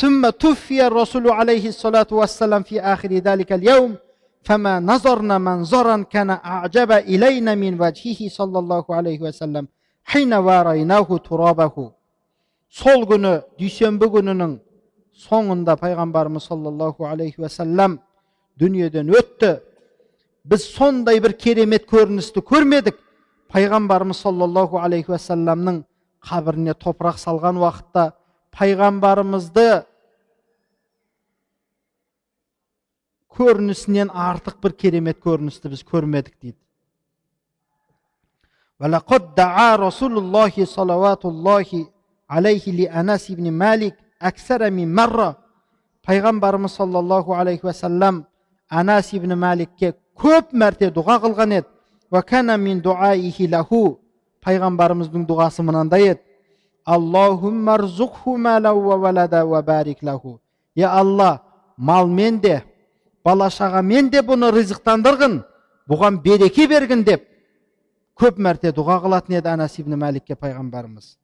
ثم 0.00 0.30
توفي 0.30 0.86
الرسول 0.86 1.30
عليه 1.30 1.68
الصلاة 1.68 2.10
والسلام 2.10 2.62
في 2.62 2.80
آخر 2.80 3.12
ذلك 3.12 3.52
اليوم 3.52 3.96
فما 4.42 4.80
نظرنا 4.80 5.38
منظرا 5.38 6.02
كان 6.02 6.30
أعجب 6.30 6.92
إلينا 6.92 7.54
من 7.54 7.80
وجهه 7.80 8.28
صلى 8.28 8.58
الله 8.58 8.84
عليه 8.90 9.20
وسلم 9.20 9.68
حين 10.04 10.32
واريناه 10.34 11.08
ترابه 11.28 11.92
сол 12.74 13.04
күні 13.06 13.36
дүйсенбі 13.54 14.08
күнінің 14.10 14.56
соңында 15.28 15.76
пайғамбарымыз 15.78 16.48
саллаллаху 16.50 17.06
алейхи 17.06 17.38
уассалам 17.44 18.00
дүниеден 18.58 19.12
өтті 19.14 19.60
біз 20.44 20.66
сондай 20.74 21.20
бір 21.24 21.34
керемет 21.40 21.86
көріністі 21.90 22.42
көрмедік 22.44 22.98
пайғамбарымыз 23.52 24.20
саллаллаху 24.24 24.80
алейхи 24.82 25.12
уассаламның 25.14 25.82
қабіріне 26.24 26.74
топырақ 26.80 27.20
салған 27.22 27.60
уақытта 27.62 28.10
пайғамбарымызды 28.56 29.84
көрінісінен 33.34 34.12
артық 34.12 34.60
бір 34.62 34.76
керемет 34.84 35.22
көріністі 35.24 35.72
біз 35.72 35.86
көрмедік 35.88 36.36
дейді 36.40 36.60
ولقد 38.80 39.34
دعا 39.34 39.76
رسول 39.76 40.18
الله 40.18 40.64
صلوات 40.64 41.24
الله 41.24 41.86
عليه 42.30 42.64
لأنس 42.80 43.32
بن 43.32 43.46
مالك 43.52 43.96
أكثر 44.22 44.70
من 44.70 44.94
مرة 44.94 45.44
пайғамбарымыз 46.04 46.76
саллаллаху 46.76 47.32
алейхи 47.32 47.64
уассалам 47.66 48.26
анас 48.68 49.12
ибн 49.12 49.38
маликке 49.38 49.94
көп 50.18 50.52
мәрте 50.52 50.90
дұға 50.94 51.18
қылған 51.24 51.58
еді 51.60 51.68
пайғамбарымыздың 54.44 55.24
дұғасы 55.24 55.64
мынандай 55.64 56.10
еді 56.12 56.20
аллахумма 56.84 57.78
е 60.76 60.84
алла 60.84 61.40
малмен 61.76 62.40
де 62.40 62.62
бала 63.24 63.48
шағамен 63.48 64.10
де 64.10 64.20
бұны 64.20 64.50
ризықтандырғын 64.52 65.42
бұған 65.88 66.20
береке 66.22 66.66
бергін 66.68 67.04
деп 67.04 67.24
көп 68.20 68.38
мәрте 68.38 68.72
дұға 68.74 69.00
қылатын 69.06 69.38
еді 69.38 69.48
анас 69.48 69.78
ибн 69.78 69.96
мәликке 69.96 70.34
пайғамбарымыз 70.36 71.16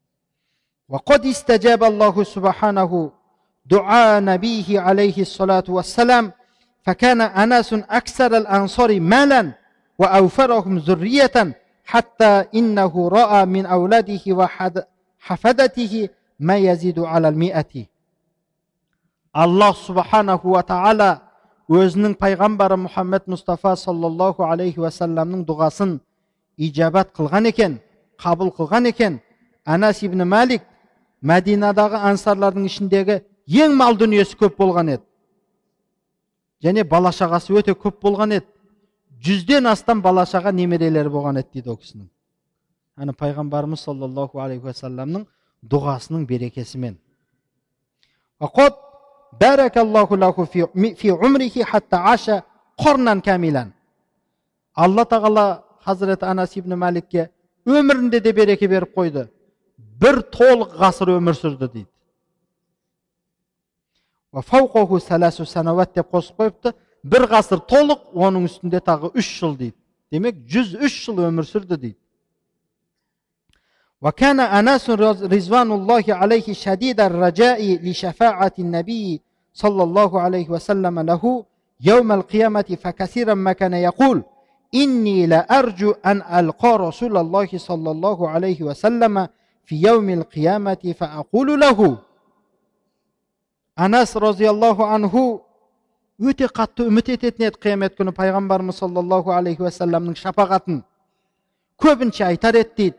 وقد 0.91 1.27
استجاب 1.27 1.85
الله 1.85 2.25
سبحانه 2.25 3.11
دعاء 3.67 4.21
نبيه 4.21 4.81
عليه 4.81 5.19
الصلاة 5.23 5.65
والسلام 5.69 6.33
فكان 6.85 7.21
أناس 7.21 7.73
أكثر 7.73 8.37
الأنصار 8.37 9.01
مالا 9.01 9.53
وأوفرهم 9.99 10.79
ذرية 10.79 11.37
حتى 11.85 12.45
إنه 12.55 13.09
رأى 13.09 13.47
من 13.47 13.67
أولاده 13.67 14.49
حفدته 15.19 16.09
ما 16.41 16.57
يزيد 16.57 16.99
على 16.99 17.29
المئة 17.29 17.87
аллах 19.33 19.77
субханаху 19.79 20.55
ва 20.57 20.63
тағала 20.67 21.11
өзінің 21.71 22.17
пайғамбары 22.19 22.77
мұхаммед 22.83 23.29
мұстафа 23.31 23.77
саллаллаху 23.79 24.43
алейхи 24.43 24.81
уассаламның 24.83 25.45
дұғасын 25.47 26.01
ижабат 26.59 27.13
қылған 27.15 27.47
екен 27.49 27.79
қабыл 28.19 28.51
қылған 28.57 28.89
екен 28.91 29.21
анас 29.65 30.03
ибн 30.03 30.27
мәлик 30.27 30.67
мәдинадағы 31.23 32.01
ансарлардың 32.11 32.67
ішіндегі 32.67 33.21
ең 33.47 33.77
мал 33.79 33.95
дүниесі 33.95 34.35
көп 34.41 34.59
болған 34.59 34.97
еді 34.97 35.07
және 36.66 36.84
бала 36.90 37.12
шағасы 37.14 37.54
өте 37.60 37.76
көп 37.78 38.02
болған 38.02 38.36
еді. 38.40 38.50
Жүзден 39.26 39.70
астам 39.70 40.02
бала 40.02 40.26
шаға 40.26 40.52
немерелері 40.54 41.12
болған 41.14 41.40
еді 41.40 41.60
дейді 41.60 41.70
ол 41.74 41.80
кісінің. 41.80 42.10
Ана 42.98 43.14
пайғамбарымыз 43.14 43.86
саллаллаху 43.86 44.40
алейхи 44.40 44.66
уассаламның 44.66 45.26
дұғасының 45.64 46.26
берекесімен. 46.28 46.98
Алла 54.76 55.06
тағала 55.06 55.64
хазіреті 55.86 56.26
анас 56.26 56.56
ибн 56.58 56.76
мәликке 56.76 57.30
өмірінде 57.66 58.20
де 58.20 58.34
береке 58.34 58.68
беріп 58.68 58.96
қойды. 58.96 59.28
Бір 59.78 60.20
толық 60.32 60.76
ғасыр 60.80 61.16
өмір 61.16 61.38
сүрді 61.38 61.70
дейді. 61.72 61.90
деп 65.95 66.11
қосып 66.15 66.37
қойыпты 66.39 66.75
бір 67.05 67.27
ғасыр 67.31 67.61
толық 67.67 68.13
оның 68.15 68.45
үстінде 68.49 68.81
тағы 68.81 69.11
үш 69.15 69.29
жыл 69.41 69.57
дейді 69.57 69.77
демек 70.13 70.37
жүз 70.53 70.77
үш 70.85 71.05
жыл 71.07 71.27
өмір 71.29 71.49
сүрді 71.49 71.77
дейді 71.77 71.97
وكان 74.03 74.41
أناس 74.41 74.91
رضوان 74.91 75.73
الله 75.73 76.05
عليه 76.09 76.53
شديد 76.53 77.01
الرجاء 77.01 77.61
لشفاعة 77.85 78.53
النبي 78.59 79.21
صلى 79.55 79.83
الله 79.83 80.21
عليه 80.21 80.49
وسلم 80.49 81.01
له 81.01 81.45
يوم 81.81 82.13
القيامة 82.13 82.79
فكثيرا 82.83 83.35
ما 83.35 83.53
كان 83.53 83.75
يقول 83.75 84.23
إني 84.75 85.27
لأرجو 85.27 85.95
أن 86.07 86.23
ألقى 86.23 86.79
رسول 86.79 87.17
الله 87.17 87.49
صلى 87.57 87.91
الله 87.91 88.29
عليه 88.29 88.63
وسلم 88.63 89.29
في 89.65 89.83
يوم 89.83 90.11
القيامة 90.11 90.95
فأقول 90.99 91.61
له 91.61 91.99
анас 93.76 94.16
розиаллаху 94.16 94.84
анху 94.84 95.44
өте 96.20 96.48
қатты 96.48 96.88
үміт 96.88 97.10
ететін 97.12 97.50
еді 97.50 97.60
қиямет 97.60 97.98
күні 98.00 98.14
пайғамбарымыз 98.16 98.80
саллаллаху 98.80 99.34
алейхи 99.36 99.66
уассаламның 99.66 100.16
шапағатын. 100.16 100.84
Көбінше 101.76 102.24
айтар 102.24 102.56
еді 102.56 102.72
дейді. 102.78 102.98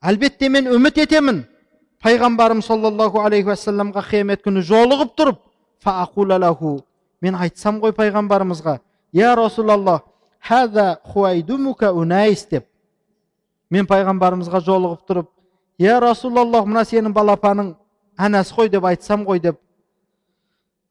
Әлбетте 0.00 0.48
мен 0.48 0.68
үміт 0.70 1.00
етемін. 1.02 1.42
Пайғамбарым 2.04 2.62
саллаллаху 2.62 3.18
алейхи 3.18 3.50
уассаламға 3.50 4.04
қиямет 4.06 4.44
күні 4.46 4.62
жолығып 4.62 5.16
тұрып 5.18 5.40
фаақулалаху 5.82 6.78
мен 7.20 7.34
айтсам 7.34 7.80
ғой 7.82 7.92
пайғамбарымызға 7.92 8.78
я 9.12 9.34
расулаллах 9.34 10.06
хаза 10.40 11.00
деп. 12.50 12.66
Мен 13.70 13.86
пайғамбарымызға 13.86 14.60
жолығып 14.66 15.02
тұрып 15.06 15.26
я 15.78 16.00
расулаллах 16.00 16.64
мына 16.66 16.82
сенің 16.84 17.12
балапаның 17.12 17.74
әнәс 18.18 18.50
қой 18.54 18.68
деп 18.68 18.84
айтсам 18.84 19.24
ғой 19.24 19.40
деп. 19.40 19.60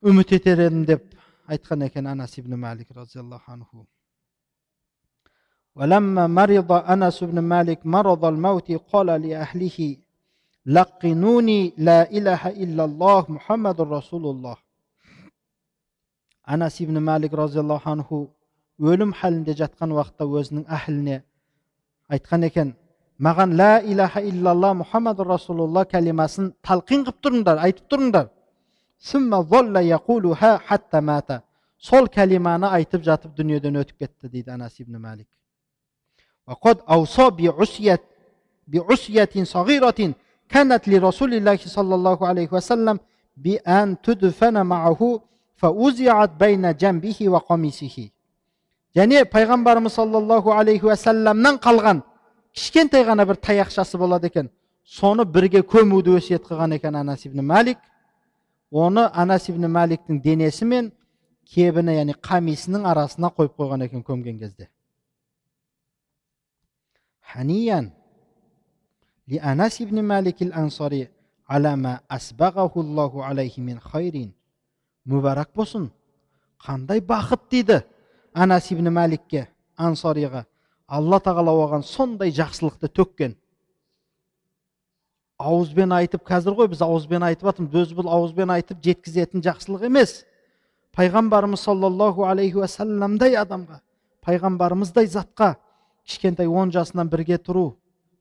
үміт 0.03 0.33
етер 0.37 0.61
едім 0.67 0.85
деп 0.85 1.03
айтқан 1.49 1.87
екен 1.87 2.07
анас 2.07 2.39
ибн 2.39 2.57
мәлик 2.67 2.89
разиаллаху 2.95 3.53
анху 3.53 3.87
ولما 5.75 6.27
مرض 6.27 6.73
أنس 6.73 7.25
بن 7.25 7.39
مالك 7.39 7.87
مرض 7.87 8.25
الموت 8.25 8.73
قال 8.73 9.07
لأهله 9.07 9.97
لقنوني 10.67 11.73
لا 11.79 12.01
إله 12.11 12.43
إلا 12.63 12.85
الله 12.85 13.23
محمد 13.29 13.81
رسول 13.81 14.25
الله 14.27 14.57
анас 16.47 16.81
ибн 16.81 16.97
мәлик 17.03 17.33
разиаллаху 17.35 17.91
анху 17.91 18.31
өлім 18.79 19.13
халінде 19.19 19.55
жатқан 19.61 19.91
уақытта 19.97 20.25
өзінің 20.27 20.65
әһліне 20.77 21.23
айтқан 22.13 22.47
екен 22.47 22.75
маған 23.19 23.55
лә 23.55 23.85
илаха 23.87 24.21
иллалла 24.21 24.73
мұхаммад 24.75 25.21
расулулла 25.23 25.85
кәлимасын 25.87 26.53
талқин 26.67 27.05
қылып 27.07 27.21
тұрыңдар 27.23 27.61
айтып 27.67 27.87
тұрыңдар 27.93 28.29
summa 29.00 29.44
zolla 29.52 29.82
yaquluha 29.82 30.52
hatta 30.70 31.02
mata. 31.02 31.42
Sol 31.78 32.06
kalimani 32.16 32.68
aytib 32.78 33.02
jatib 33.08 33.32
dunyodan 33.40 33.76
o'tib 33.82 33.98
ketdi 34.02 34.26
deydi 34.34 34.50
anas 34.52 34.80
ibn 34.80 34.96
malik. 35.08 35.30
وقد 36.50 36.78
أوصى 36.96 37.30
بعصية 37.30 38.02
بعصية 38.68 39.34
صغيرة 39.56 40.14
كانت 40.50 40.88
لرسول 40.88 41.34
الله 41.34 41.58
صلى 41.78 41.96
الله 41.96 42.28
عليه 42.28 42.50
وسلم 42.52 43.00
بأن 43.38 44.02
تدفن 44.02 44.66
معه 44.66 45.02
فوزعت 45.56 46.32
بين 46.44 46.64
جنبه 46.82 47.20
وقميصه 47.34 47.98
ya'ni 48.96 49.26
payg'ambarimiz 49.36 49.94
sollallohu 50.00 50.50
alayhi 50.60 50.86
vasallamdan 50.92 51.56
qolgan 51.66 51.98
kichkintaygina 52.58 53.24
bir 53.30 53.38
tayoqchasi 53.48 53.96
bo'ladi 54.02 54.26
ekan. 54.32 54.48
Soni 55.00 55.24
birga 55.36 55.62
ko'muvdi 55.74 56.10
vasiyat 56.18 56.44
qilgan 56.50 56.72
ekan 56.78 56.94
anas 57.04 57.22
ibn 57.30 57.40
malik. 57.54 57.78
оны 58.72 59.10
анас 59.14 59.50
ибн 59.50 59.66
мәликтің 59.72 60.22
денесі 60.22 60.66
мен 60.66 60.92
кебіні 61.50 61.96
яғни 61.98 62.14
қамисінің 62.14 62.86
арасына 62.86 63.32
қойып 63.38 63.56
қойған 63.58 63.86
екен 63.86 64.04
көмген 64.04 64.40
кезде. 64.40 64.70
Ли 69.30 69.38
анас 69.38 69.80
ибн 69.80 70.02
мәлик 70.02 70.42
ансари 70.54 71.10
алама 71.48 72.02
хайрин. 72.10 74.34
Мүбәрак 75.06 75.50
болсын. 75.56 75.92
Қандай 76.60 77.00
бақыт 77.00 77.50
дейді 77.50 77.84
анас 78.34 78.72
ибн 78.72 78.94
мәликке 78.94 79.48
ансариға 79.78 80.46
алла 80.88 81.20
тағала 81.20 81.52
оған 81.52 81.84
сондай 81.84 82.32
жақсылықты 82.32 82.90
төккен 82.90 83.36
ауызбен 85.39 85.93
айтып 85.93 86.23
қазір 86.27 86.57
ғой 86.59 86.69
біз 86.73 86.83
ауызбен 86.85 87.25
айтып 87.27 87.49
жатырмыз 87.51 87.75
өзі 87.83 87.97
бұл 87.99 88.11
ауызбен 88.17 88.53
айтып 88.55 88.83
жеткізетін 88.85 89.43
жақсылық 89.45 89.87
емес 89.89 90.23
пайғамбарымыз 90.97 91.65
саллаллаху 91.67 92.27
алейхи 92.29 92.61
уассаламдай 92.63 93.35
адамға 93.41 93.81
пайғамбарымыздай 94.27 95.11
затқа 95.11 95.57
кішкентай 96.07 96.47
он 96.47 96.71
жасынан 96.71 97.11
бірге 97.11 97.41
тұру 97.43 97.75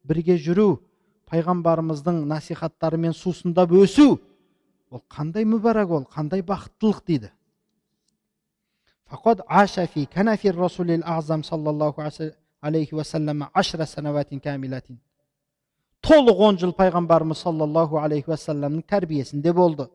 бірге 0.08 0.40
жүру 0.42 0.82
пайғамбарымыздың 1.30 2.26
насихаттарымен 2.32 3.14
сусындап 3.14 3.72
өсу 3.78 4.18
ол 4.90 5.04
қандай 5.10 5.46
мүбәрак 5.46 5.94
ол 6.00 6.06
қандай 6.10 6.42
бақыттылық 6.42 7.06
дейді 7.08 7.32
فقد 9.14 9.42
عاش 9.48 9.80
في 9.80 10.06
كنف 10.06 10.46
الرسول 10.46 10.92
الأعظم 10.92 11.42
صلى 11.42 11.70
الله 11.70 11.94
عليه 12.64 12.90
وسلم 12.94 13.48
عشر 13.56 13.86
سنوات 13.86 14.36
كاملة 14.36 14.88
толық 16.08 16.40
он 16.48 16.58
жыл 16.58 16.74
пайғамбарымыз 16.78 17.44
саллаллаху 17.44 17.98
алейхи 17.98 18.30
уассаламның 18.30 18.84
тәрбиесінде 18.88 19.54
болды 19.54 19.88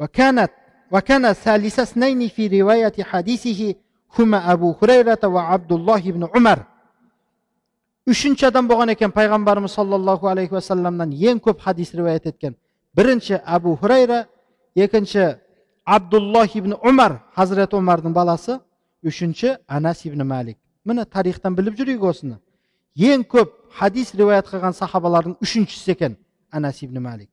وكانت 0.00 0.50
وكان 0.90 1.32
ثالث 1.32 1.80
اثنين 1.80 2.28
في 2.28 2.60
رواية 2.60 2.92
حديثه 3.00 3.74
هما 4.18 4.52
أبو 4.52 4.74
هريرة 4.82 5.18
وعبد 5.24 5.72
الله 5.72 6.00
بن 6.00 6.28
عمر 6.34 6.58
үшінші 8.10 8.46
адам 8.48 8.66
болған 8.66 8.90
екен 8.90 9.12
пайғамбарымыз 9.14 9.74
саллаллаху 9.76 10.26
алейхи 10.26 10.56
уассаламнан 10.56 11.12
ең 11.12 11.38
көп 11.44 11.60
хадис 11.62 11.92
риуаят 11.94 12.26
еткен 12.26 12.56
бірінші 12.96 13.38
әбу 13.44 13.76
хурайра 13.78 14.24
екінші 14.74 15.36
абдуллах 15.84 16.56
ибн 16.56 16.74
умар 16.82 17.20
хазірет 17.36 17.76
омардың 17.76 18.16
баласы 18.16 18.58
үшінші 19.04 19.58
анас 19.68 20.02
ибн 20.08 20.24
мәлик 20.26 20.58
міне 20.84 21.04
тарихтан 21.04 21.54
біліп 21.54 21.76
жүрейік 21.78 22.02
осыны 22.02 22.40
ең 22.96 23.22
көп 23.28 23.52
хадис 23.75 24.13
риуаят 24.15 24.47
қылған 24.49 24.75
сахабалардың 24.77 25.37
үшіншісі 25.43 25.91
екен 25.95 26.17
анас 26.51 26.81
ибн 26.83 27.01
мәлик 27.03 27.29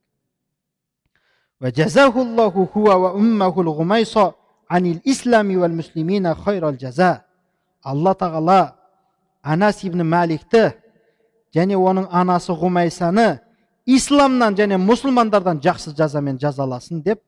алла 7.83 8.13
тағала 8.15 8.75
анас 9.41 9.83
ибн 9.83 10.03
мәликті 10.07 10.71
және 11.55 11.77
оның 11.77 12.07
анасы 12.11 12.55
ғұмайсаны 12.55 13.39
исламнан 13.85 14.55
және 14.55 14.79
мұсылмандардан 14.79 15.59
жақсы 15.63 15.95
жазамен 15.95 16.39
жазаласын 16.39 17.03
деп 17.03 17.21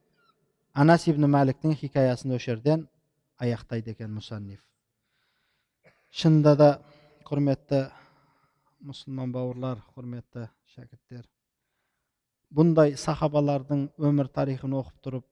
анас 0.74 1.08
ибн 1.08 1.28
мәліктің 1.32 1.76
хикаясын 1.80 2.36
осы 2.36 2.52
жерден 2.52 2.88
аяқтайды 3.40 3.92
екен 3.92 4.12
мұсанниф 4.16 4.60
шынында 6.12 6.56
да 6.56 6.70
құрметті 7.28 7.86
мұсылман 8.86 9.32
бауырлар 9.34 9.80
құрметті 9.96 10.46
шәкірттер. 10.76 11.24
Бұндай 12.54 12.94
сахабалардың 13.02 13.88
өмір 13.98 14.30
тарихын 14.30 14.76
оқып 14.78 15.00
тұрып 15.08 15.26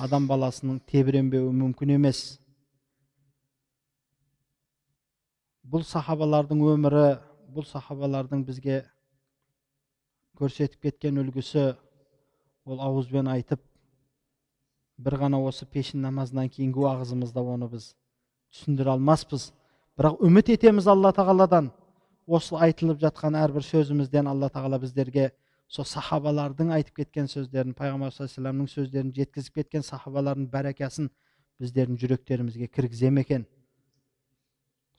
адам 0.00 0.28
баласының 0.30 0.78
тебіренбеуі 0.88 1.52
мүмкін 1.52 1.92
емес. 1.98 2.22
Бұл 5.68 5.84
сахабалардың 5.84 6.62
өмірі 6.72 7.04
бұл 7.52 7.66
сахабалардың 7.68 8.46
бізге 8.48 8.80
көрсетіп 10.40 10.88
кеткен 10.88 11.20
үлгісі 11.20 11.74
ол 12.64 12.80
ауызбен 12.80 13.28
айтып 13.28 13.60
бір 15.00 15.18
ғана 15.24 15.40
осы 15.44 15.66
пешін 15.68 16.00
намазынан 16.06 16.48
кейінгі 16.48 16.86
уағызымызда 16.86 17.44
оны 17.44 17.68
біз 17.68 17.92
түсіндіре 18.52 18.94
алмаспыз. 18.94 19.50
Бірақ 19.98 20.20
үміт 20.24 20.48
етеміз 20.56 20.88
алла 20.88 21.12
тағаладан. 21.12 21.70
Осы 22.30 22.54
айтылып 22.62 23.00
жатқан 23.02 23.34
әрбір 23.34 23.64
сөзімізден 23.66 24.28
алла 24.30 24.50
тағала 24.54 24.78
біздерге 24.78 25.30
сол 25.70 25.86
сахабалардың 25.86 26.70
айтып 26.76 27.00
кеткен 27.02 27.26
сөздерін 27.30 27.74
пайғамбар 27.78 28.14
саллаллаху 28.14 28.62
алейхи 28.62 28.74
сөздерін 28.76 29.10
жеткізіп 29.16 29.58
кеткен 29.60 29.86
сахабалардың 29.86 30.46
бәрекасын 30.52 31.08
біздердің 31.60 31.98
жүректерімізге 32.02 32.68
кіргізе 32.70 33.10
ме 33.10 33.24
екен. 33.26 33.46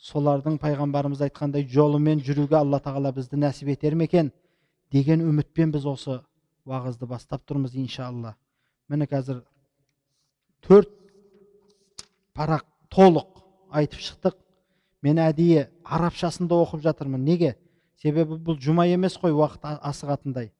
Солардың 0.01 0.57
пайғамбарымыз 0.61 1.23
айтқандай 1.27 1.67
жолымен 1.69 2.23
жүруге 2.25 2.57
алла 2.59 2.81
тағала 2.83 3.13
бізді 3.15 3.39
нәсіп 3.39 3.71
етер 3.75 3.95
ме 3.95 4.09
екен 4.09 4.31
деген 4.91 5.23
үмітпен 5.23 5.71
біз 5.71 5.87
осы 5.87 6.19
уағызды 6.65 7.07
бастап 7.07 7.45
тұрмыз 7.47 7.77
иншалла. 7.79 8.35
Міне 8.89 9.07
қазір 9.07 9.43
төрт 10.67 10.91
парақ 12.35 12.65
толық 12.89 13.43
айтып 13.71 13.99
шықтық. 13.99 14.40
Мен 15.01 15.19
әдейі 15.21 15.67
арабшасын 15.83 16.47
да 16.47 16.59
оқып 16.61 16.83
жатырмын. 16.85 17.23
Неге? 17.23 17.55
Себебі 18.01 18.37
бұл 18.37 18.59
жұма 18.61 18.87
емес 18.89 19.17
қой 19.21 19.33
уақыт 19.35 19.65
асығатындай. 19.65 20.51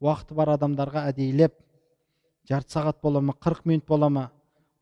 Уақыты 0.00 0.34
бар 0.34 0.54
адамдарға 0.56 1.06
әдейілеп 1.10 1.54
жарты 2.48 2.74
сағат 2.74 3.00
бола 3.02 3.20
ма 3.20 3.34
қырық 3.38 3.64
минут 3.64 3.86
бола 3.86 4.08
ма 4.08 4.30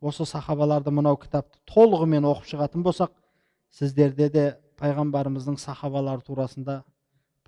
осы 0.00 0.24
сахабаларды 0.24 0.90
мынау 0.94 1.18
кітапты 1.20 1.58
толығымен 1.68 2.24
оқып 2.28 2.46
шығатын 2.52 2.84
болсақ 2.86 3.10
сіздерде 3.74 4.28
де 4.30 4.44
пайғамбарымыздың 4.80 5.58
сахабалары 5.58 6.22
турасында 6.24 6.82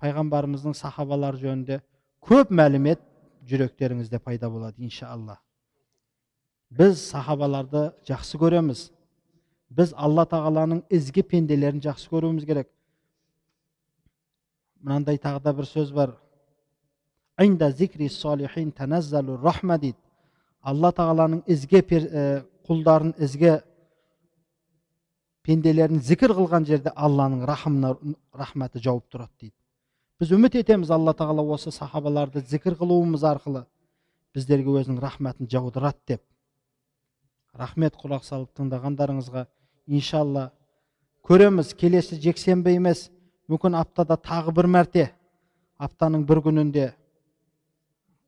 пайғамбарымыздың 0.01 0.75
сахабалары 0.77 1.39
жөнінде 1.41 1.79
көп 2.27 2.51
мәлімет 2.51 3.01
жүректеріңізде 3.47 4.19
пайда 4.19 4.49
болады 4.49 4.83
иншалла. 4.83 5.39
Біз 6.69 7.01
сахабаларды 7.01 7.91
жақсы 8.07 8.37
көреміз. 8.39 8.89
Біз 9.71 9.93
алла 9.95 10.25
тағаланың 10.27 10.83
ізгі 10.91 11.23
пенделерін 11.23 11.81
жақсы 11.83 12.09
көруіміз 12.11 12.45
керек. 12.45 12.69
Мынандай 14.83 15.17
тағы 15.21 15.41
да 15.45 15.53
бір 15.55 15.65
сөз 15.69 15.91
бар. 15.95 16.15
Дейді. 19.81 19.97
Алла 20.61 20.91
тағаланың 20.93 21.43
ізге 21.47 21.81
құлдарын 22.67 23.15
ізге 23.17 23.61
пенделерін 25.41 26.01
зікір 26.05 26.35
қылған 26.37 26.67
жерде 26.69 26.91
алланың 26.93 27.45
рахымына 27.49 27.95
рахматы 28.37 28.81
жауып 28.83 29.07
тұрады 29.09 29.31
дейді. 29.39 29.55
Біз 30.21 30.33
үміт 30.37 30.55
етеміз 30.59 30.91
алла 30.93 31.15
тағала 31.17 31.41
осы 31.55 31.71
сахабаларды 31.73 32.43
зікір 32.45 32.75
қылуымыз 32.77 33.23
арқылы 33.25 33.63
біздерге 34.35 34.75
өзінің 34.83 34.99
рахматын 35.01 35.49
жаудырады 35.49 35.97
деп. 36.13 36.21
Рахмет 37.57 37.97
құлақ 37.97 38.23
салып 38.23 38.53
тыңдағандарыңызға. 38.59 39.47
Иншалла 39.87 40.51
көреміз 41.25 41.73
келесі 41.77 42.19
жексенбі 42.21 42.75
емес. 42.75 43.09
Мүмкін 43.51 43.75
аптада 43.75 44.15
тағы 44.15 44.53
бір 44.55 44.67
мәрте. 44.71 45.09
Аптаның 45.81 46.23
бір 46.27 46.41
күнінде. 46.45 46.91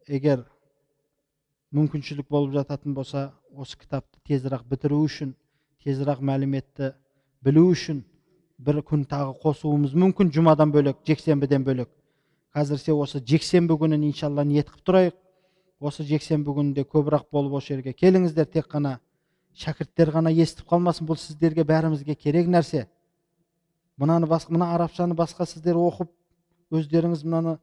Егер 0.08 0.44
мүмкіншілік 1.74 2.28
болып 2.30 2.54
жататын 2.58 2.94
болса 2.94 3.32
осы 3.56 3.78
кітапты 3.80 4.20
тезірек 4.28 4.66
бітіру 4.70 5.00
үшін 5.06 5.34
тезірек 5.84 6.20
мәліметті 6.20 6.92
білу 7.42 7.70
үшін 7.72 8.04
бір 8.58 8.82
күн 8.84 9.06
тағы 9.10 9.38
қосуымыз 9.42 9.96
мүмкін. 9.96 10.32
Жұмадан 10.34 10.74
бөлек 10.74 11.00
жексенбіден 11.08 11.64
бөлек. 11.64 11.90
Қазірсе 12.54 12.94
осы 12.94 13.24
жексенбі 13.24 13.78
күнін 13.80 14.04
иншалла 14.10 14.44
ниет 14.44 14.70
қылып 14.70 14.86
тұрайық. 14.90 15.16
Осы 15.80 16.04
жексенбі 16.08 16.54
күнінде 16.54 16.86
көбірек 16.86 17.26
болып 17.32 17.58
осы 17.60 17.74
жерге 17.74 17.94
келіңіздер 17.94 18.46
тек 18.46 18.70
қана 18.72 19.00
шәкірттер 19.59 20.13
ғана 20.15 20.33
естіп 20.33 20.69
қалмасын 20.71 21.09
бұл 21.09 21.19
сіздерге 21.21 21.65
бәрімізге 21.69 22.15
керек 22.15 22.47
нәрсе 22.47 22.87
мынаны 23.97 24.27
бас, 24.27 24.49
мына 24.49 24.73
арабшаны 24.75 25.15
басқа 25.19 25.47
сіздер 25.47 25.77
оқып 25.77 26.11
өздеріңіз 26.75 27.25
мынаны 27.25 27.59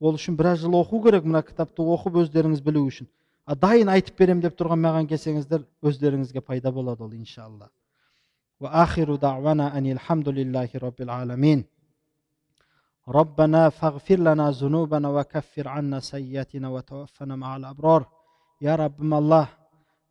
ол 0.00 0.18
үшін 0.18 0.36
біраз 0.36 0.62
жыл 0.64 0.76
оқу 0.80 1.02
керек 1.06 1.24
мына 1.24 1.42
кітапты 1.42 1.82
оқып 1.82 2.20
өздеріңіз 2.24 2.62
білу 2.62 2.84
үшін 2.88 3.10
а 3.46 3.54
дайын 3.54 3.90
айтып 3.92 4.18
беремін 4.18 4.44
деп 4.46 4.58
тұрған 4.60 4.84
маған 4.84 5.08
келсеңіздер 5.10 5.66
өздеріңізге 5.82 6.44
пайда 6.44 6.72
болады 6.72 7.04
ол 7.04 7.12
иншалла 7.12 7.70
واخر 8.60 9.14
دعوانا 9.14 9.78
ان 9.78 9.86
الحمد 9.86 10.28
لله 10.28 10.68
رب 10.74 11.00
العالمين 11.00 11.64
ربنا 13.08 13.68
فاغفر 13.68 14.16
لنا 14.16 14.50
ذنوبنا 14.50 15.08
وكفر 15.08 15.68
عنا 15.68 16.00
سيئاتنا 16.00 16.68
وتوفنا 16.68 17.36
مع 17.36 17.56
الابرار 17.56 18.06
يا 18.60 18.76
ربim 18.76 19.12
алла 19.12 19.48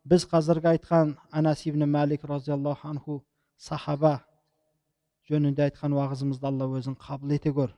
біз 0.08 0.24
қазіргі 0.32 0.72
айтқан 0.72 1.16
анас 1.30 1.64
ибн 1.66 1.84
мәлик 1.84 2.24
разиаллаху 2.28 2.88
анху 2.88 3.20
сахаба 3.56 4.20
жөнінде 5.28 5.68
айтқан 5.68 5.94
уағызымызды 5.96 6.46
алла 6.48 6.68
өзің 6.78 6.96
қабыл 6.96 7.36
ете 7.36 7.52
көр 7.52 7.74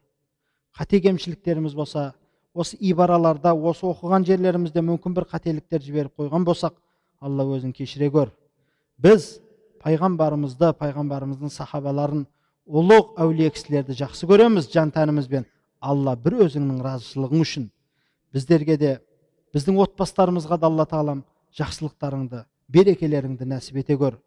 қате 0.78 1.00
кемшіліктеріміз 1.06 1.74
болса 1.74 2.12
осы 2.54 2.76
ибараларда 2.80 3.54
осы 3.54 3.86
оқыған 3.90 4.26
жерлерімізде 4.28 4.84
мүмкін 4.86 5.14
бір 5.16 5.26
қателіктер 5.32 5.82
жіберіп 5.82 6.20
қойған 6.20 6.44
болсақ 6.46 6.76
алла 7.20 7.48
өзің 7.56 7.72
кешіре 7.76 8.10
көр 8.10 8.34
біз 8.98 9.40
пайғамбарымызды 9.82 10.74
пайғамбарымыздың 10.78 11.50
сахабаларын 11.54 12.26
ұлық 12.70 13.16
әулие 13.18 13.50
кісілерді 13.50 13.96
жақсы 13.98 14.28
көреміз 14.30 14.68
жан 14.70 14.92
тәнімізбен. 14.94 15.46
Алла 15.80 16.14
бір 16.14 16.44
өзіңнің 16.44 16.82
разышылығың 16.84 17.42
үшін. 17.42 17.64
Біздерге 18.34 18.76
де 18.78 18.90
біздің 19.54 19.80
отбасыларымызға 19.86 20.58
да 20.60 20.68
алла 20.68 20.86
тағалам 20.86 21.24
жақсылықтарыңды 21.58 22.44
берекелеріңді 22.68 23.48
нәсіп 23.50 23.80
ете 23.82 23.96
көр 23.98 24.18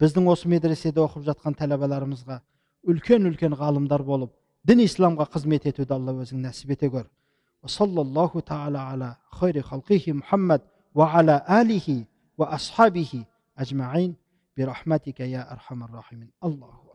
біздің 0.00 0.28
осы 0.32 0.48
медреседе 0.48 1.02
оқып 1.04 1.26
жатқан 1.28 1.56
тәләбаларымызға 1.60 2.40
үлкен 2.88 3.28
үлкен 3.30 3.56
ғалымдар 3.60 4.04
болып 4.04 4.32
дін 4.64 4.84
исламға 4.86 5.28
қызмет 5.34 5.68
етуді 5.68 5.96
алла 5.96 6.14
өзің 6.24 6.46
нәсіп 6.46 6.76
ете 6.76 6.90
көр 6.90 7.08
саллаллаху 7.66 8.40
тағала 8.40 8.86
ала 8.94 9.10
хайри 9.40 9.60
халқихи 9.60 10.16
мұхаммад 10.22 10.64
уа 10.94 11.10
ала 11.20 11.42
алихи 11.46 12.06
уа 12.38 12.54
асхабихи 12.56 13.26
ажмаин 13.54 14.16
бирахматика 14.56 15.24
я 15.24 15.42
архамар 15.42 15.90
рахимин. 15.90 16.32
Аллаху 16.40 16.86